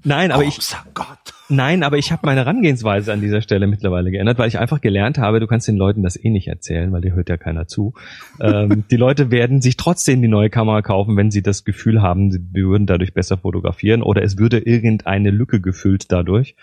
[0.03, 1.33] nein, aber ich, Großer Gott.
[1.53, 5.19] Nein, aber ich habe meine Herangehensweise an dieser Stelle mittlerweile geändert, weil ich einfach gelernt
[5.19, 7.93] habe, du kannst den Leuten das eh nicht erzählen, weil dir hört ja keiner zu.
[8.41, 12.31] ähm, die Leute werden sich trotzdem die neue Kamera kaufen, wenn sie das Gefühl haben,
[12.31, 16.55] sie würden dadurch besser fotografieren oder es würde irgendeine Lücke gefüllt dadurch.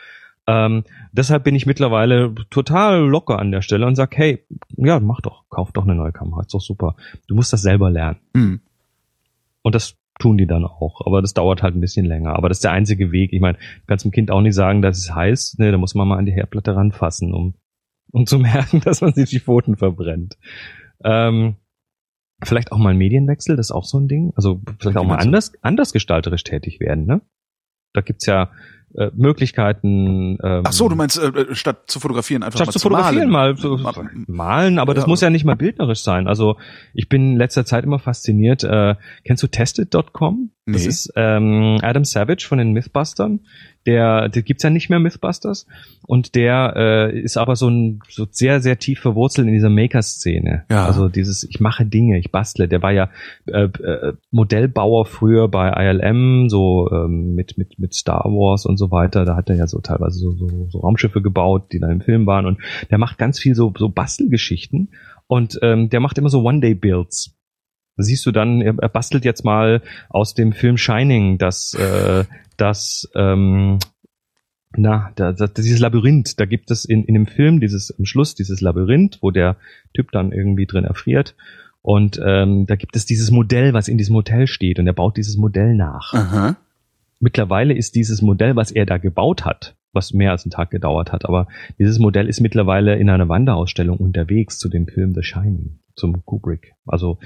[0.49, 0.82] Ähm,
[1.12, 4.45] deshalb bin ich mittlerweile total locker an der Stelle und sag, hey,
[4.76, 6.97] ja, mach doch, kauf doch eine neue Kamera, ist doch super.
[7.28, 8.18] Du musst das selber lernen.
[8.32, 8.61] Mhm.
[9.62, 11.05] Und das tun die dann auch.
[11.05, 12.37] Aber das dauert halt ein bisschen länger.
[12.37, 13.33] Aber das ist der einzige Weg.
[13.33, 15.57] Ich meine, du kannst dem Kind auch nicht sagen, dass es heiß.
[15.59, 17.55] Ne, da muss man mal an die Herdplatte ranfassen, um,
[18.12, 20.39] um zu merken, dass man sich die Pfoten verbrennt.
[21.03, 21.57] Ähm,
[22.43, 24.33] vielleicht auch mal ein Medienwechsel, das ist auch so ein Ding.
[24.37, 27.07] Also vielleicht auch mal anders, anders gestalterisch tätig werden.
[27.07, 27.21] Ne?
[27.93, 28.51] Da gibt's ja
[28.95, 30.38] äh, Möglichkeiten.
[30.43, 33.55] Ähm, Ach so, du meinst, äh, statt zu fotografieren einfach Statt mal zu fotografieren, malen.
[33.55, 33.93] mal so Ma-
[34.26, 35.09] malen, aber das Ja.
[35.09, 36.26] muss ja nicht mal bildnerisch sein.
[36.26, 36.57] Also
[36.95, 38.64] ich bin in letzter Zeit immer fasziniert.
[38.64, 40.51] Äh, kennst du Tested.com?
[40.73, 40.89] Das Nee.
[40.89, 43.41] ist ähm, Adam Savage von den Mythbustern.
[43.87, 45.66] Der, der gibt's ja nicht mehr Mythbusters
[46.07, 50.64] und der äh, ist aber so ein so sehr sehr tief verwurzelt in dieser Maker-Szene.
[50.71, 50.85] Ja.
[50.85, 52.68] Also dieses ich mache Dinge, ich bastle.
[52.68, 53.09] Der war ja
[53.47, 58.91] äh, äh, Modellbauer früher bei ILM, so ähm, mit mit mit Star Wars und so
[58.91, 59.25] weiter.
[59.25, 62.27] Da hat er ja so teilweise so, so, so Raumschiffe gebaut, die dann im Film
[62.27, 62.59] waren und
[62.91, 64.91] der macht ganz viel so so Bastelgeschichten
[65.27, 67.37] und ähm, der macht immer so One-Day-Builds.
[68.03, 72.25] Siehst du dann, er, er bastelt jetzt mal aus dem Film Shining das, äh,
[72.57, 73.79] das, ähm,
[74.77, 78.35] na, da, da, dieses Labyrinth, da gibt es in, in dem Film dieses, am Schluss
[78.35, 79.57] dieses Labyrinth, wo der
[79.95, 81.35] Typ dann irgendwie drin erfriert.
[81.83, 85.17] Und ähm, da gibt es dieses Modell, was in diesem Hotel steht, und er baut
[85.17, 86.13] dieses Modell nach.
[86.13, 86.57] Aha.
[87.21, 91.13] Mittlerweile ist dieses Modell, was er da gebaut hat, was mehr als einen Tag gedauert
[91.13, 91.49] hat, aber
[91.79, 96.73] dieses Modell ist mittlerweile in einer Wanderausstellung unterwegs zu dem Film The Shining, zum Kubrick.
[96.87, 97.19] Also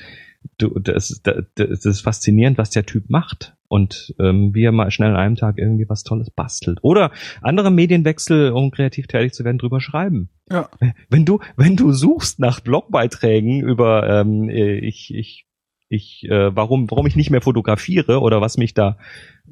[0.59, 4.91] du, das, das, das ist faszinierend, was der Typ macht und ähm, wie er mal
[4.91, 6.79] schnell an einem Tag irgendwie was Tolles bastelt.
[6.83, 7.11] Oder
[7.41, 10.31] andere Medienwechsel, um kreativ tätig zu werden, drüber schreiben.
[10.51, 10.69] Ja.
[11.09, 15.47] Wenn du, wenn du suchst nach Blogbeiträgen über ähm, äh, ich, ich,
[15.89, 18.99] ich, äh, warum, warum ich nicht mehr fotografiere oder was mich da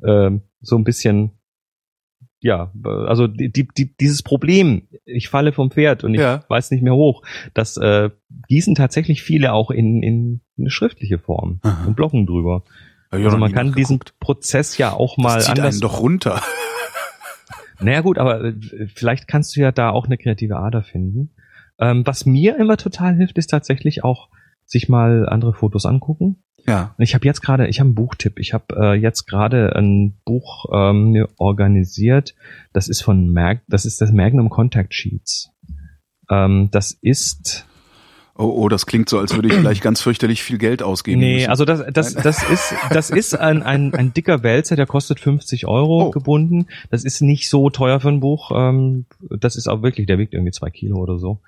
[0.04, 1.32] ähm, so ein bisschen
[2.42, 6.44] ja, also die, die, die, dieses Problem, ich falle vom Pferd und ich Ja.
[6.48, 7.22] weiß nicht mehr hoch,
[7.54, 8.10] das äh,
[8.48, 11.86] gießen tatsächlich viele auch in, in eine schriftliche Form Aha.
[11.86, 12.64] und bloggen drüber.
[13.10, 14.00] Auch Also man kann diesen.
[14.20, 15.74] Prozess ja auch mal das zieht anders.
[15.76, 16.42] einen doch runter.
[17.80, 18.54] Naja gut, aber äh,
[18.94, 21.30] vielleicht kannst du ja da auch eine kreative Ader finden.
[21.80, 24.28] Ähm, was mir immer total hilft, ist tatsächlich auch
[24.64, 26.42] sich mal andere Fotos angucken.
[26.66, 26.94] Ja.
[26.96, 28.38] Und Ich habe jetzt gerade, ich habe einen Buchtipp.
[28.38, 32.34] Ich habe äh, jetzt gerade ein Buch ähm, organisiert.
[32.72, 35.50] Das ist von Mag, das ist das Magnum Contact Sheets.
[36.30, 37.66] Ähm, das ist
[38.34, 41.34] Oh, oh, das klingt so, als würde ich gleich ganz fürchterlich viel Geld ausgeben Nee,
[41.34, 41.50] müssen.
[41.50, 45.66] also das, das, das ist, das ist ein, ein, ein dicker Wälzer, der kostet 50
[45.66, 46.10] Euro Oh.
[46.10, 46.66] gebunden.
[46.90, 48.50] Das ist nicht so teuer für ein Buch.
[48.54, 49.04] Ähm,
[49.38, 51.40] das ist auch wirklich, der wiegt irgendwie zwei Kilo oder so.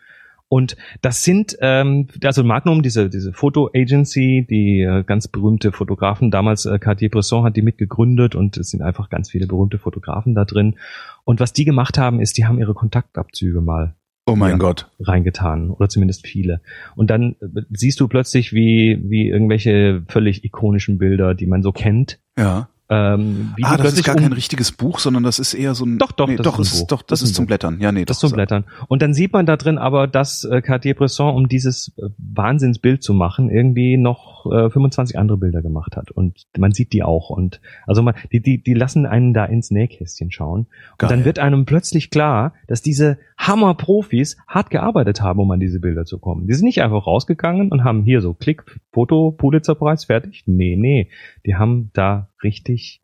[0.54, 6.64] Und das sind, ähm, also Magnum, diese, diese Foto-Agency, die äh, ganz berühmte Fotografen, damals
[6.64, 10.76] äh, Cartier-Bresson hat die mitgegründet und es sind einfach ganz viele berühmte Fotografen da drin.
[11.24, 13.96] Und was die gemacht haben, ist, die haben ihre Kontaktabzüge mal
[14.26, 14.56] oh mein Ja.
[14.58, 14.88] Gott.
[15.00, 16.60] reingetan oder zumindest viele.
[16.94, 21.72] Und dann äh, siehst du plötzlich, wie, wie irgendwelche völlig ikonischen Bilder, die man so
[21.72, 22.68] kennt, Ja.
[22.94, 25.98] Ähm, ah, das ist gar um- kein richtiges Buch, sondern das ist eher so ein.
[25.98, 27.46] Doch, doch, nee, das doch, ist ist, doch, das, Das ist ist zum.
[27.46, 27.78] Blättern.
[27.80, 28.64] Ja, nee, das doch, zum Blättern.
[28.88, 33.14] Und dann sieht man da drin aber, dass äh, Cartier-Bresson, um dieses äh, Wahnsinnsbild zu
[33.14, 36.10] machen, irgendwie noch äh, 25 andere Bilder gemacht hat.
[36.10, 37.30] Und man sieht die auch.
[37.30, 40.66] Und also man, die, die, die lassen einen da ins Nähkästchen schauen.
[40.98, 41.08] Geil.
[41.10, 45.80] Und dann wird einem plötzlich klar, dass diese Hammer-Profis hart gearbeitet haben, um an diese
[45.80, 46.46] Bilder zu kommen.
[46.46, 50.44] Die sind nicht einfach rausgegangen und haben hier so Klick, Foto, Pulitzerpreis, fertig.
[50.46, 51.08] Nee, nee.
[51.46, 53.02] Die haben da richtig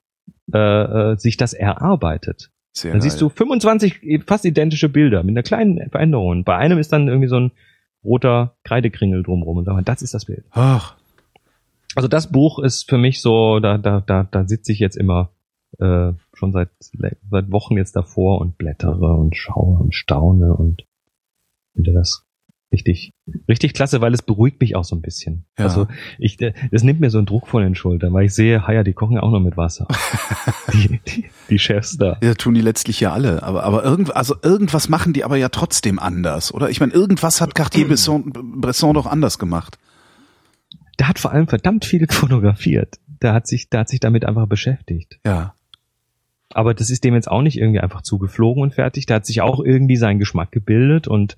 [0.53, 0.59] äh,
[1.13, 2.51] äh, sich das erarbeitet.
[2.73, 3.11] Sehr Dann geil.
[3.11, 6.45] siehst du 25 fast identische Bilder mit einer kleinen Veränderung.
[6.45, 7.53] Bei einem ist dann irgendwie so ein
[8.05, 10.45] roter Kreidekringel drumrum und sag mal, das ist das Bild.
[10.53, 10.97] Ach,
[11.97, 15.31] Also das Buch ist für mich so, da, da, da, da sitze ich jetzt immer
[15.79, 16.71] äh, schon seit,
[17.31, 20.85] seit Wochen jetzt davor und blättere und schaue und staune und
[21.75, 22.27] finde das
[22.73, 23.13] richtig,
[23.49, 25.45] richtig klasse, weil es beruhigt mich auch so ein bisschen.
[25.59, 25.65] Ja.
[25.65, 25.87] Also
[26.19, 28.83] ich, äh, das nimmt mir so einen Druck von den Schultern, weil ich sehe, ja,
[28.85, 29.87] die kochen ja auch noch mit Wasser.
[30.73, 32.19] die, die, die Chefs da.
[32.23, 33.43] ja, tun die letztlich ja alle.
[33.43, 36.71] Aber, aber irgend, also irgendwas machen die aber ja trotzdem anders, oder?
[36.71, 39.79] Ich meine, irgendwas hat Cartier-Bresson Bresson doch anders gemacht.
[40.99, 42.99] Der hat vor allem verdammt viel fotografiert.
[43.23, 45.19] Der hat sich, der hat sich damit einfach beschäftigt.
[45.27, 45.55] Ja.
[46.53, 49.07] Aber das ist dem jetzt auch nicht irgendwie einfach zugeflogen und fertig.
[49.07, 51.37] Der hat sich auch irgendwie seinen Geschmack gebildet und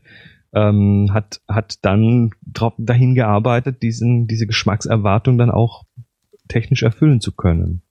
[0.53, 5.85] ähm, hat, hat dann drauf, dahin gearbeitet, diesen, diese Geschmackserwartung dann auch
[6.49, 7.83] technisch erfüllen zu können.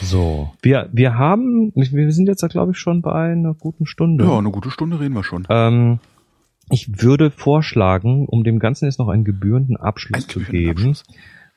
[0.00, 4.24] So, wir, wir haben, wir sind jetzt, glaube ich, schon bei einer guten Stunde.
[4.24, 5.46] Ja, eine gute Stunde reden wir schon.
[5.50, 6.00] Ähm,
[6.70, 10.98] ich würde vorschlagen, um dem Ganzen jetzt noch einen gebührenden Abschluss Einen zu gebührenden geben.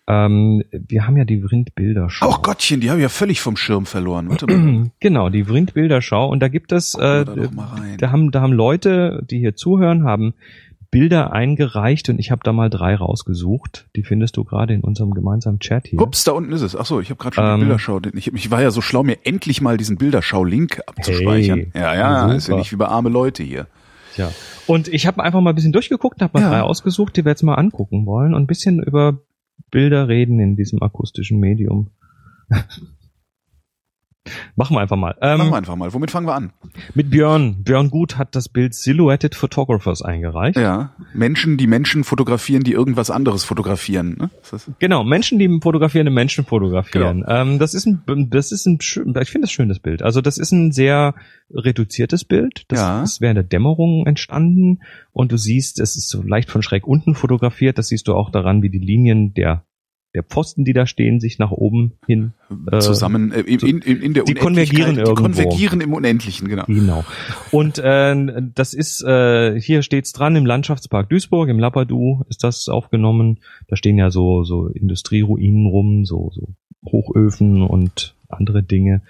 [0.08, 2.26] Ähm, wir haben ja die Vrind-Bilderschau.
[2.26, 4.30] Auch Gottchen, die habe ich ja völlig vom Schirm verloren.
[4.30, 4.92] Warte mal.
[5.00, 6.28] Genau, die Vrind-Bilderschau.
[6.28, 7.98] Und da gibt es, äh, da doch mal rein.
[7.98, 10.34] da haben, da haben Leute, die hier zuhören, haben
[10.92, 13.88] Bilder eingereicht und ich habe da mal drei rausgesucht.
[13.96, 16.00] Die findest du gerade in unserem gemeinsamen Chat hier.
[16.00, 16.76] Ups, da unten ist es.
[16.76, 18.00] Ach so, ich habe gerade schon Ähm, die Bilderschau.
[18.14, 21.72] Ich, ich war ja so schlau, mir endlich mal diesen Bilderschau-Link abzuspeichern.
[21.74, 22.58] Hey, ja, ja, ist ja super.
[22.60, 23.66] nicht wie bei arme Leute hier.
[24.18, 24.32] Ja.
[24.68, 26.50] Und ich habe einfach mal ein bisschen durchgeguckt, habe mal Ja.
[26.52, 29.18] drei ausgesucht, die wir jetzt mal angucken wollen und ein bisschen über
[29.74, 31.88] Bilder reden in diesem akustischen Medium.
[34.56, 35.16] Machen wir einfach mal.
[35.22, 35.94] Ähm, Machen wir einfach mal.
[35.94, 36.54] Womit fangen wir an?
[36.94, 37.64] Mit Björn.
[37.64, 40.58] Björn Gut hat das Bild Silhouetted Photographers eingereicht.
[40.58, 44.16] Ja, Menschen, die Menschen fotografieren, die irgendwas anderes fotografieren.
[44.18, 44.30] Ne?
[44.80, 47.26] Genau, Menschen, die fotografierende Menschen fotografieren.
[47.28, 50.02] Ähm, das ist ein, das ist ein, schön, ich finde das schönes Bild.
[50.02, 51.16] Also das ist ein sehr
[51.54, 52.64] reduziertes Bild.
[52.70, 53.04] Das Ja.
[53.04, 54.80] ist während der Dämmerung entstanden
[55.12, 57.78] und du siehst, es ist so leicht von schräg unten fotografiert.
[57.78, 59.66] Das siehst du auch daran, wie die Linien der
[60.14, 62.34] der Pfosten, die da stehen, sich nach oben hin
[62.72, 64.96] Äh, Zusammen äh, in, in, in, der die konvergieren Unendlichkeit.
[64.96, 65.22] Die irgendwo.
[65.24, 66.66] konvergieren im Unendlichen, genau.
[66.66, 67.04] Genau.
[67.52, 72.70] Und äh, das ist, äh, hier steht's dran, im Landschaftspark Duisburg, im Lappadu ist das
[72.70, 73.40] aufgenommen.
[73.68, 76.54] Da stehen ja so, so Industrieruinen rum, so, so
[76.86, 79.02] Hochöfen und andere Dinge.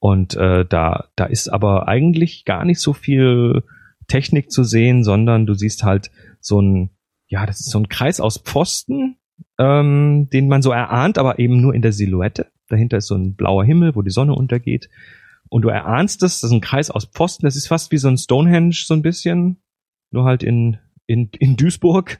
[0.00, 3.62] Und äh, da, da ist aber eigentlich gar nicht so viel
[4.08, 6.90] Technik zu sehen, sondern du siehst halt so ein,
[7.28, 9.16] ja, das ist so ein Kreis aus Pfosten,
[9.58, 12.46] ähm, den man so erahnt, aber eben nur in der Silhouette.
[12.68, 14.88] Dahinter ist so ein blauer Himmel, wo die Sonne untergeht.
[15.48, 18.08] Und du erahnst es, das ist ein Kreis aus Pfosten, das ist fast wie so
[18.08, 19.56] ein Stonehenge so ein bisschen,
[20.10, 22.18] nur halt in, in, in Duisburg.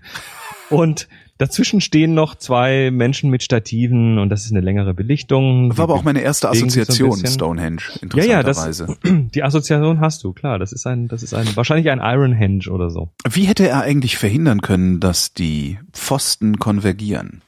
[0.70, 1.09] Und
[1.39, 5.76] dazwischen stehen noch zwei Menschen mit Stativen und das ist eine längere Belichtung.
[5.76, 7.28] War aber auch meine erste so Assoziation, bisschen.
[7.28, 7.82] Stonehenge,
[8.14, 9.28] Ja, ja, das, interessanterweise.
[9.34, 10.59] die Assoziation hast du, klar.
[10.59, 13.11] Das ist ein, das ist ein, wahrscheinlich ein Ironhenge oder so.
[13.28, 17.43] Wie hätte er eigentlich verhindern können, dass die Pfosten konvergieren?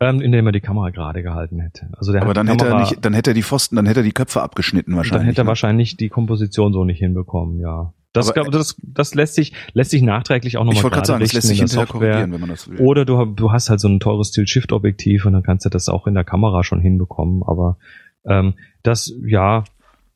[0.00, 1.88] Ähm, indem er die Kamera gerade gehalten hätte.
[1.96, 3.86] Also der Aber dann die hätte er Kamera, nicht, dann hätte er die Pfosten, dann
[3.86, 5.20] hätte er die Köpfe abgeschnitten wahrscheinlich.
[5.20, 5.48] dann hätte er ne?
[5.48, 7.92] wahrscheinlich die Komposition so nicht hinbekommen, ja.
[8.14, 11.06] Das, Aber- glaub, das, das lässt sich, lässt sich nachträglich auch nochmal Ich wollte gerade
[11.06, 12.10] sagen, das lässt sich der hinterher Software.
[12.10, 12.78] korrigieren, wenn man das will.
[12.78, 16.06] Oder du, du hast halt so ein teures Still-Shift-Objektiv und dann kannst du das auch
[16.06, 17.42] in der Kamera schon hinbekommen.
[17.42, 17.76] Aber
[18.24, 18.54] ähm,
[18.84, 19.64] das, ja,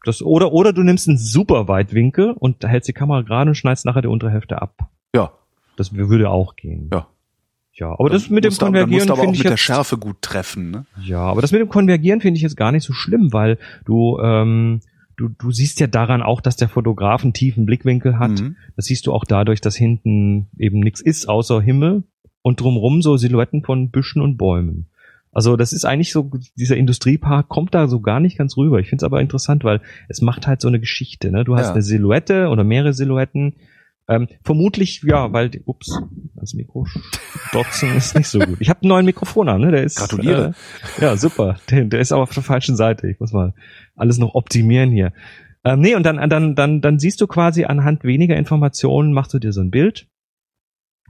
[0.04, 3.84] das, oder, oder du nimmst einen super Weitwinkel und hältst die Kamera gerade und schneidest
[3.84, 4.88] nachher die untere Hälfte ab.
[5.12, 5.32] Ja.
[5.76, 6.90] Das würde auch gehen.
[6.92, 7.08] Ja.
[7.72, 10.70] Ja, aber das mit dem dann Konvergieren finde ich mit der jetzt, Schärfe gut treffen.
[10.72, 10.86] Ne?
[11.02, 14.18] ja, aber das mit dem Konvergieren finde ich jetzt gar nicht so schlimm, weil du,
[14.20, 14.80] ähm,
[15.18, 18.40] du, du siehst ja daran auch, dass der Fotograf einen tiefen Blickwinkel hat.
[18.40, 18.56] Mhm.
[18.76, 22.04] Das siehst du auch dadurch, dass hinten eben nichts ist außer Himmel
[22.40, 24.86] und drumrum so Silhouetten von Büschen und Bäumen.
[25.30, 28.80] Also das ist eigentlich so, dieser Industriepark kommt da so gar nicht ganz rüber.
[28.80, 31.30] Ich finde es aber interessant, weil es macht halt so eine Geschichte.
[31.30, 31.44] Ne?
[31.44, 31.72] Du hast Ja.
[31.72, 33.54] eine Silhouette oder mehrere Silhouetten.
[34.08, 36.00] Ähm, vermutlich, ja, weil, ups,
[36.34, 36.86] das Mikro
[37.52, 38.56] dotzen ist nicht so gut.
[38.60, 39.70] Ich habe einen neuen Mikrofon an, ne?
[39.70, 39.98] Der ist.
[39.98, 40.54] Gratuliere.
[40.98, 41.56] Äh, ja, super.
[41.70, 43.06] Der, der ist aber auf der falschen Seite.
[43.08, 43.52] Ich muss mal
[43.96, 45.12] alles noch optimieren hier.
[45.64, 49.38] Ähm, nee, und dann, dann, dann, dann siehst du quasi anhand weniger Informationen, machst du
[49.38, 50.08] dir so ein Bild.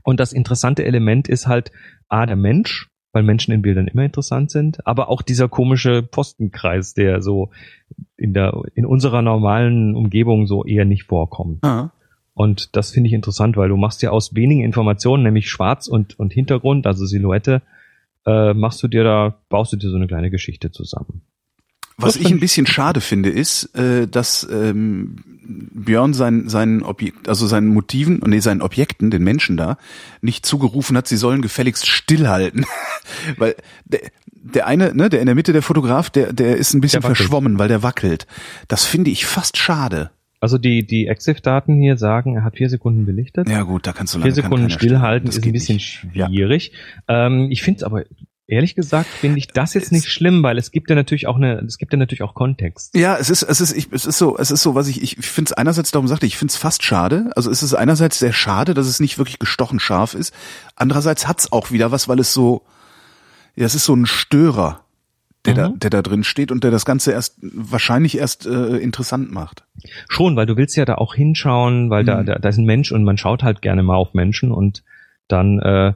[0.03, 1.71] Und das interessante Element ist halt
[2.09, 2.89] A, der Mensch.
[3.11, 7.51] weil Menschen in Bildern immer interessant sind, aber auch dieser komische Postenkreis, der so
[8.17, 11.63] in der in unserer normalen Umgebung so eher nicht vorkommt.
[11.63, 11.91] Ah.
[12.33, 16.17] Und das finde ich interessant, weil du machst ja aus wenigen Informationen, nämlich Schwarz und,
[16.19, 17.61] und Hintergrund, also Silhouette,
[18.25, 21.21] äh, machst du dir da, baust du dir so eine kleine Geschichte zusammen.
[22.01, 27.45] Was ich ein bisschen schade finde, ist, äh, dass ähm, Björn seinen seinen Objekt, also
[27.45, 29.77] seinen Motiven, nee, seinen Objekten, den Menschen da,
[30.21, 32.65] nicht zugerufen hat, sie sollen gefälligst stillhalten.
[33.37, 33.99] weil der,
[34.31, 37.59] der eine, ne, der in der Mitte der Fotograf, der, der ist ein bisschen verschwommen,
[37.59, 38.27] weil der wackelt.
[38.69, 40.11] Das finde ich fast schade.
[40.41, 43.49] Also die, die Exif-Daten hier sagen, er hat vier Sekunden belichtet.
[43.49, 46.07] Ja gut, da kannst du vier leider kann Sekunden stillhalten ist ein bisschen nicht.
[46.13, 46.27] Ja.
[46.27, 46.71] schwierig.
[47.07, 48.03] Ähm, ich finde es aber,
[48.47, 51.59] ehrlich gesagt, finde ich das jetzt nicht schlimm, weil es gibt ja natürlich auch eine,
[51.59, 52.95] es gibt ja natürlich auch Kontext.
[52.95, 55.17] Ja, es ist, es ist, ich, es ist so, es ist so, was ich, ich
[55.17, 57.31] finde es einerseits, darum sagte ich, ich finde es fast schade.
[57.35, 60.33] Also es ist einerseits sehr schade, dass es nicht wirklich gestochen scharf ist.
[60.75, 62.63] Andererseits hat's auch wieder was, weil es so,
[63.55, 64.85] ja, es ist so ein Störer,
[65.45, 65.79] der da, Mhm.
[65.79, 69.65] der da drin steht und der das Ganze erst, wahrscheinlich erst äh, interessant macht.
[70.09, 72.25] Schon, weil du willst ja da auch hinschauen, weil da, Mhm.
[72.25, 74.83] da, da ist ein Mensch und man schaut halt gerne mal auf Menschen und
[75.27, 75.93] dann, äh,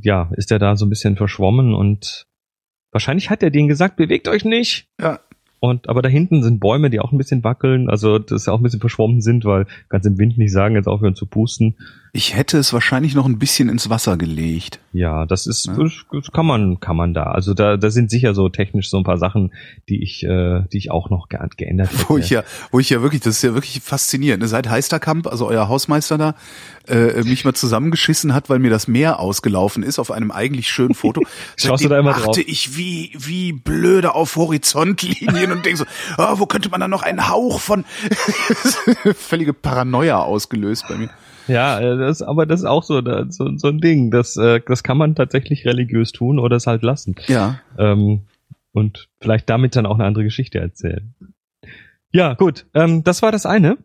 [0.00, 2.26] ja, ist er da so ein bisschen verschwommen und
[2.92, 4.88] wahrscheinlich hat er denen gesagt, bewegt euch nicht.
[5.00, 5.20] Ja.
[5.60, 8.60] Und, aber da hinten sind Bäume, die auch ein bisschen wackeln, also das ja auch
[8.60, 11.76] ein bisschen verschwommen sind, weil kannst im Wind nicht sagen, jetzt aufhören zu pusten.
[12.16, 14.78] Ich hätte es wahrscheinlich noch ein bisschen ins Wasser gelegt.
[14.92, 15.74] Ja, das ist, Ja.
[16.12, 17.24] das, kann man, kann man da.
[17.24, 19.52] Also da, da sind sicher so technisch so ein paar Sachen,
[19.88, 22.04] die ich, äh, die ich auch noch ge geändert hätte.
[22.08, 24.42] Wo ich ja, wo ich ja wirklich, das ist ja wirklich faszinierend.
[24.42, 24.48] ne?
[24.48, 26.36] Seit Heisterkamp, also euer Hausmeister da,
[26.86, 30.94] äh, mich mal zusammengeschissen hat, weil mir das Meer ausgelaufen ist auf einem eigentlich schönen
[30.94, 31.20] Foto.
[31.56, 32.38] Schaust du da immer achte drauf?
[32.38, 35.84] ich wie, wie blöde auf Horizontlinien und denke so,
[36.16, 37.84] ah, wo könnte man da noch einen Hauch von
[39.16, 41.10] völlige Paranoia ausgelöst bei mir.
[41.48, 44.10] Ja, äh, das, aber das ist auch so, so, so ein Ding.
[44.10, 47.14] Das, äh, das kann man tatsächlich religiös tun oder es halt lassen.
[47.26, 47.60] Ja.
[47.78, 48.22] Ähm,
[48.72, 51.14] und vielleicht damit dann auch eine andere Geschichte erzählen.
[52.12, 52.66] Ja, gut.
[52.74, 53.76] Ähm, das war das eine.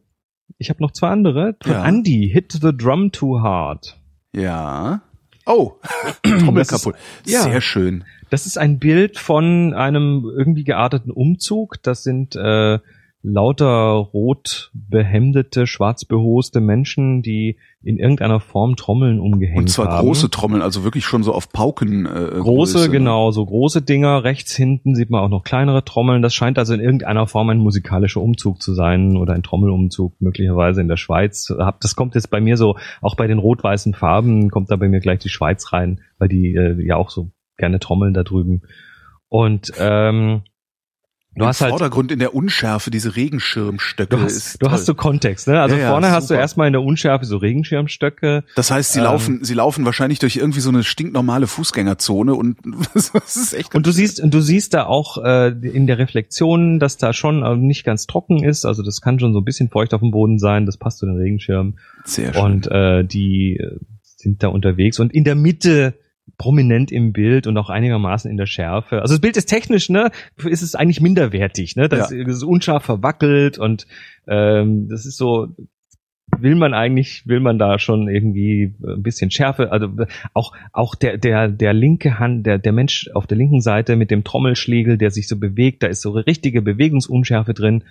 [0.57, 1.56] Ich habe noch zwei andere.
[1.65, 1.86] Ja.
[1.86, 3.98] Andy, Hit the Drum Too Hard.
[4.36, 5.02] Ja.
[5.45, 5.73] Oh,
[6.23, 6.95] Trommel ist- kaputt.
[7.26, 7.41] ja.
[7.44, 8.03] Sehr schön.
[8.30, 11.81] Das ist ein Bild von einem irgendwie gearteten Umzug.
[11.81, 12.77] Das sind äh,
[13.22, 20.06] lauter rot behemdete, schwarz behoste Menschen, die in irgendeiner Form Trommeln umgehängt Und zwar haben.
[20.06, 22.06] große Trommeln, also wirklich schon so auf Pauken.
[22.06, 22.90] Äh, Große, Größe, ne?
[22.90, 24.24] genau, so große Dinger.
[24.24, 26.22] Rechts hinten sieht man auch noch kleinere Trommeln.
[26.22, 30.80] Das scheint also in irgendeiner Form ein musikalischer Umzug zu sein oder ein Trommelumzug, möglicherweise
[30.80, 31.54] in der Schweiz.
[31.82, 35.02] Das kommt jetzt bei mir so, auch bei den rot-weißen Farben kommt da bei mir
[35.02, 38.62] gleich die Schweiz rein, weil die äh, ja auch so gerne trommeln da drüben.
[39.28, 40.41] Und ähm,
[41.40, 44.86] du Im hast halt Vordergrund in der Unschärfe diese Regenschirmstöcke Du ist hast, du hast
[44.86, 45.60] so Kontext, ne?
[45.61, 46.41] Also Ja, ja, vorne hast du super.
[46.41, 50.36] erstmal in der Unschärfe so Regenschirmstöcke, Das heißt, sie Ähm, laufen, sie laufen wahrscheinlich durch
[50.36, 52.57] irgendwie so eine stinknormale Fußgängerzone und
[52.94, 53.74] das ist echt.
[53.74, 57.44] Und du siehst, und du siehst da auch äh, in der Reflexion, dass da schon
[57.44, 58.66] äh, nicht ganz trocken ist.
[58.66, 60.66] Also das kann schon so ein bisschen feucht auf dem Boden sein.
[60.66, 61.80] Das passt zu den Regenschirmen.
[62.06, 62.41] sehr schön.
[62.44, 64.99] Und äh, die äh, sind da unterwegs.
[64.99, 65.94] Und in der Mitte
[66.38, 69.01] prominent im Bild und auch einigermaßen in der Schärfe.
[69.01, 70.11] Also das Bild ist technisch, ne,
[70.43, 71.89] ist es eigentlich minderwertig, ne?
[71.89, 72.18] Das, Ja.
[72.26, 73.88] ist, unscharf verwackelt und
[74.27, 75.47] ähm, das ist so,
[76.38, 79.89] will man eigentlich, will man da schon irgendwie ein bisschen Schärfe, also
[80.34, 84.11] auch auch der der der linke Hand, der der Mensch auf der linken Seite mit
[84.11, 87.84] dem Trommelschlägel, der sich so bewegt, da ist so richtige Bewegungsunschärfe drin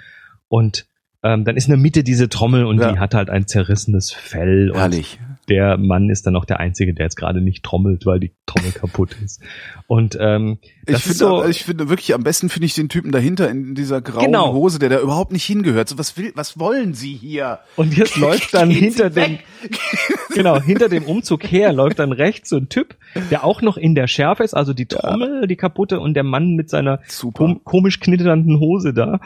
[0.48, 0.86] und
[1.24, 2.92] ähm, dann ist in der Mitte diese Trommel und Ja.
[2.92, 5.18] die hat halt ein zerrissenes Fell Herrlich.
[5.48, 8.72] Der Mann ist dann auch der Einzige, der jetzt gerade nicht trommelt, weil die Trommel
[8.72, 9.40] kaputt ist.
[9.86, 13.48] Und ähm, Ich finde, so, ich finde wirklich am besten finde ich den Typen dahinter
[13.50, 14.52] in dieser grauen Genau.
[14.52, 15.88] Hose, der da überhaupt nicht hingehört.
[15.88, 17.60] So was will, was wollen Sie hier?
[17.76, 19.38] und jetzt läuft dann hinter dem,
[20.34, 22.96] genau, hinter dem Umzug her läuft dann rechts so ein Typ,
[23.30, 26.54] der auch noch in der Schärfe ist, also die Trommel, die kaputte und der Mann
[26.54, 27.00] mit seiner
[27.34, 29.20] kom komisch knitternden Hose da,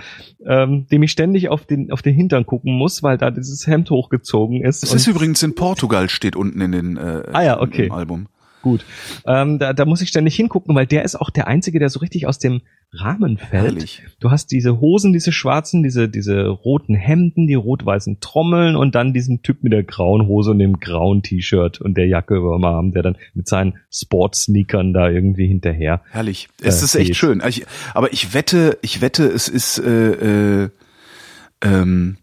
[0.47, 3.91] ähm, dem ich ständig auf den, auf den Hintern gucken muss, weil da dieses Hemd
[3.91, 4.83] hochgezogen ist.
[4.83, 7.91] Es ist übrigens in Portugal, steht unten in den äh, Ah ja, okay.
[7.91, 8.27] Album.
[8.63, 8.85] Gut.
[9.27, 11.99] Ähm, da, da muss ich ständig hingucken, weil der ist auch der Einzige, der so
[11.99, 12.61] richtig aus dem
[12.93, 13.65] Rahmen fällt.
[13.65, 14.03] Herrlich.
[14.21, 19.13] Du hast diese Hosen, diese schwarzen, diese, diese roten Hemden, die rot-weißen Trommeln und dann
[19.15, 22.65] diesen Typ mit der grauen Hose und dem grauen T-Shirt und der Jacke über dem
[22.65, 26.03] Arm, der dann mit seinen Sportsneakern da irgendwie hinterher.
[26.11, 26.49] Herrlich.
[26.63, 27.17] Es Äh, ist echt geht.
[27.17, 27.43] schön.
[27.49, 30.69] Ich, aber ich wette, ich wette, es ist äh, äh,
[31.63, 32.17] ähm,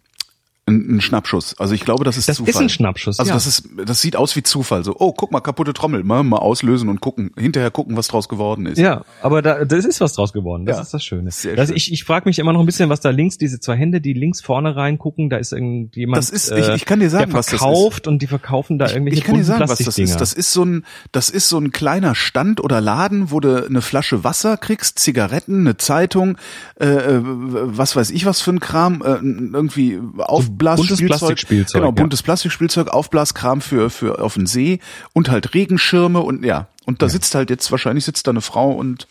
[0.70, 1.56] Ein, ein Schnappschuss.
[1.60, 2.50] Also ich glaube, das ist Das Zufall.
[2.52, 3.20] ist ein Schnappschuss.
[3.20, 3.36] Also ja.
[3.36, 4.84] das ist, das sieht aus wie Zufall.
[4.84, 6.04] So, oh, guck mal, kaputte Trommel.
[6.04, 8.78] Mal, mal auslösen und gucken, hinterher gucken, was draus geworden ist.
[8.78, 10.66] Ja, aber da, das ist was draus geworden.
[10.66, 10.82] Das Ja.
[10.84, 11.32] ist das Schöne.
[11.32, 11.78] Sehr Das, schön.
[11.78, 14.14] ich ich frage mich immer noch ein bisschen, was da links, diese zwei Hände, die
[14.14, 17.48] links vorne reingucken, da ist irgendjemand, Das ist- ich- ich kann dir sagen, der was
[17.48, 17.60] das ist.
[17.62, 20.20] verkauft und die verkaufen da irgendwelche Ich kann dir sagen, was das ist.
[20.22, 23.82] Das ist so ein, das ist so ein kleiner Stand oder Laden, wo du eine
[23.82, 26.38] Flasche Wasser kriegst, Zigaretten, eine Zeitung,
[26.80, 29.16] äh, äh, was weiß ich was für ein Kram, äh,
[29.54, 30.00] irgendwie
[30.60, 31.92] Aufblasspielzeug, buntes Plastikspielzeug, genau, ja.
[32.02, 34.80] buntes Plastikspielzeug, Aufblaskram für für auf den See
[35.14, 38.72] und halt Regenschirme und ja, und da sitzt halt jetzt wahrscheinlich sitzt da eine Frau
[38.72, 39.08] und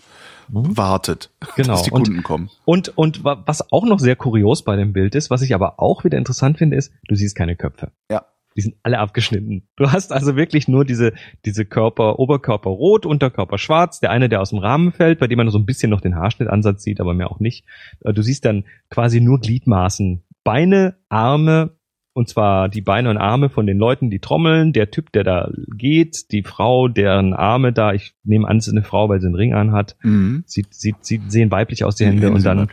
[0.51, 1.69] wartet, Genau.
[1.75, 2.51] dass die Und- Kunden kommen.
[2.65, 5.79] Und, und wa- was auch noch sehr kurios bei dem Bild ist, was ich aber
[5.81, 7.91] auch wieder interessant finde, ist, du siehst keine Köpfe.
[8.11, 8.25] Ja.
[8.57, 9.69] Die sind alle abgeschnitten.
[9.77, 11.13] Du hast also wirklich nur diese,
[11.45, 15.37] diese Körper, Oberkörper rot, Unterkörper schwarz, der eine, der aus dem Rahmen fällt, bei dem
[15.37, 17.65] man so ein bisschen noch den Haarschnittansatz sieht, aber mehr auch nicht.
[18.05, 20.25] Äh, Du siehst dann quasi nur Gliedmaßen.
[20.45, 21.77] Beine, Arme,
[22.15, 25.51] und zwar die Beine und Arme von den Leuten, die trommeln, der Typ, der da
[25.77, 29.27] geht, die Frau, deren Arme da, ich nehme an, es ist eine Frau, weil sie
[29.27, 30.43] einen Ring anhat, Mhm.
[30.45, 32.69] sieht, sieht, sieht, sehen weiblich aus, die Hände, und dann,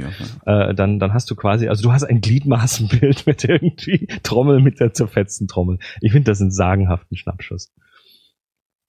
[0.46, 4.80] äh, dann, dann hast du quasi, also du hast ein Gliedmaßenbild mit irgendwie Trommel mit
[4.80, 5.78] der zerfetzten Trommel.
[6.02, 7.72] Ich finde das einen sagenhaften Schnappschuss.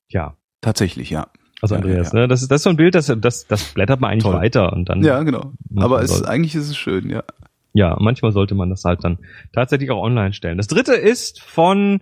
[0.08, 1.28] Ja, Tatsächlich, ja.
[1.60, 2.20] also Ja, Andreas, ja.
[2.20, 4.34] ne, das ist das ist so ein Bild, das, das, das blättert man eigentlich Toll.
[4.34, 5.02] weiter und dann.
[5.02, 5.52] Ja, genau.
[5.76, 7.24] Aber es, soll- eigentlich ist es schön, ja.
[7.76, 9.18] Ja, manchmal sollte man das halt dann
[9.52, 10.56] tatsächlich auch online stellen.
[10.56, 12.00] Das dritte ist von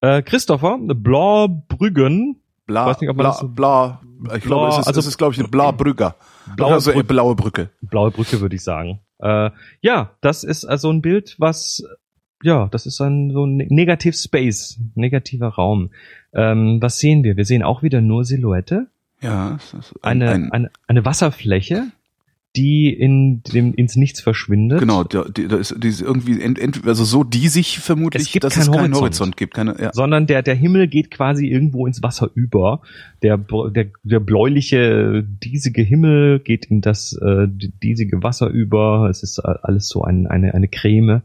[0.00, 2.40] äh, Christopher Blaubrüggen.
[2.66, 4.00] Bla, weiß nicht, ob man bla, das so- bla,
[4.36, 6.16] ich glaube, es ist, also- es ist, glaube ich, eine Blabrücker.
[6.56, 7.04] Blaue also, Brücke.
[7.04, 7.70] blaue Brücke.
[7.82, 9.00] Blaue Brücke, würde ich sagen.
[9.18, 11.84] Äh, ja, das ist also ein Bild, was,
[12.42, 15.90] ja, das ist ein so ein Negative Space, negativer Raum.
[16.32, 17.36] Ähm, was sehen wir?
[17.36, 18.86] Wir sehen auch wieder nur Silhouette,
[19.20, 19.58] Ja,
[20.00, 21.84] ein, eine, ein, eine, eine Wasserfläche,
[22.54, 24.78] die in dem, ins Nichts verschwindet.
[24.80, 28.32] genau, da, die, da ist, die ist irgendwie, ent, ent, also so diesig vermutlich, Es
[28.32, 29.00] gibt dass keinen es keinen Horizont.
[29.00, 29.54] Horizont gibt.
[29.54, 29.90] Keine, ja.
[29.94, 32.82] sondern der, der Himmel geht quasi irgendwo ins Wasser über.
[33.22, 39.08] Der, der, der bläuliche, diesige Himmel geht in das äh, diesige Wasser über.
[39.08, 41.22] Es ist alles so ein, eine, eine Creme.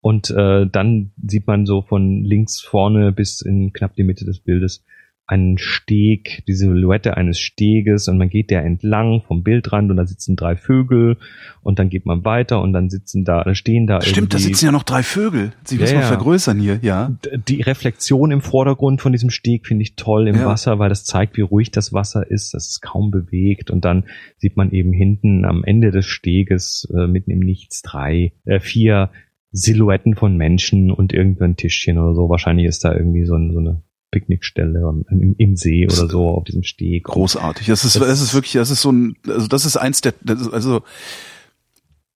[0.00, 4.38] Und äh, dann sieht man so von links vorne bis in knapp die Mitte des
[4.38, 4.84] Bildes
[5.28, 10.06] einen Steg, die Silhouette eines Steges und man geht der entlang vom Bildrand und da
[10.06, 11.18] sitzen drei Vögel
[11.62, 14.72] und dann geht man weiter und dann sitzen da, stehen da Stimmt, da sitzen ja
[14.72, 15.52] noch drei Vögel.
[15.64, 16.06] Sie Ja, müssen wir ja.
[16.06, 17.14] vergrößern hier, ja.
[17.46, 20.46] Die Reflexion im Vordergrund von diesem Steg finde ich toll im Ja.
[20.46, 24.04] Wasser, weil das zeigt, wie ruhig das Wasser ist, dass es kaum bewegt und dann
[24.38, 29.10] sieht man eben hinten am Ende des Steges äh, mitten im Nichts drei, äh, vier
[29.50, 32.30] Silhouetten von Menschen und irgendein Tischchen oder so.
[32.30, 34.80] Wahrscheinlich ist da irgendwie so, ein, so eine Picknickstelle
[35.10, 37.04] im, im See oder so auf diesem Steg.
[37.04, 37.66] Großartig.
[37.66, 40.40] Das ist, das ist wirklich, das ist so ein, also das ist eins der, das
[40.40, 40.82] ist, also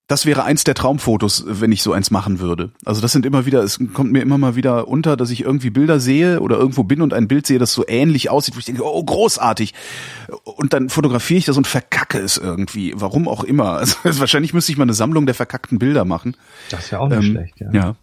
[0.07, 2.71] das wäre eins der Traumfotos, wenn ich so eins machen würde.
[2.83, 5.69] Also das sind immer wieder, es kommt mir immer mal wieder unter, dass ich irgendwie
[5.69, 8.65] Bilder sehe oder irgendwo bin und ein Bild sehe, das so ähnlich aussieht, wo ich
[8.65, 9.73] denke, oh, großartig.
[10.43, 12.93] Und dann fotografiere ich das und verkacke es irgendwie.
[12.95, 13.63] Warum auch immer.
[14.03, 16.35] Also wahrscheinlich müsste ich mal eine Sammlung der verkackten Bilder machen.
[16.69, 17.71] Das wäre auch nicht Ähm, schlecht, ja.
[17.71, 17.95] Ja.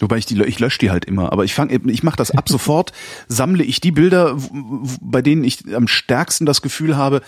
[0.00, 1.32] Wobei ich die, ich lösche die halt immer.
[1.32, 2.92] Aber ich fange, ich mache das ab sofort,
[3.28, 4.36] sammle ich die Bilder,
[5.00, 7.20] bei denen ich am stärksten das Gefühl habe,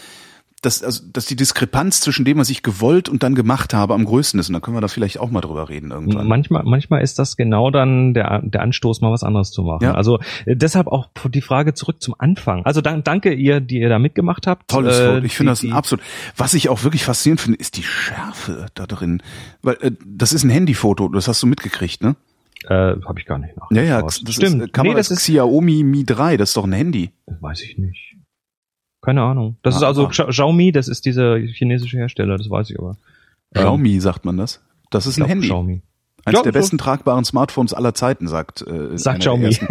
[0.63, 4.05] dass, also, dass die Diskrepanz zwischen dem, was ich gewollt und dann gemacht habe, am
[4.05, 4.49] größten ist.
[4.49, 6.27] Und da können wir da vielleicht auch mal drüber reden irgendwann.
[6.27, 9.85] Manchmal, manchmal ist das genau dann der, der Anstoß, mal was anderes zu machen.
[9.85, 9.95] Ja.
[9.95, 12.65] Also äh, deshalb auch die Frage zurück zum Anfang.
[12.65, 14.69] Also dan danke ihr, die ihr da mitgemacht habt.
[14.69, 15.27] Tolles Äh, Foto.
[15.27, 16.05] Ich finde das ein absolut.
[16.37, 19.23] Was ich auch wirklich faszinierend finde, ist die Schärfe da drin.
[19.63, 22.17] Weil äh, das ist ein Handyfoto, das hast du mitgekriegt, ne?
[22.65, 23.71] Äh, Habe ich gar nicht nach.
[23.71, 24.63] Ja, ja, das Stimmt.
[24.63, 27.13] ist äh, Kamera nee, das ist, Xiaomi Mi 3, das ist doch ein Handy.
[27.27, 28.17] weiß ich nicht.
[29.03, 29.57] Keine Ahnung.
[29.63, 30.11] Das Ah, ist also ah.
[30.11, 32.97] Xia- Xiaomi, das ist dieser chinesische Hersteller, das weiß ich aber.
[33.55, 34.65] Ähm, Xiaomi sagt man das.
[34.91, 35.47] Das ist ein glaub, Handy.
[35.47, 35.83] Xiaomi.
[36.27, 39.43] Eines Ja, der so- besten tragbaren Smartphones aller Zeiten, sagt, äh, Sagt einer, Xiaomi.
[39.43, 39.69] Der ersten,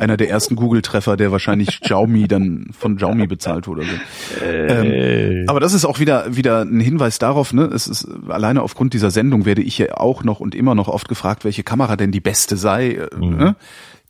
[0.00, 3.82] einer der ersten Google-Treffer, der wahrscheinlich Xiaomi dann von Xiaomi bezahlt wurde.
[3.84, 4.44] So.
[4.44, 7.64] Äh, Aber das ist auch wieder wieder ein Hinweis darauf, ne?
[7.64, 11.08] Es ist alleine aufgrund dieser Sendung werde ich ja auch noch und immer noch oft
[11.08, 13.36] gefragt, welche Kamera denn die beste sei, äh, Mhm.
[13.36, 13.56] ne?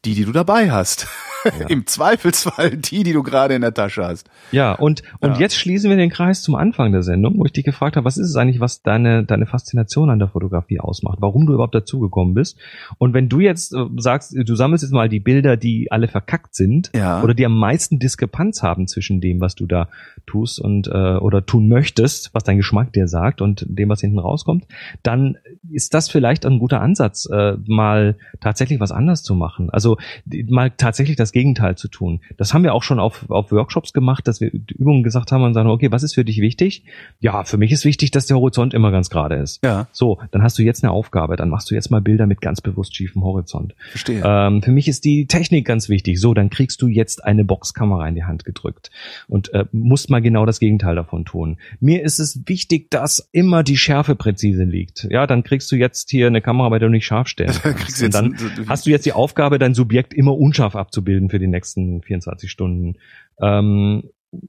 [0.05, 1.07] Die, die du dabei hast.
[1.69, 4.29] Im Zweifelsfall die, die du gerade in der Tasche hast.
[4.51, 5.39] Ja, und, und Ja.
[5.39, 8.17] jetzt schließen wir den Kreis zum Anfang der Sendung, wo ich dich gefragt habe, was
[8.19, 12.35] ist es eigentlich, was deine, deine Faszination an der Fotografie ausmacht, warum du überhaupt dazugekommen
[12.35, 12.59] bist.
[12.99, 16.55] Und wenn du jetzt äh, sagst, du sammelst jetzt mal die Bilder, die alle verkackt
[16.57, 17.23] sind, Ja.
[17.23, 19.89] oder die am meisten Diskrepanz haben zwischen dem, was du da
[20.27, 24.19] tust und äh, oder tun möchtest, was dein Geschmack dir sagt und dem, was hinten
[24.19, 24.67] rauskommt,
[25.05, 25.39] dann
[25.71, 29.71] ist das vielleicht ein guter Ansatz, äh, mal tatsächlich was anders zu machen.
[29.71, 29.88] Also
[30.25, 32.21] die- mal tatsächlich das Gegenteil zu tun.
[32.37, 35.55] Das haben wir auch schon auf, auf Workshops gemacht, dass wir Übungen gesagt haben und
[35.55, 36.85] sagen, okay, was ist für dich wichtig?
[37.21, 39.65] Ja, für mich ist wichtig, dass der Horizont immer ganz gerade ist.
[39.65, 39.89] Ja.
[39.93, 42.61] So, dann hast du jetzt eine Aufgabe, dann machst du jetzt mal Bilder mit ganz
[42.61, 43.75] bewusst schiefem Horizont.
[43.91, 44.23] Verstehe.
[44.25, 46.21] Ähm, für mich ist die Technik ganz wichtig.
[46.21, 48.91] So, dann kriegst du jetzt eine Boxkamera in die Hand gedrückt
[49.29, 51.59] und äh, musst mal genau das Gegenteil davon tun.
[51.81, 55.07] Mir ist es wichtig, dass immer die Schärfe präzise liegt.
[55.11, 57.75] Ja, dann kriegst du jetzt hier eine Kamera, bei der du nicht scharf stellen Dann
[57.75, 57.79] kannst.
[57.85, 61.31] kriegst du Und jetzt dann hast du jetzt die Aufgabe, dein Subjekt immer unscharf abzubilden
[61.31, 62.97] für die nächsten 24 Stunden.
[63.41, 64.03] Ähm,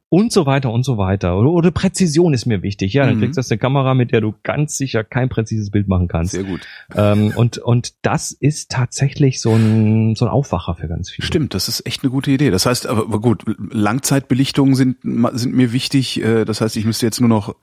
[0.10, 1.38] und so weiter und so weiter.
[1.40, 2.92] Oder, oder Präzision ist mir wichtig.
[2.92, 3.20] Ja, dann Mhm.
[3.22, 6.34] kriegst du eine Kamera, mit der du ganz sicher kein präzises Bild machen kannst.
[6.34, 6.68] Sehr gut.
[6.96, 11.26] Ähm, und, und das ist tatsächlich so ein, so ein Aufwacher für ganz viele.
[11.26, 12.50] Stimmt, das ist echt eine gute Idee.
[12.50, 14.98] Das heißt, aber, gut, Langzeitbelichtungen sind,
[15.32, 16.22] sind mir wichtig.
[16.22, 17.56] Äh, Das heißt, ich müsste jetzt nur noch,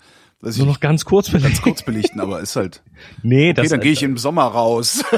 [0.43, 2.83] ich Nur noch ganz kurz nicht, ganz kurz belichten, aber ist halt.
[3.23, 5.05] Nee, Okay, das, dann gehe ich im Sommer raus.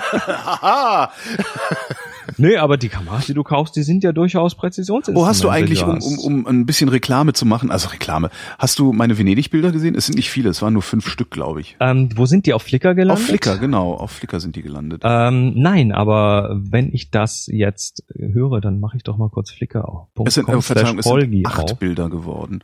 [2.36, 5.20] Nee, aber die Kameras, die du kaufst, die sind ja durchaus Präzisionsinstrumente.
[5.20, 8.78] Wo hast du eigentlich, um, um, um ein bisschen Reklame zu machen, also Reklame, hast
[8.78, 9.94] du meine Venedig-Bilder gesehen?
[9.94, 11.76] Es sind nicht viele, es waren nur fünf Stück, glaube ich.
[11.80, 13.22] Ähm, wo sind die auf Flickr gelandet?
[13.22, 15.02] Auf Flickr, genau, auf Flickr sind die gelandet.
[15.04, 19.88] Ähm, nein, aber wenn ich das jetzt höre, dann mache ich doch mal kurz Flickr
[19.88, 20.08] auf.
[20.24, 21.78] es sind, äh, Verzeihung, es sind acht auf.
[21.78, 22.62] Bilder geworden.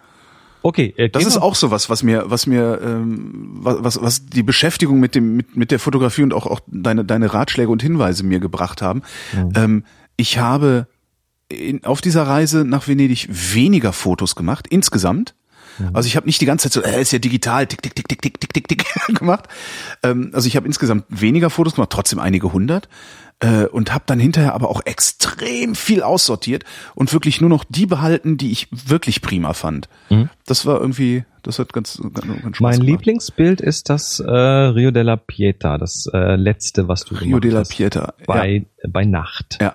[0.66, 4.42] Okay, äh, Das ist auch sowas, was mir, was mir, ähm, was, was, was die
[4.42, 8.24] Beschäftigung mit dem, mit, mit der Fotografie und auch, auch deine, deine Ratschläge und Hinweise
[8.24, 9.02] mir gebracht haben.
[9.34, 9.52] Mhm.
[9.56, 9.84] Ähm,
[10.16, 10.86] ich habe
[11.48, 15.34] in, auf dieser Reise nach Venedig weniger Fotos gemacht, insgesamt.
[15.78, 15.90] Mhm.
[15.92, 18.08] Also ich habe nicht die ganze Zeit so, äh, ist ja digital, tick, tick, tick,
[18.08, 18.86] tick, tick, tick, tick, tick
[19.18, 19.48] gemacht.
[20.02, 22.88] Ähm, also ich habe insgesamt weniger Fotos gemacht, trotzdem einige hundert.
[23.40, 27.84] Äh, und habe dann hinterher aber auch extrem viel aussortiert und wirklich nur noch die
[27.84, 29.88] behalten, die ich wirklich prima fand.
[30.08, 30.30] Mhm.
[30.46, 32.86] Das war irgendwie, das hat ganz, ganz, ganz Spaß Mein gemacht.
[32.86, 37.64] Lieblingsbild ist das äh, Rio della Pieta, das äh, letzte, was du Rio della.
[37.64, 38.14] Pieta.
[38.26, 39.74] Bei, bei Nacht, Ja, ja,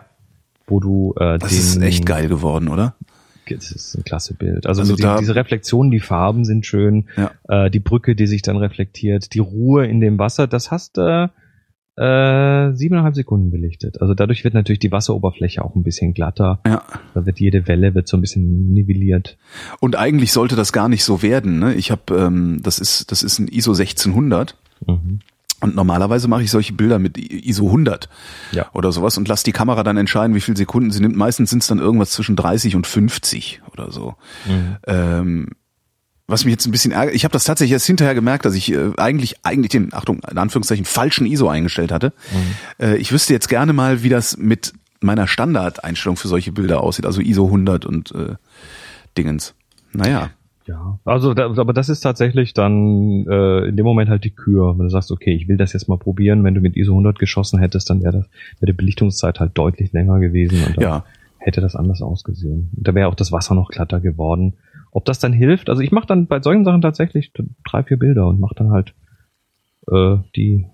[0.68, 2.96] wo du äh, das den, ist echt geil geworden, oder?
[3.50, 4.68] Das ist ein klasse Bild.
[4.68, 7.32] Also, Also mit da- die, diese Reflexionen, die Farben sind schön, Ja.
[7.66, 11.28] äh, die Brücke, die sich dann reflektiert, die Ruhe in dem Wasser, das hast äh,
[12.00, 14.02] äh, siebeneinhalb Sekunden belichtet.
[14.02, 16.62] Also dadurch wird natürlich die Wasseroberfläche auch ein bisschen glatter.
[16.66, 16.84] Ja.
[17.14, 19.38] Da wird jede Welle wird so ein bisschen nivelliert.
[19.80, 21.60] Und eigentlich sollte das gar nicht so werden.
[21.60, 21.74] Ne?
[21.76, 24.56] Ich habe, ähm, das ist, das ist ein ISO 1600
[24.88, 25.20] Mhm.
[25.62, 28.08] und normalerweise mache ich solche Bilder mit ISO 100
[28.54, 28.68] Ja.
[28.74, 31.18] oder sowas und lass die Kamera dann entscheiden, wie viele Sekunden sie nimmt.
[31.18, 34.16] Meistens sind es dann irgendwas zwischen 30 und 50 oder so.
[34.48, 34.78] Mhm.
[34.88, 35.48] Ähm,
[36.30, 38.72] was mich jetzt ein bisschen ärgert, ich habe das tatsächlich erst hinterher gemerkt, dass ich
[38.72, 42.14] äh, eigentlich eigentlich den, Achtung, in Anführungszeichen falschen ISO eingestellt hatte.
[42.86, 47.06] Äh, ich wüsste jetzt gerne mal, wie das mit meiner Standardeinstellung für solche Bilder aussieht,
[47.06, 48.36] also ISO 100 und äh,
[49.18, 49.56] Dingens.
[49.92, 50.30] Naja,
[50.68, 54.78] Ja, also da, aber das ist tatsächlich dann äh, in dem Moment halt die Kür.
[54.78, 57.18] Wenn du sagst, okay, ich will das jetzt mal probieren, wenn du mit ISO 100
[57.18, 58.26] geschossen hättest, dann wäre das
[58.60, 61.06] wäre die Belichtungszeit halt deutlich länger gewesen und dann ja.
[61.40, 62.70] hätte das anders ausgesehen.
[62.76, 64.54] Und da wäre auch das Wasser noch glatter geworden.
[64.92, 65.70] Ob das dann hilft?
[65.70, 67.32] Also ich mache dann bei solchen Sachen tatsächlich
[67.70, 68.94] drei, vier Bilder und mache dann halt
[69.92, 70.66] äh, die,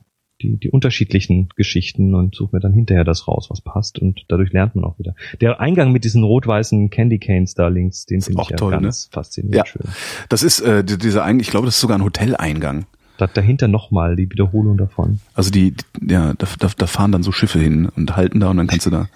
[0.41, 4.51] die, die unterschiedlichen Geschichten und suche mir dann hinterher das raus, was passt und dadurch
[4.53, 5.15] lernt man auch wieder.
[5.41, 8.81] Der Eingang mit diesen rot-weißen Candy Canes da links, den finde ich ja toll, ne?
[8.81, 9.65] ganz faszinierend Ja.
[9.65, 9.81] schön.
[10.29, 12.85] Das ist äh, die- dieser eigentlich, ich glaube, das ist sogar ein Hoteleingang.
[13.17, 15.21] Da, dahinter nochmal die Wiederholung davon.
[15.33, 15.71] Also die,
[16.01, 18.67] die ja, da, da, da fahren dann so Schiffe hin und halten da und dann
[18.67, 19.07] kannst du da.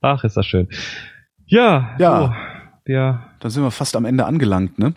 [0.00, 0.66] Ach, ist das schön.
[1.46, 2.20] Ja, Ja.
[2.20, 2.34] So,
[2.86, 4.94] wir, Da sind wir fast am Ende angelangt, ne?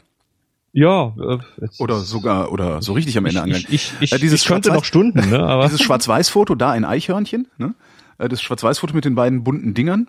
[0.72, 1.38] ja, äh,
[1.80, 3.66] Oder sogar oder so richtig am Ende ich, angelangt.
[3.70, 5.40] ich, ich, ich, Ja, dieses ich könnte noch Stunden, ne?
[5.48, 7.74] Aber Dieses Schwarz-Weiß-Foto da in Eichhörnchen, ne?
[8.20, 10.08] Äh, Das Schwarz-Weiß-Foto mit den beiden bunten Dingern.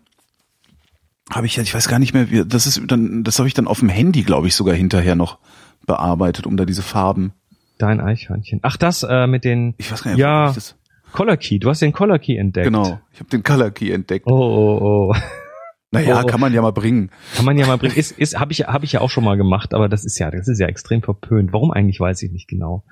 [1.31, 3.55] Habe ich ja, ich weiß gar nicht mehr, wie, das ist dann, das habe ich
[3.55, 5.39] dann auf dem Handy, glaube ich, sogar hinterher noch
[5.87, 7.33] bearbeitet, um da diese Farben.
[7.79, 8.61] dein Eichhörnchen.
[8.63, 10.53] Ach, das äh, mit den Ich weiß gar nicht, Ja.
[11.13, 11.59] Color Key.
[11.59, 12.67] Du hast den Color Key entdeckt.
[12.67, 14.27] Genau, ich habe den Color Key entdeckt.
[14.27, 15.17] Oh, oh, oh.
[15.91, 16.27] Naja, oh.
[16.27, 17.11] kann man ja mal bringen.
[17.35, 17.95] Kann man ja mal bringen.
[17.97, 20.31] Ist, ist, habe ich, hab ich ja auch schon mal gemacht, aber das ist ja,
[20.31, 21.53] das ist ja extrem verpönt.
[21.53, 22.85] Warum eigentlich, weiß ich nicht genau.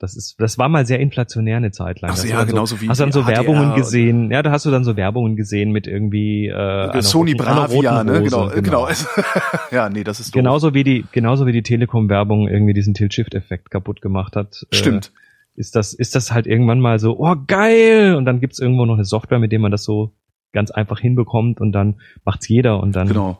[0.00, 2.10] Das ist, das war mal sehr inflationär eine Zeit lang.
[2.10, 4.30] Ach so, du ja, dann genauso wie Hast dann die so HDR Werbungen gesehen.
[4.32, 8.20] Ja, da hast du dann so Werbungen gesehen mit irgendwie äh, Sony roten, Bravia, ne?
[8.20, 8.88] Hose, Genau, genau.
[9.70, 10.40] ja, nee, das ist doof.
[10.40, 14.66] Genauso wie die, genauso wie die Telekom-Werbung irgendwie diesen Tilt-Shift-Effekt kaputt gemacht hat.
[14.70, 15.12] äh, Stimmt.
[15.54, 18.16] ist das, ist das halt irgendwann mal so, oh geil!
[18.16, 20.12] Und dann gibt's irgendwo noch eine Software, mit der man das so
[20.54, 23.08] ganz einfach hinbekommt und dann macht's jeder und dann.
[23.08, 23.38] Genau.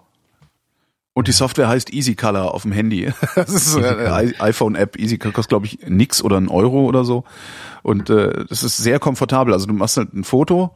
[1.16, 3.10] Und die Software heißt Easy Color auf dem Handy.
[3.36, 4.98] Das ist Easy eine iPhone-App.
[4.98, 7.24] Easy Color kostet, glaube ich, nix oder ein Euro oder so.
[7.82, 9.54] Und äh, das ist sehr komfortabel.
[9.54, 10.72] Also du machst halt ein Foto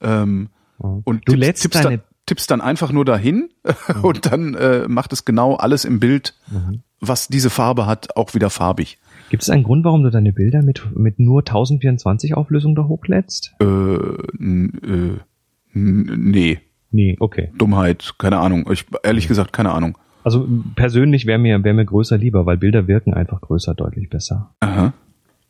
[0.00, 0.48] ähm,
[0.78, 3.50] und Du tippst, lädst tippst, deine- dann, tippst dann einfach nur dahin
[4.02, 6.80] und dann äh, macht es genau alles im Bild, Mhm.
[7.00, 8.98] was diese Farbe hat, auch wieder farbig.
[9.28, 13.54] Gibt es einen Grund, warum du deine Bilder mit, mit nur 1024 Auflösung da hochlädst?
[13.60, 15.18] Äh, äh,
[15.74, 16.60] n- nee.
[16.90, 17.50] Nee, okay.
[17.58, 18.68] Dummheit, keine Ahnung.
[18.72, 19.98] Ich, ehrlich gesagt, keine Ahnung.
[20.22, 20.46] Also
[20.76, 24.54] persönlich wäre mir, wäre mir größer lieber, weil Bilder wirken einfach größer deutlich besser.
[24.60, 24.92] Aha.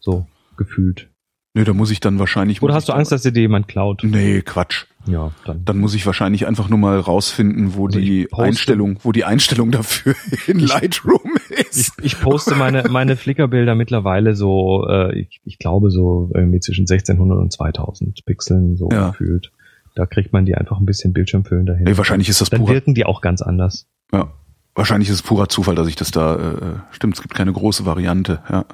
[0.01, 0.27] So,
[0.57, 1.11] gefühlt.
[1.57, 2.63] Nee, da muss ich dann wahrscheinlich.
[2.63, 4.03] Oder hast du ich- Angst, dass dir jemand klaut?
[4.03, 4.87] Nee, Quatsch.
[5.07, 5.65] Ja, dann.
[5.65, 9.25] Dann muss ich wahrscheinlich einfach nur mal rausfinden, wo Also ich die Einstellung, wo die
[9.25, 10.15] Einstellung dafür
[10.49, 11.93] in Lightroom Ich, ist.
[12.03, 17.39] ich poste meine, meine Flickr-Bilder mittlerweile so, äh, ich, ich glaube so irgendwie zwischen 1600
[17.39, 19.11] und 2000 Pixeln so Ja.
[19.11, 19.53] gefühlt.
[19.95, 21.85] Da kriegt man die einfach ein bisschen Bildschirmfüllen dahin.
[21.85, 23.87] Nee, wahrscheinlich ist das Dann purer, wirken die auch ganz anders.
[24.13, 24.33] ja.
[24.77, 27.87] Wahrscheinlich ist es purer Zufall, dass ich das da, äh, stimmt, es gibt keine große
[27.87, 28.65] Variante, ja.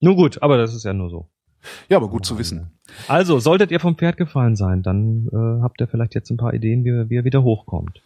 [0.00, 1.28] Nur gut, aber das ist ja nur so.
[1.88, 2.72] Ja, aber gut zu wissen.
[3.06, 6.54] Also, solltet ihr vom Pferd gefallen sein, dann äh, habt ihr vielleicht jetzt ein paar
[6.54, 8.02] Ideen, wie, wie er wieder hochkommt.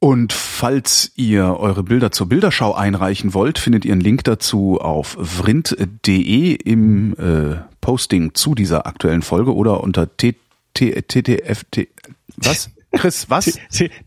[0.00, 5.16] Und falls ihr eure Bilder zur Bilderschau einreichen wollt, findet ihr einen Link dazu auf
[5.20, 10.34] vrind.de im äh, Posting zu dieser aktuellen Folge oder unter t,
[10.74, 11.88] ttft.
[12.36, 12.70] Was?
[12.92, 13.58] Chris, was?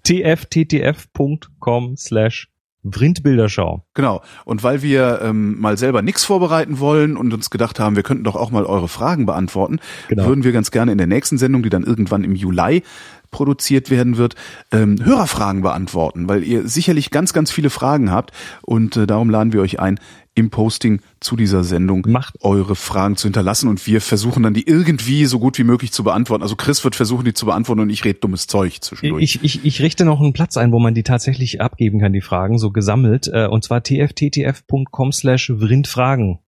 [0.03, 2.49] tfttf.com slash
[2.87, 3.83] Vrindbilderschau.
[3.95, 4.21] Genau.
[4.45, 8.23] Und weil wir ähm, mal selber nichts vorbereiten wollen und uns gedacht haben, wir könnten
[8.23, 10.27] doch auch mal eure Fragen beantworten, Genau.
[10.27, 12.83] würden wir ganz gerne in der nächsten Sendung, die dann irgendwann im Juli
[13.31, 14.35] produziert werden wird,
[14.71, 18.31] ähm, Hörerfragen beantworten, weil ihr sicherlich ganz, ganz viele Fragen habt
[18.61, 19.99] und äh, darum laden wir euch ein,
[20.37, 24.67] im Posting zu dieser Sendung Macht- eure Fragen zu hinterlassen und wir versuchen dann die
[24.67, 26.43] irgendwie so gut wie möglich zu beantworten.
[26.43, 29.23] Also Chris wird versuchen, die zu beantworten und ich rede dummes Zeug zwischendurch.
[29.23, 32.21] Ich, ich, ich richte noch einen Platz ein, wo man die tatsächlich abgeben kann, die
[32.21, 36.39] Fragen, so gesammelt, äh, und zwar tfttf.com slash Vrindfragen.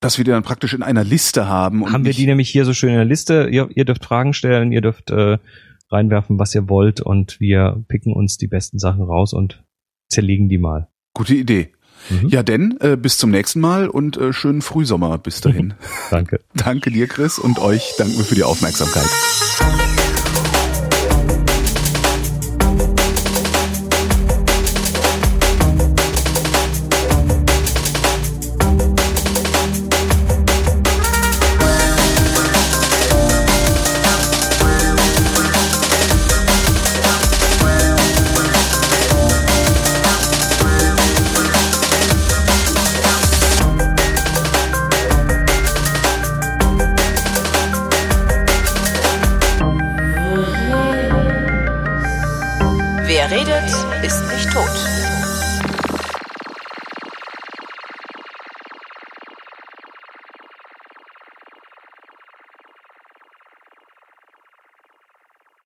[0.00, 1.82] dass wir die dann praktisch in einer Liste haben.
[1.82, 3.48] Und Haben wir die nämlich hier so schön in der Liste.
[3.50, 5.38] Ihr, ihr dürft Fragen stellen, ihr dürft äh,
[5.90, 9.64] reinwerfen, was ihr wollt und wir picken uns die besten Sachen raus und
[10.10, 10.88] zerlegen die mal.
[11.14, 11.72] Gute Idee.
[12.10, 12.28] Mhm.
[12.28, 15.74] Ja, denn äh, bis zum nächsten Mal und äh, schönen Frühsommer bis dahin.
[16.10, 16.40] Danke.
[16.54, 19.08] Danke dir, Chris, und euch danken wir für die Aufmerksamkeit.